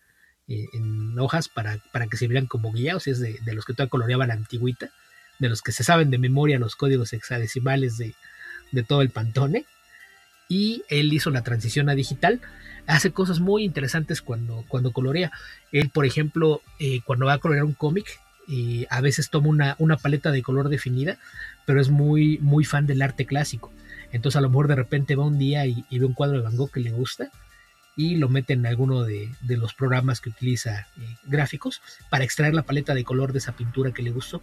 [0.49, 3.71] eh, en hojas para, para que sirvieran como guía, o sea, es de, los que
[3.71, 4.89] todavía coloreaba la antigüita,
[5.39, 8.13] de los que se saben de memoria los códigos hexadecimales de,
[8.73, 9.65] de todo el Pantone,
[10.47, 12.41] y él hizo la transición a digital
[12.87, 15.31] hace cosas muy interesantes cuando, cuando colorea.
[15.71, 18.05] Él, por ejemplo, eh, cuando va a colorear un cómic,
[18.47, 21.17] eh, a veces toma una, una, paleta de color definida,
[21.65, 23.71] pero es muy, muy fan del arte clásico.
[24.11, 26.55] Entonces a lo mejor de repente va un día y, ve un cuadro de Van
[26.55, 27.31] Gogh que le gusta
[27.97, 32.63] y lo mete en alguno de, los programas que utiliza eh, gráficos para extraer la
[32.63, 34.41] paleta de color de esa pintura que le gustó.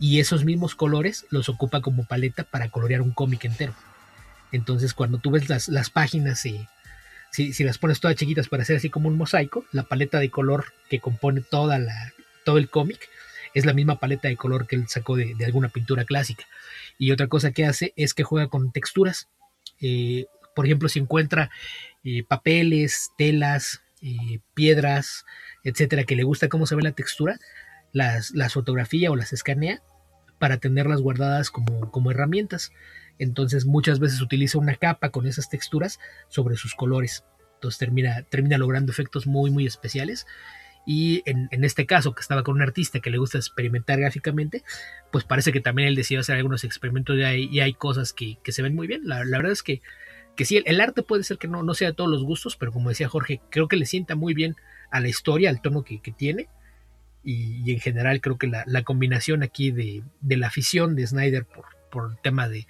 [0.00, 3.74] Y esos mismos colores los ocupa como paleta para colorear un cómic entero.
[4.52, 8.90] Entonces cuando tú ves las, las páginas si, las pones todas chiquitas para hacer así
[8.90, 12.12] como un mosaico, la paleta de color que compone toda la,
[12.44, 13.08] todo el cómic
[13.54, 16.44] es la misma paleta de color que él sacó de, alguna pintura clásica.
[16.98, 19.28] Y otra cosa que hace es que juega con texturas.
[19.80, 21.50] Eh, por ejemplo, si encuentra
[22.04, 25.24] eh, papeles, telas, eh, piedras,
[25.64, 27.38] etcétera, que le gusta cómo se ve la textura,
[27.92, 29.82] las, las fotografía o las escanea
[30.38, 32.72] para tenerlas guardadas como, como herramientas.
[33.20, 37.24] Entonces muchas veces utiliza una capa con esas texturas sobre sus colores.
[37.54, 40.26] Entonces termina, termina logrando efectos muy, muy especiales.
[40.86, 44.64] Y en, este caso, que estaba con un artista que le gusta experimentar gráficamente,
[45.12, 48.62] pues parece que también él decidió hacer algunos experimentos y hay, hay cosas que, se
[48.62, 49.02] ven muy bien.
[49.04, 49.82] La, verdad es que,
[50.34, 52.72] que sí, el, arte puede ser que no, no sea de todos los gustos, pero
[52.72, 54.56] como decía Jorge, creo que le sienta muy bien
[54.90, 56.48] a la historia, al tono que, tiene.
[57.22, 61.66] Y, en general creo que la, combinación aquí de, de la afición de Snyder por,
[61.90, 62.66] por tema de,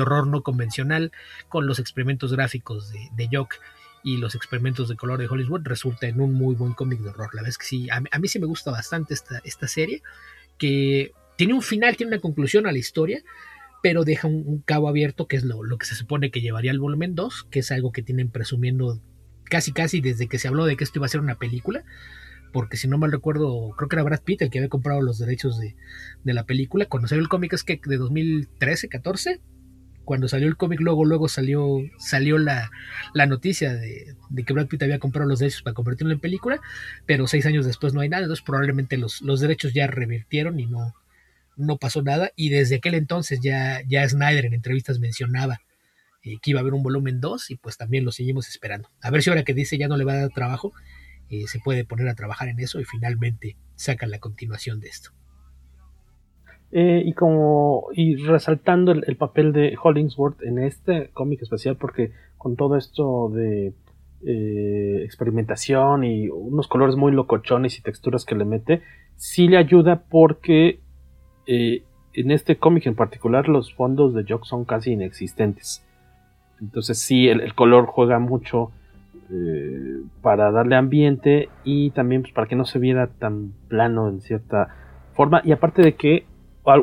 [0.00, 1.12] horror no convencional,
[1.48, 3.56] con los experimentos gráficos de, de Jock
[4.02, 7.34] y los experimentos de color de Hollywood, resulta en un muy buen cómic de horror.
[7.34, 10.02] La verdad es que sí, a, mí sí me gusta bastante esta, esta serie,
[10.56, 13.22] que tiene un final, tiene una conclusión a la historia,
[13.82, 16.78] pero deja un, cabo abierto, que es lo, lo, que se supone que llevaría al
[16.78, 19.00] volumen 2, que es algo que tienen presumiendo
[19.44, 21.84] casi casi desde que se habló de que esto iba a ser una película
[22.52, 25.18] porque si no mal recuerdo, creo que era Brad Pitt el que había comprado los
[25.18, 25.74] derechos de,
[26.24, 26.86] la película.
[26.86, 29.40] Cuando salió el cómic es que de 2013, 14,
[30.04, 32.70] cuando salió el cómic, luego, luego salió, salió la,
[33.26, 34.16] noticia de,
[34.46, 36.60] que Brad Pitt había comprado los derechos para convertirlo en película,
[37.06, 40.66] pero seis años después no hay nada, entonces probablemente los, los derechos ya revirtieron y
[40.66, 40.94] no,
[41.56, 42.30] no pasó nada.
[42.36, 45.60] Y desde aquel entonces ya, ya Snyder en entrevistas mencionaba
[46.22, 48.90] eh, que iba a haber un volumen 2 y pues también lo seguimos esperando.
[49.02, 50.72] A ver si ahora que dice ya no le va a dar trabajo,
[51.30, 55.10] eh, se puede poner a trabajar en eso y finalmente sacan la continuación de esto.
[56.70, 62.56] Eh, y como y resaltando el, papel de Hollingsworth en este cómic especial porque con
[62.56, 63.72] todo esto de
[64.26, 68.82] eh, experimentación y unos colores muy locochones y texturas que le mete
[69.16, 70.80] sí le ayuda porque
[71.46, 75.86] en este cómic en particular los fondos de Jock son casi inexistentes
[76.60, 78.72] entonces sí el color juega mucho
[79.30, 84.20] eh, para darle ambiente y también pues, para que no se viera tan plano en
[84.20, 84.68] cierta
[85.14, 85.42] forma.
[85.44, 86.26] Y aparte de que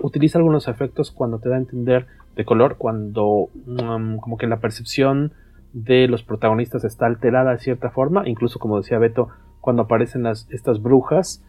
[0.01, 4.59] utiliza algunos efectos cuando te da a entender de color, cuando mm, como que la
[4.59, 5.33] percepción
[5.73, 10.47] de los protagonistas está alterada de cierta forma, incluso como decía Beto, cuando aparecen las,
[10.51, 11.43] estas brujas,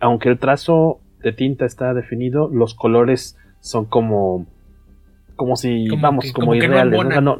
[0.00, 4.46] aunque el trazo de tinta está definido, los colores son como
[5.36, 6.52] como si, vamos, como,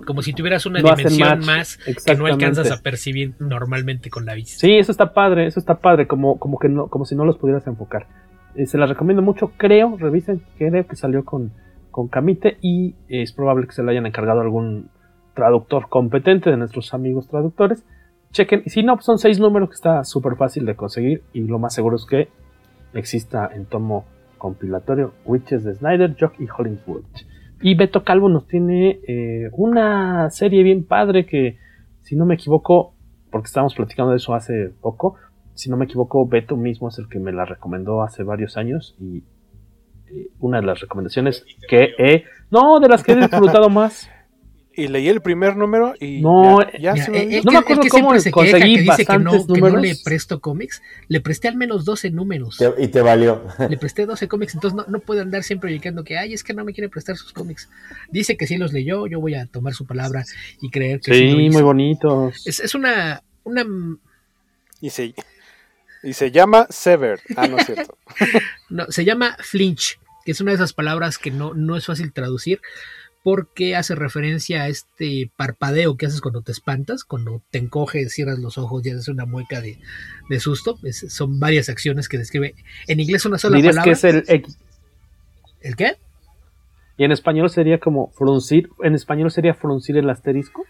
[0.06, 4.58] como si tuvieras una dimensión más que no alcanzas a percibir normalmente con la vista.
[4.58, 7.38] Sí, eso está padre, eso está padre, como, como que no, como si no los
[7.38, 8.06] pudieras enfocar.
[8.54, 11.52] Eh, se las recomiendo mucho, creo, revisen, creo que salió con,
[11.90, 14.90] con Camite y es probable que se le hayan encargado algún
[15.34, 17.84] traductor competente de nuestros amigos traductores.
[18.32, 21.58] Chequen, y si no, son seis números que está súper fácil de conseguir y lo
[21.58, 22.28] más seguro es que
[22.94, 24.06] exista en tomo
[24.38, 27.04] compilatorio Witches de Snyder, Jock y Hollingswood.
[27.62, 31.58] Y Beto Calvo nos tiene eh, una serie bien padre que,
[32.02, 32.94] si no me equivoco,
[33.30, 35.16] porque estábamos platicando de eso hace poco,
[35.54, 38.96] si no me equivoco, Beto mismo es el que me la recomendó hace varios años
[38.98, 39.22] y
[40.10, 42.24] eh, una de las recomendaciones que he...
[42.50, 44.10] No, de las que he disfrutado más.
[44.74, 46.94] Y leí el primer número y no, ya,
[47.44, 50.82] no me acuerdo cómo se conseguí que dice que no, que no, le presto cómics,
[51.08, 52.58] le presté al menos 12 números.
[52.78, 53.42] y te valió.
[53.68, 56.54] Le presté 12 cómics, entonces no, no puede andar siempre diciendo que, ay, es que
[56.54, 57.68] no me quiere prestar sus cómics.
[58.10, 60.24] Dice que sí los leyó, yo voy a tomar su palabra
[60.60, 61.30] y creer que sí.
[61.30, 62.46] Sí, muy bonitos.
[62.46, 63.64] Es, es una, una...
[64.80, 65.14] Y sí.
[66.02, 67.20] Y se llama Sever.
[67.36, 67.96] Ah, no es cierto.
[68.70, 72.12] no, se llama Flinch, que es una de esas palabras que no, no es fácil
[72.12, 72.60] traducir
[73.22, 78.38] porque hace referencia a este parpadeo que haces cuando te espantas, cuando te encoges, cierras
[78.38, 79.78] los ojos y haces una mueca de,
[80.28, 80.78] de susto.
[80.82, 82.54] Es, son varias acciones que describe.
[82.88, 83.84] En inglés una sola palabra.
[83.84, 84.58] que es el X.
[85.60, 85.96] ¿El qué?
[86.96, 88.68] Y en español sería como fruncir.
[88.82, 90.64] En español sería fruncir el asterisco.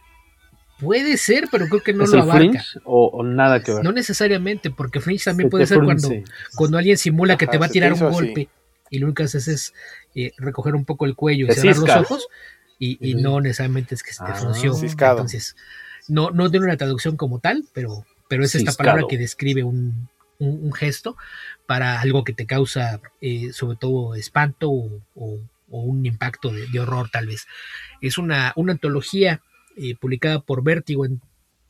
[0.79, 2.65] Puede ser, pero creo que no lo abarca.
[2.85, 3.85] O, nada que ver?
[3.85, 6.11] No necesariamente, porque fringe también puede ser cuando,
[6.57, 8.49] cuando alguien simula que te va a tirar un golpe
[8.93, 9.75] y lo único que haces es
[10.15, 12.29] eh, recoger un poco el cuello y cerrar los ojos
[12.79, 14.75] y, no necesariamente es que se te ah, frunció.
[14.77, 15.57] Entonces,
[16.09, 20.09] no, no tiene una traducción como tal, pero, pero es esta palabra que describe un,
[20.75, 21.17] gesto
[21.67, 25.39] para algo que te causa eh, sobre todo espanto o,
[25.69, 27.47] un impacto de, horror tal vez.
[28.03, 29.41] Es una, una antología
[29.77, 31.07] eh, publicada por Vértigo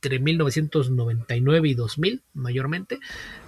[0.03, 2.99] entre 1999 y 2000 mayormente.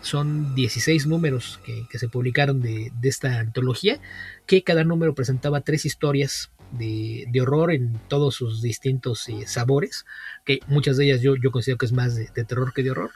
[0.01, 3.99] Son 16 números que, se publicaron de, esta antología,
[4.45, 10.05] que cada número presentaba tres historias de, horror en todos sus distintos eh, sabores,
[10.45, 13.11] que muchas de ellas yo, yo considero que es más de, terror que de horror,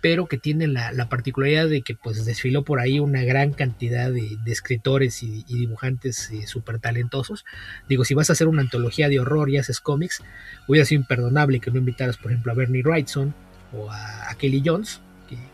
[0.00, 4.38] pero que tiene la, particularidad de que pues desfiló por ahí una gran cantidad de,
[4.46, 7.44] escritores y, dibujantes eh, súper talentosos.
[7.88, 10.22] Digo, si vas a hacer una antología de horror y haces cómics,
[10.66, 13.34] hubiera sido imperdonable que no invitaras, por ejemplo, a Bernie Wrightson
[13.72, 15.00] o a, Kelly Jones,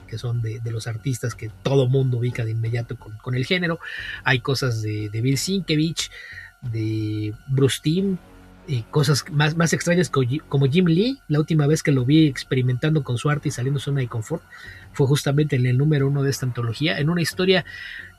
[0.09, 3.81] que, son de, los artistas que todo mundo ubica de inmediato con, el género.
[4.23, 6.11] Hay cosas de, de Bill Sienkiewicz,
[6.63, 8.17] de Bruce Timm,
[8.91, 13.19] cosas más, más extrañas como Jim Lee, la última vez que lo vi experimentando con
[13.19, 14.43] su arte y saliendo de zona de confort,
[14.93, 17.65] fue justamente en el número uno de esta antología, en una historia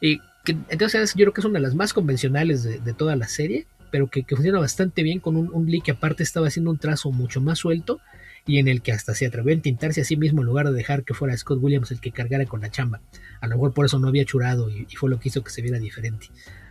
[0.02, 3.28] eh, que entonces yo creo que es una de las más convencionales de, toda la
[3.28, 7.11] serie, pero que, funciona bastante bien con un, Lee que aparte estaba haciendo un trazo
[7.11, 7.99] mucho más suelto
[8.45, 10.74] y en el que hasta se atrevió a tintarse a sí mismo en lugar de
[10.74, 13.02] dejar que fuera Scott Williams el que cargara con la chamba.
[13.41, 15.61] A lo mejor por eso no había churado y, fue lo que hizo que se
[15.61, 16.28] viera diferente,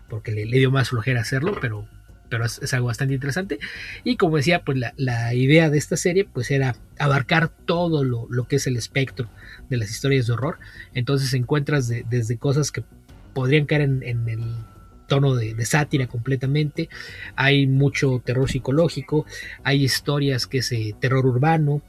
[0.09, 1.86] porque le, le dio más flojera hacerlo, pero
[2.28, 3.59] pero es, algo bastante interesante.
[4.05, 8.57] Y como decía, pues la, idea de esta serie pues era abarcar todo lo, que
[8.57, 9.28] es el espectro
[9.69, 10.59] de las historias de horror.
[10.94, 12.85] Entonces encuentras desde cosas que
[13.35, 14.44] podrían caer en, el
[15.09, 16.89] tono de, sátira completamente.
[17.36, 19.27] Hay mucho terror psicológico,
[19.62, 21.82] hay historias que es eh, terror urbano,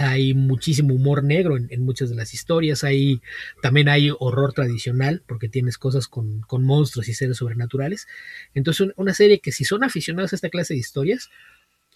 [0.00, 3.20] hay muchísimo humor negro en, muchas de las historias, hay,
[3.60, 8.08] también hay horror tradicional, porque tienes cosas con, monstruos y seres sobrenaturales.
[8.54, 11.28] Entonces, una serie que si son aficionados a esta clase de historias,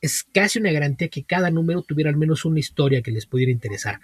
[0.03, 3.51] es casi una garantía que cada número tuviera al menos una historia que les pudiera
[3.51, 4.01] interesar.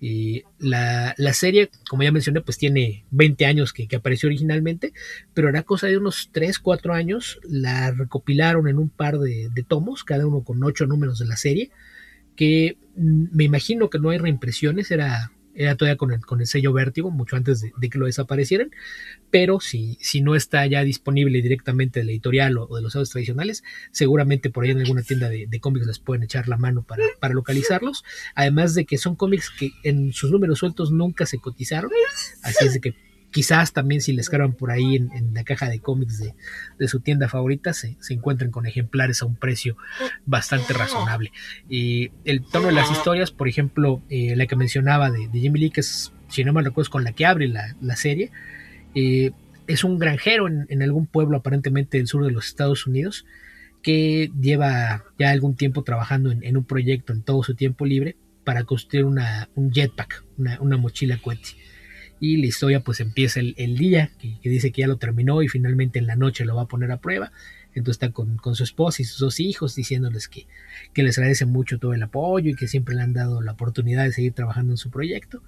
[0.00, 4.92] Y la, serie, como ya mencioné, pues tiene 20 años que, apareció originalmente,
[5.34, 9.62] pero era cosa de unos 3, 4 años, la recopilaron en un par de, de
[9.62, 11.70] tomos, cada uno con 8 números de la serie
[12.36, 16.46] que mm, me imagino que no hay reimpresiones, era, era todavía con el, con el
[16.46, 18.70] sello Vértigo, mucho antes de, que lo desaparecieran,
[19.30, 23.10] pero si, si no está ya disponible directamente de la editorial o, de los sellos
[23.10, 26.82] tradicionales, seguramente por ahí en alguna tienda de, de, cómics les pueden echar la mano
[26.82, 28.04] para, para localizarlos,
[28.34, 31.90] además de que son cómics que en sus números sueltos nunca se cotizaron,
[32.42, 33.05] así es de que
[33.36, 36.24] Quizás también si les cargan por ahí en, la caja de cómics
[36.78, 39.76] de, su tienda favorita se, se, encuentren con ejemplares a un precio
[40.24, 41.32] bastante razonable.
[41.68, 45.70] Y el tono de las historias, por ejemplo, eh, la que mencionaba de, Jimmy Lee,
[45.70, 48.30] que es, si no me recuerdo, con la que abre la, serie,
[48.94, 49.32] eh,
[49.66, 53.26] es un granjero en, algún pueblo aparentemente del sur de los Estados Unidos
[53.82, 58.64] que lleva ya algún tiempo trabajando en, un proyecto en todo su tiempo libre para
[58.64, 61.65] construir una, un jetpack, una, una mochila cohete
[62.20, 65.98] y la historia pues empieza el, día, que, dice que ya lo terminó y finalmente
[65.98, 67.32] en la noche lo va a poner a prueba.
[67.74, 70.46] Entonces está con, su esposa y sus dos hijos diciéndoles que,
[70.94, 74.04] que, les agradece mucho todo el apoyo y que siempre le han dado la oportunidad
[74.04, 75.42] de seguir trabajando en su proyecto.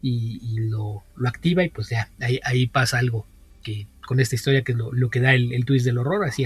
[0.00, 3.26] Y, lo, activa y pues ya ahí, pasa algo
[3.62, 6.44] que con esta historia que es lo, que da el, twist del horror, así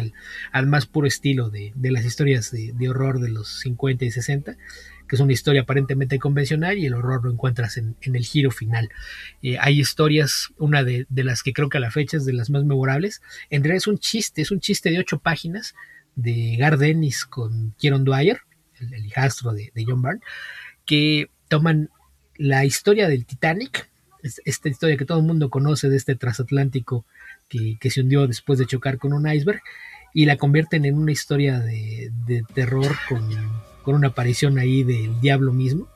[0.52, 4.56] al más puro estilo de, las historias de, de horror de los 50 y 60
[5.08, 8.90] que es una historia aparentemente convencional y el horror lo encuentras en, el giro final.
[9.42, 12.50] Eh, hay historias, una de, las que creo que a la fecha es de las
[12.50, 15.74] más memorables, en realidad es un chiste, es un chiste de ocho páginas
[16.14, 18.40] de Gar Dennis con Kieron Dwyer,
[18.80, 20.20] el, hijastro de, John Byrne,
[20.84, 21.90] que toman
[22.36, 23.88] la historia del Titanic,
[24.44, 27.06] esta historia que todo el mundo conoce de este transatlántico
[27.48, 29.62] que, se hundió después de chocar con un iceberg,
[30.12, 33.28] y la convierten en una historia de terror con
[33.88, 35.88] con una aparición ahí del diablo mismo.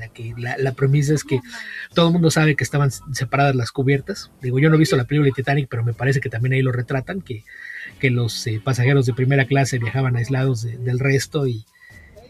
[0.00, 1.38] la que la, premisa es que
[1.94, 4.32] todo el mundo sabe que estaban separadas las cubiertas.
[4.42, 6.62] Digo, yo no he visto la película de Titanic, pero me parece que también ahí
[6.62, 7.44] lo retratan, que,
[8.00, 11.64] que los eh, pasajeros de primera clase viajaban aislados del resto y,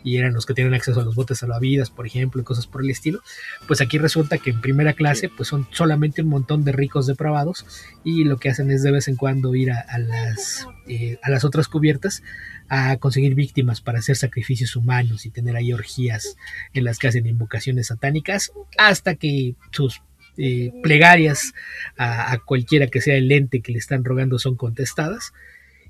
[0.05, 2.83] y eran los que tienen acceso a los botes salvavidas, por ejemplo, y cosas por
[2.83, 3.21] el estilo,
[3.67, 7.67] pues aquí resulta que en primera clase pues son solamente un montón de ricos depravados
[8.05, 11.45] y lo que hacen es de vez en cuando ir a, las, eh, a las
[11.45, 12.23] otras cubiertas
[12.69, 16.37] a conseguir víctimas para hacer sacrificios humanos y tener ahí orgías
[16.75, 20.03] en las que hacen invocaciones satánicas hasta que sus
[20.37, 21.55] eh, plegarias
[21.97, 25.33] a, cualquiera que sea el ente que le están rogando son contestadas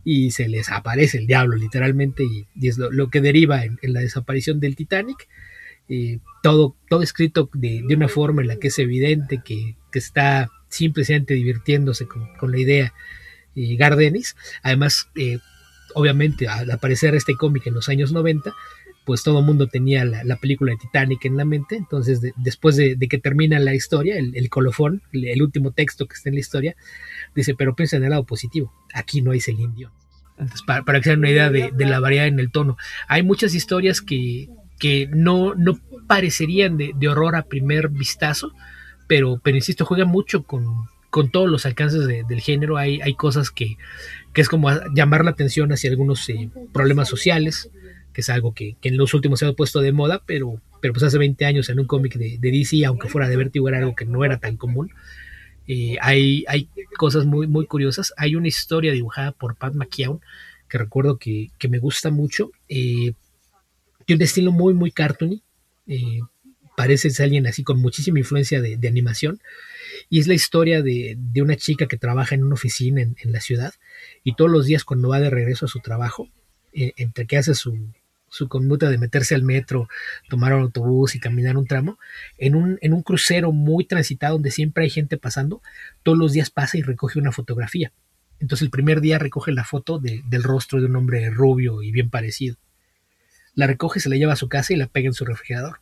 [0.05, 4.61] y se les aparece el diablo literalmente y, es lo, que deriva en, la desaparición
[4.61, 5.29] del Titanic.
[6.43, 12.07] Todo, todo escrito de, una forma en la que es evidente que, está simplemente divirtiéndose
[12.07, 12.95] con, la idea
[13.55, 14.35] eh, Gardenis.
[14.63, 15.39] Además, eh,
[15.95, 18.53] obviamente, al aparecer este cómic en los años 90,
[19.05, 21.77] pues todo el mundo tenía la, película de Titanic en la mente.
[21.77, 26.37] Entonces, después de, que termina la historia, el, colofón, el, último texto que está en
[26.37, 26.77] la historia,
[27.35, 29.93] dice, pero piensa en el lado positivo, aquí no hay Celine Dion.
[30.39, 32.77] Entonces, para, que se den una idea de, la variedad en el tono.
[33.07, 34.49] Hay muchas historias que,
[34.79, 38.53] que no, no parecerían de, horror a primer vistazo,
[39.07, 42.79] pero, pero insisto, juega mucho con, con todos los alcances del género.
[42.79, 43.77] Hay, hay cosas que,
[44.33, 47.71] que, es como llamar la atención hacia algunos eh, problemas sociales,
[48.15, 51.03] que es algo que, en los últimos se ha puesto de moda, pero, pero pues
[51.03, 53.95] hace 20 años en un cómic de, de, DC, aunque fuera de Vertigo, era algo
[53.95, 54.91] que no era tan común.
[55.67, 58.13] Eh, hay, hay cosas muy, muy curiosas.
[58.17, 60.21] Hay una historia dibujada por Pat McKeown
[60.69, 62.51] que recuerdo que, me gusta mucho.
[62.69, 63.13] Eh,
[64.07, 65.43] tiene un estilo muy, muy cartoony.
[65.87, 66.21] Eh,
[66.77, 69.41] parece ser alguien así con muchísima influencia de, animación.
[70.11, 73.75] Y es la historia de, una chica que trabaja en una oficina en, la ciudad
[74.25, 76.29] y todos los días cuando va de regreso a su trabajo,
[76.73, 77.79] entre que hace su,
[78.35, 79.89] su conducta de meterse al metro,
[80.29, 82.01] tomar un autobús y caminar un tramo,
[82.37, 85.63] en un, en un crucero muy transitado donde siempre hay gente pasando,
[86.03, 87.93] todos los días pasa y recoge una fotografía.
[88.41, 92.11] Entonces el primer día recoge la foto del rostro de un hombre rubio y bien
[92.11, 92.57] parecido.
[93.55, 95.81] La recoge, se la lleva a su casa y la pega en su refrigerador.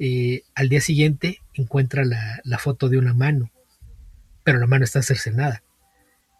[0.00, 3.52] Eh, al día siguiente encuentra la, la, foto de una mano,
[4.42, 5.62] pero la mano está cercenada.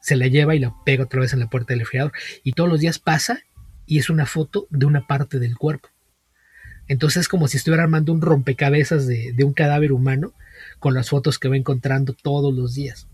[0.02, 2.12] Se la lleva y la pega otra vez en la puerta del refrigerador.
[2.42, 3.44] Y todos los días pasa
[3.86, 5.88] y es una foto de una parte del cuerpo.
[6.88, 10.32] Entonces es como si estuviera armando un rompecabezas de, un cadáver humano
[10.78, 13.08] con las fotos que va encontrando todos los días.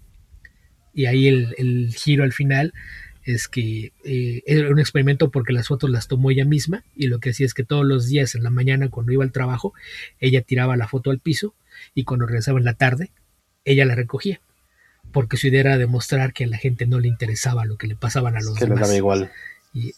[0.92, 2.72] Y ahí el, giro al final
[3.22, 7.20] es que eh, era un experimento porque las fotos las tomó ella misma y lo
[7.20, 9.74] que hacía es que todos los días en la mañana cuando iba al trabajo
[10.20, 11.54] ella tiraba la foto al piso
[11.94, 13.12] y cuando regresaba en la tarde
[13.64, 14.40] ella la recogía
[15.12, 17.96] porque su idea era demostrar que a la gente no le interesaba lo que le
[17.96, 18.94] pasaban a los que demás.
[18.94, 19.30] igual.
[19.72, 19.92] Y,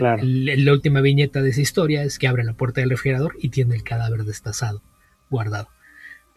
[0.00, 3.76] la última viñeta de esa historia es que abre la puerta del refrigerador y tiene
[3.76, 4.82] el cadáver destazado,
[5.30, 5.68] guardado.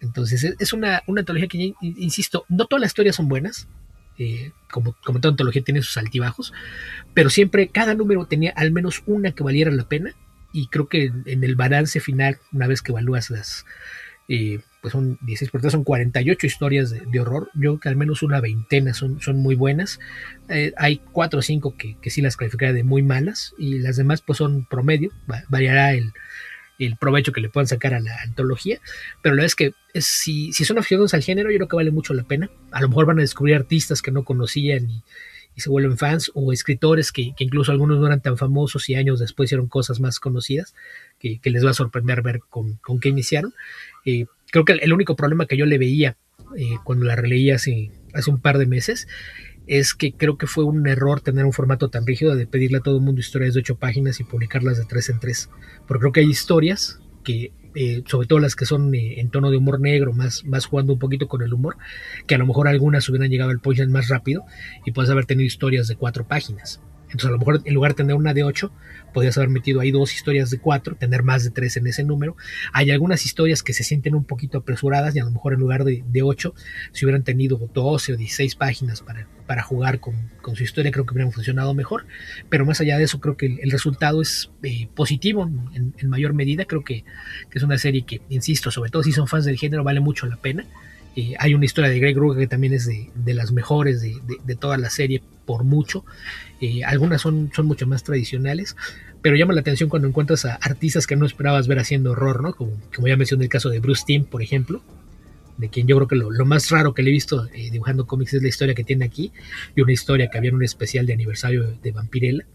[0.01, 3.67] Entonces es una, una antología que, insisto, no todas las historias son buenas,
[4.17, 6.53] eh, como, como toda antología tiene sus altibajos,
[7.13, 10.13] pero siempre cada número tenía al menos una que valiera la pena
[10.53, 13.65] y creo que en el balance final, una vez que evalúas las,
[14.29, 17.49] eh, pues son 16 por son 48 historias de, horror.
[17.55, 19.99] Yo creo que al menos una veintena son, son muy buenas.
[20.47, 23.97] Eh, hay 4 o 5 que, que, sí las calificaría de muy malas y las
[23.97, 25.09] demás pues son promedio.
[25.49, 26.13] variará el,
[26.77, 28.79] el, provecho que le puedan sacar a la antología.
[29.23, 31.89] Pero la verdad es que si, si son aficionados al género, yo creo que vale
[31.89, 32.51] mucho la pena.
[32.69, 35.01] A lo mejor van a descubrir artistas que no conocían y,
[35.57, 39.21] se vuelven fans o escritores que, que, incluso algunos no eran tan famosos y años
[39.21, 40.75] después hicieron cosas más conocidas
[41.17, 43.53] que, que les va a sorprender ver con, con qué iniciaron.
[44.03, 46.17] Eh, creo que el, único problema que yo le veía
[46.57, 49.07] eh, cuando la releí hace, hace un par de meses
[49.67, 52.81] es que creo que fue un error tener un formato tan rígido de pedirle a
[52.81, 55.49] todo el mundo historias de ocho páginas y publicarlas de tres en tres.
[55.87, 59.57] Porque creo que hay historias que, eh, sobre todo las que son en tono de
[59.57, 61.77] humor negro, más, más jugando un poquito con el humor,
[62.27, 64.45] que a lo mejor algunas hubieran llegado al punchline más rápido
[64.85, 66.79] y puedes haber tenido historias de cuatro páginas.
[67.05, 68.71] Entonces a lo mejor en lugar de tener una de 8,
[69.15, 72.35] podrías haber metido ahí dos historias de 4, tener más de 3 en ese número.
[72.73, 75.85] Hay algunas historias que se sienten un poquito apresuradas y a lo mejor en lugar
[75.85, 76.53] de, de 8,
[76.91, 81.05] si hubieran tenido 12 o 16 páginas para, para jugar con, con, su historia, creo
[81.05, 82.05] que hubieran funcionado mejor.
[82.49, 86.33] Pero más allá de eso, creo que el, resultado es eh, positivo en, en, mayor
[86.33, 86.65] medida.
[86.65, 87.05] Creo que,
[87.49, 90.27] que, es una serie que, insisto, sobre todo si son fans del género, vale mucho
[90.27, 90.65] la pena.
[91.15, 94.17] Eh, hay una historia de Greg Ruger que también es de, de las mejores de,
[94.43, 96.03] de, toda la serie por mucho.
[96.61, 98.75] Eh, algunas son, son mucho más tradicionales,
[99.21, 102.53] pero llama la atención cuando encuentras a artistas que no esperabas ver haciendo horror, ¿no?
[102.55, 104.81] Como, como ya mencioné el caso de Bruce Timm, por ejemplo,
[105.57, 108.05] de quien yo creo que lo, lo más raro que le he visto eh, dibujando
[108.05, 109.31] cómics es la historia que tiene aquí,
[109.75, 112.45] y una historia que había en un especial de aniversario de Vampirella.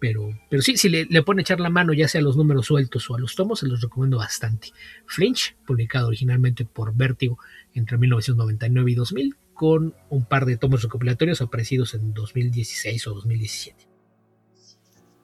[0.00, 2.66] Pero, pero sí, si le, le pone echar la mano ya sea a los números
[2.66, 4.68] sueltos o a los tomos, se los recomiendo bastante.
[5.06, 7.38] Flinch, publicado originalmente por Vértigo
[7.72, 13.94] entre 1999 y 2000, con un par de tomos recopilatorios aparecidos en 2016 o 2017.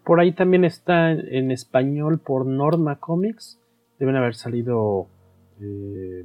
[0.05, 3.61] Por ahí también está en, español por Norma Comics.
[3.99, 5.09] Deben haber salido.
[5.61, 6.25] Eh,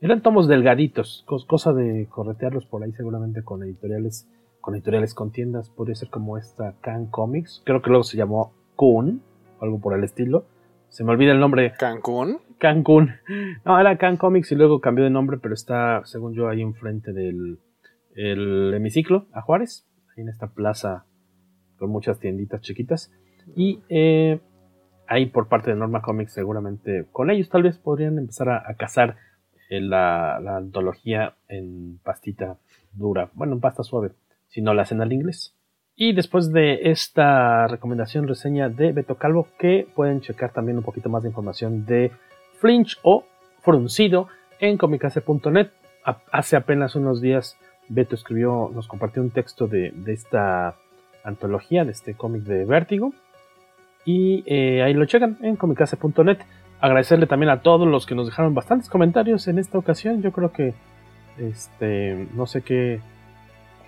[0.00, 4.28] eran tomos delgaditos, cosa de corretearlos por ahí seguramente con editoriales,
[4.60, 5.70] con editoriales con tiendas.
[5.70, 7.62] Podría ser como esta Can Comics.
[7.64, 9.22] Creo que luego se llamó Kun,
[9.60, 10.46] algo por el estilo.
[10.88, 11.74] Se me olvida el nombre.
[11.78, 12.38] ¿Cancún?
[12.58, 13.12] Cancún.
[13.64, 17.12] No, era Can Comics y luego cambió de nombre, pero está, según yo, ahí enfrente
[17.12, 17.58] del
[18.16, 21.04] el hemiciclo a Juárez, ahí en esta plaza
[21.78, 23.12] con muchas tienditas chiquitas.
[23.54, 24.40] Y eh,
[25.06, 29.16] ahí por parte de Norma Comics, seguramente con ellos tal vez podrían empezar a, cazar
[29.68, 32.58] eh, la, la, antología en pastita
[32.92, 34.12] dura, bueno, en pasta suave,
[34.48, 35.55] si no la hacen al inglés.
[35.98, 41.08] Y después de esta recomendación, reseña de Beto Calvo, que pueden checar también un poquito
[41.08, 42.12] más de información de
[42.58, 43.24] Flinch o
[43.62, 44.28] Fruncido
[44.60, 45.68] en comicase.net.
[46.30, 47.56] Hace apenas unos días
[47.88, 50.76] Beto escribió, nos compartió un texto de, esta
[51.24, 53.12] antología, de este cómic de Vértigo.
[54.04, 56.38] Y eh, ahí lo checan en comicase.net.
[56.78, 60.20] Agradecerle también a todos los que nos dejaron bastantes comentarios en esta ocasión.
[60.20, 60.74] Yo creo que
[61.38, 63.00] este no sé qué,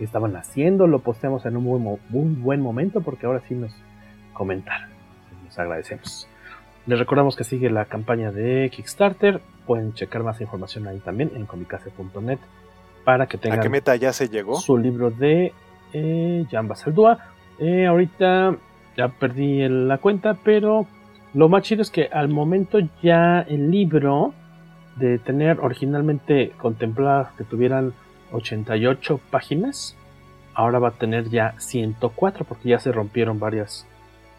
[0.05, 0.87] estaban haciendo.
[0.87, 3.73] Lo posteamos en un muy, buen momento porque ahora sí nos
[4.33, 4.89] comentaron.
[5.45, 6.29] Les agradecemos.
[6.87, 9.41] Les recordamos que sigue la campaña de Kickstarter.
[9.67, 12.39] Pueden checar más información ahí también en comicase.net
[13.05, 13.59] para que tengan.
[13.59, 14.59] ¿A qué meta ya se llegó?
[14.61, 15.53] Su libro de
[15.93, 17.19] eh, Jan Basaldúa.
[17.59, 18.57] Eh, ahorita
[18.97, 20.87] ya perdí la cuenta, pero
[21.35, 24.33] lo más chido es que al momento ya el libro
[24.97, 27.93] de tener originalmente contemplado que tuvieran
[28.33, 29.97] 88 páginas,
[30.55, 33.87] ahora va a tener ya 104 porque ya se rompieron varias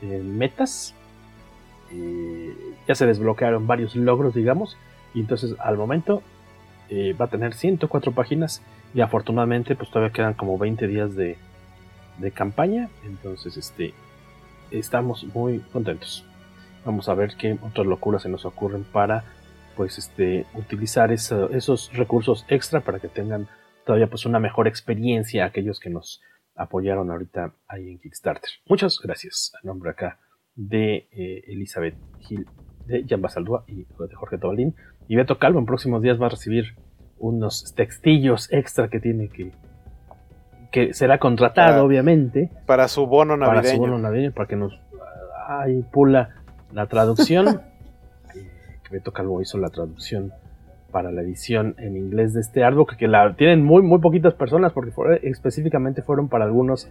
[0.02, 0.94] eh, metas,
[2.88, 4.78] ya se desbloquearon varios logros, digamos,
[5.14, 6.22] y entonces al momento
[6.90, 8.62] eh, va a tener 104 páginas.
[8.94, 11.38] Y afortunadamente pues todavía quedan como 20 días de,
[12.34, 13.94] campaña, entonces este
[14.72, 16.26] estamos muy contentos.
[16.84, 19.24] Vamos a ver qué otras locuras se nos ocurren para
[19.78, 23.48] pues este utilizar esos recursos extra para que tengan
[23.90, 26.22] todavía pues una mejor experiencia aquellos que nos
[26.56, 28.52] apoyaron ahorita ahí en Kickstarter.
[28.68, 30.20] Muchas gracias a nombre acá
[30.54, 32.46] de eh, Elizabeth Gil,
[32.86, 34.76] de Jan Basaldúa y de Jorge Tobalín.
[35.08, 36.76] Y Beto Calvo en próximos días va a recibir
[37.18, 39.54] unos textillos extra que tiene que
[40.72, 44.80] que será contratado obviamente para su bono navideño para su bono navideño para que nos
[45.48, 47.48] ahí pula la traducción
[48.36, 48.52] eh,
[48.92, 50.32] Beto Calvo hizo la traducción
[50.92, 54.74] para la edición en inglés de este árbol que la tienen muy muy poquitas personas
[54.74, 54.92] porque
[55.24, 56.90] específicamente fueron para algunos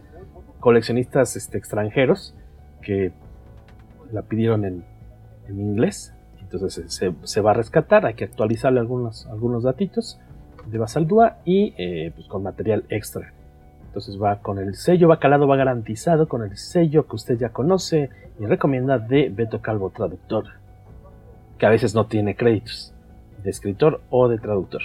[0.61, 2.35] coleccionistas este, extranjeros
[2.83, 3.13] que
[4.13, 4.85] la pidieron en,
[5.49, 6.15] en inglés
[6.51, 10.19] entonces se, va a rescatar, hay que actualizarle algunos, algunos datitos
[10.67, 13.35] de Basaldúa y eh, pues con material extra.
[13.87, 17.51] Entonces va con el sello, va calado, va garantizado con el sello que usted ya
[17.51, 18.09] conoce
[18.39, 20.45] y recomienda de Beto Calvo Traductor,
[21.59, 22.95] que a veces no tiene créditos
[23.43, 24.83] de escritor o de traductor,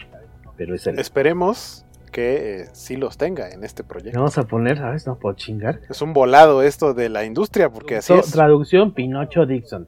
[0.57, 0.99] pero es el...
[0.99, 4.19] Esperemos que eh, sí los tenga en este proyecto.
[4.19, 5.05] Vamos a poner, ¿sabes?
[5.07, 5.81] No puedo chingar.
[5.89, 8.31] Es un volado esto de la industria, porque así es.
[8.31, 9.87] Traducción Pinocho Dixon.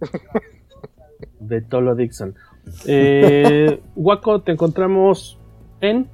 [1.40, 2.34] de Tolo Dixon.
[2.86, 5.38] Eh, Waco, te encontramos
[5.80, 6.08] en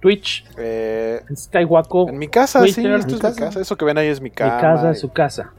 [0.00, 2.08] Twitch, eh, en Skywaco.
[2.08, 3.60] En mi casa, sí, esto es mi casa.
[3.60, 4.56] Eso que ven ahí es mi casa.
[4.56, 5.52] Mi casa es su casa.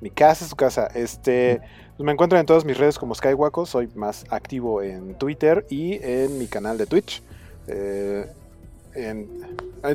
[0.00, 0.86] Mi casa es su casa.
[0.94, 1.60] Este,
[2.04, 3.66] me encuentran en todas mis redes como Skywaco.
[3.66, 7.22] Soy más activo en Twitter y en mi canal de Twitch.
[7.66, 8.26] Eh,
[8.94, 9.28] en,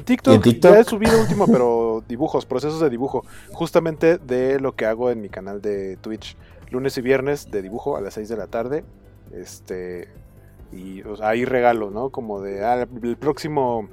[0.06, 4.86] TikTok, TikTok, ya he subido último, pero dibujos, procesos de dibujo, justamente de lo que
[4.86, 6.38] hago en mi canal de Twitch
[6.72, 8.84] lunes y viernes de dibujo a las 6 de la tarde.
[9.34, 10.10] Este.
[10.72, 12.10] Y ahí regalo, ¿no?
[12.10, 12.64] Como de.
[12.64, 13.90] Ah, el próximo.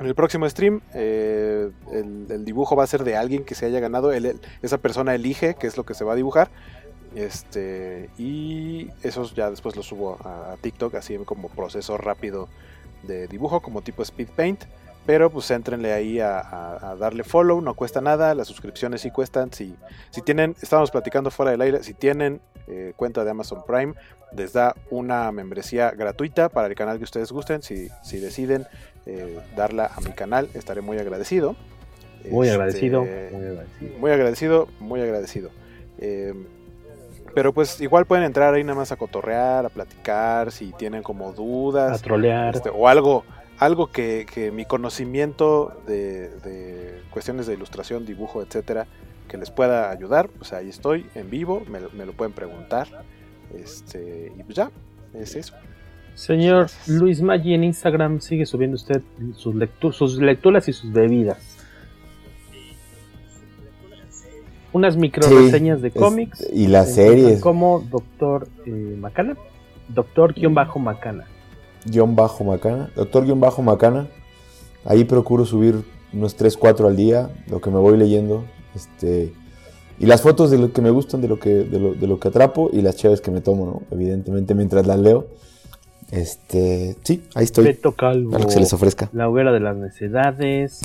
[0.00, 3.78] En el próximo stream, eh, el, dibujo va a ser de alguien que se haya
[3.78, 4.10] ganado.
[4.12, 6.50] esa persona elige qué es lo que se va a dibujar.
[7.14, 8.10] Este.
[8.18, 12.48] Y esos ya después lo subo a, a TikTok, así como proceso rápido
[13.02, 14.64] de dibujo, como tipo speed paint.
[15.06, 19.52] Pero pues entrenle ahí a, darle follow, no cuesta nada, las suscripciones sí cuestan.
[19.52, 19.76] Si,
[20.10, 23.94] si tienen, estábamos platicando fuera del aire, si tienen eh, cuenta de Amazon Prime,
[24.34, 27.60] les da una membresía gratuita para el canal que ustedes gusten.
[27.62, 28.66] Si, si deciden
[29.04, 31.54] eh, darla a mi canal, estaré muy agradecido.
[32.30, 33.98] Muy este, agradecido, muy agradecido.
[33.98, 35.50] Muy agradecido, muy agradecido.
[35.98, 36.46] Em,
[37.34, 41.32] pero pues igual pueden entrar ahí nada más a cotorrear, a platicar, si tienen como
[41.32, 42.00] dudas.
[42.00, 42.54] A trolear.
[42.54, 43.24] Este, o algo
[43.58, 48.86] algo que, que mi conocimiento de, cuestiones de ilustración, dibujo, etcétera,
[49.28, 52.88] que les pueda ayudar, pues ahí estoy en vivo, me, lo pueden preguntar.
[53.54, 54.70] Este, y pues ya,
[55.14, 55.54] es eso.
[56.14, 59.02] Señor Luis Maggi en Instagram sigue subiendo usted
[59.34, 59.54] sus,
[59.96, 61.53] sus lecturas y sus bebidas.
[64.74, 66.46] Unas micro reseñas de cómics.
[66.52, 67.40] y las series.
[67.40, 69.36] Como Doctor eh, Macana.
[69.88, 71.24] Doctor-Macana.
[71.86, 72.90] Guión bajo Macana.
[72.96, 74.08] Doctor-Bajo Macana.
[74.84, 78.44] Ahí procuro subir unos 3, 4 al día, lo que me voy leyendo.
[78.74, 79.32] Este,
[79.98, 82.18] y las fotos de lo que me gustan, de lo que, de lo, de lo
[82.18, 83.82] que atrapo y las chaves que me tomo, ¿no?
[83.96, 85.28] Evidentemente mientras las leo.
[86.10, 87.64] Este, sí, ahí estoy.
[87.64, 88.32] Beto Calvo.
[88.32, 89.08] Para que se les ofrezca.
[89.12, 90.80] La hoguera de las necedades.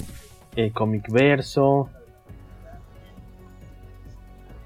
[0.55, 1.89] Eh, Comic Verso.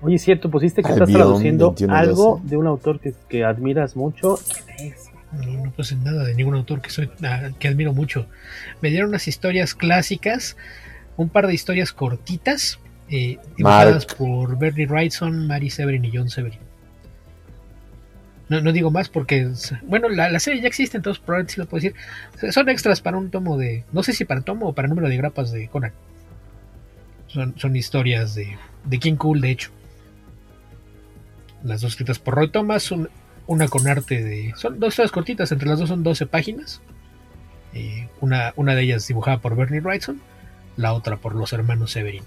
[0.04, 4.38] Oye, es cierto, pusiste que estás traduciendo algo de un autor que, que admiras mucho.
[4.76, 5.10] ¿Quién es?
[5.32, 8.28] No, no puse nada de ningún autor que soy ah, que admiro mucho.
[8.82, 10.58] Me dieron unas historias clásicas,
[11.16, 16.60] un par de historias cortitas, eh, dibujadas por Bernie Wrightson, Mary Severin y John Severin.
[18.50, 19.50] No, no digo más porque,
[19.84, 22.52] bueno, la, serie ya existe, entonces probablemente sí lo puedo decir.
[22.52, 25.16] Son extras para un tomo de, no sé si para tomo o para número de
[25.16, 25.94] grapas de Conan.
[27.28, 29.72] Son, son historias de, de King Cool, de hecho.
[31.64, 32.94] Las dos escritas por Roy Thomas,
[33.48, 34.53] una con arte de...
[34.57, 36.81] Son dos historias cortitas, entre las dos son 12 páginas.
[37.73, 40.22] Eh, una, una de ellas dibujada por Bernie Wrightson,
[40.76, 42.23] la otra por los hermanos Severin.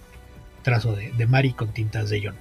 [0.62, 2.34] Trazo de, de Mari con tintas de John.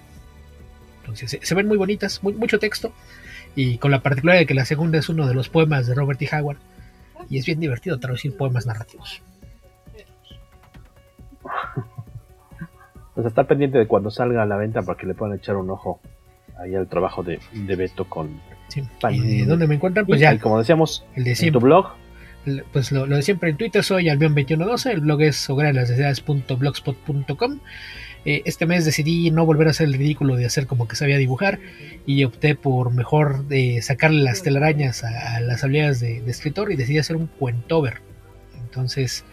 [1.01, 2.91] Entonces se, ven muy bonitas, mucho texto.
[3.55, 6.21] Y con la particularidad de que la segunda es uno de los poemas de Robert
[6.21, 6.29] E.
[6.35, 6.57] Howard.
[7.29, 9.21] Y es bien divertido traducir poemas narrativos.
[13.13, 15.69] Pues está pendiente de cuando salga a la venta para que le puedan echar un
[15.69, 16.01] ojo
[16.57, 18.83] ahí al trabajo de, de Beto con sí.
[19.11, 20.05] ¿Y de dónde me encuentran?
[20.05, 20.37] Pues ya.
[20.39, 21.93] como decíamos, el de en tu blog.
[22.71, 27.59] Pues lo, de siempre en Twitter soy albion2112, el blog es hogueralasdeseadas.blogspot.com.
[28.25, 31.17] Eh, este mes decidí no volver a hacer el ridículo de hacer como que sabía
[31.17, 31.59] dibujar
[32.07, 36.97] y opté por mejor de sacarle las telarañas a, las habilidades de, escritor y decidí
[36.97, 38.01] hacer un cuentover.
[38.63, 39.23] Entonces,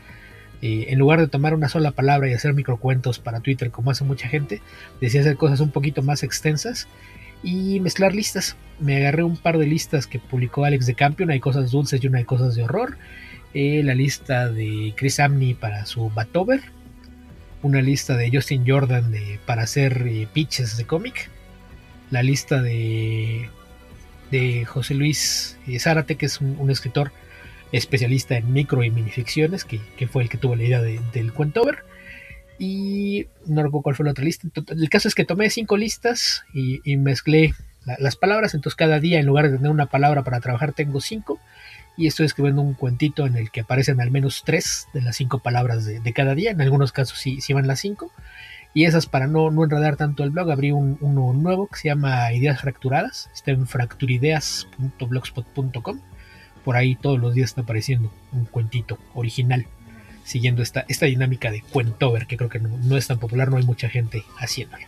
[0.63, 4.05] eh, en lugar de tomar una sola palabra y hacer microcuentos para Twitter como hace
[4.05, 4.63] mucha gente,
[5.01, 6.89] decidí hacer cosas un poquito más extensas
[7.43, 8.57] y mezclar listas.
[8.79, 12.07] Me agarré un par de listas que publicó Alex de Campion, hay cosas dulces y
[12.07, 12.97] una de cosas de horror.
[13.55, 16.61] Eh, la lista de Chris Amney para su Batover.
[17.63, 19.13] Una lista de Justin Jordan
[19.47, 21.29] para hacer eh, pitches de cómic.
[22.11, 23.49] La lista de,
[24.31, 27.13] de José Luis Zárate, que es un, escritor
[27.73, 31.85] especialista en micro y minificciones, que, que fue el que tuvo la idea del Cuentover
[32.59, 34.47] y no recuerdo cuál fue la otra lista.
[34.69, 37.55] El caso es que tomé cinco listas y, mezclé
[37.99, 41.41] las palabras, entonces cada día en lugar de tener una palabra para trabajar tengo cinco
[41.97, 45.41] y estoy escribiendo un cuentito en el que aparecen al menos tres de las cinco
[45.41, 48.13] palabras de, cada día, en algunos casos sí, sí, van las cinco.
[48.75, 51.89] Y esas para no, no enredar tanto el blog, abrí un, uno nuevo que se
[51.89, 56.01] llama Ideas Fracturadas, está en fracturideas.blogspot.com.
[56.65, 59.67] Por ahí todos los días está apareciendo un cuentito original
[60.25, 63.65] siguiendo esta, esta dinámica de cuentover, que creo que no, es tan popular, no hay
[63.65, 64.85] mucha gente haciéndolo.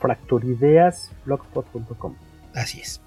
[0.00, 2.14] Fracturideasblogspot.com
[2.54, 3.00] Así es.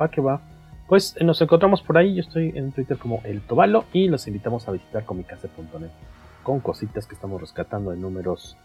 [0.00, 0.40] Va que va.
[0.86, 2.14] Pues nos encontramos por ahí.
[2.14, 5.90] Yo estoy en Twitter como El Tobalo y los invitamos a visitar comicase.net
[6.42, 8.58] con cositas que estamos rescatando en números.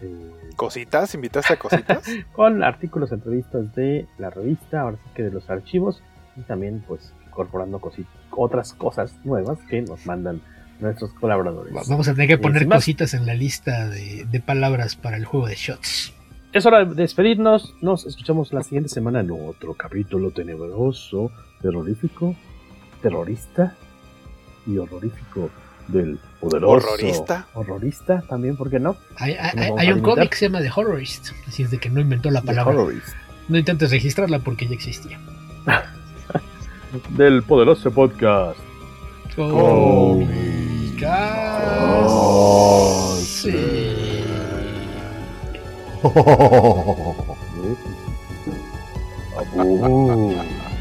[0.00, 1.14] Eh, ¿Cositas?
[1.14, 2.04] ¿Invitaste a cositas?
[2.32, 6.02] con artículos, entrevistas de la revista, ahora sí que de los archivos
[6.36, 10.40] y también pues incorporando cositas, otras cosas nuevas que nos mandan
[10.80, 11.72] nuestros colaboradores.
[11.88, 15.54] Vamos a tener que poner cositas en la lista de, palabras para el juego de
[15.54, 16.12] shots.
[16.52, 17.74] Es hora de despedirnos.
[17.80, 21.30] Nos escuchamos la siguiente semana en otro capítulo tenebroso,
[21.62, 22.34] terrorífico,
[23.00, 23.74] terrorista
[24.66, 25.50] y horrorífico
[25.88, 26.88] del poderoso.
[26.88, 27.46] Horrorista.
[27.54, 28.96] Horrorista también, ¿por qué no?
[29.16, 32.42] Hay, un cómic que se llama The Horrorist, así es de que no inventó la
[32.42, 32.74] palabra.
[33.48, 35.18] No intentes registrarla porque ya existía.
[37.10, 38.60] del poderoso podcast.
[39.36, 40.26] Oh, oh,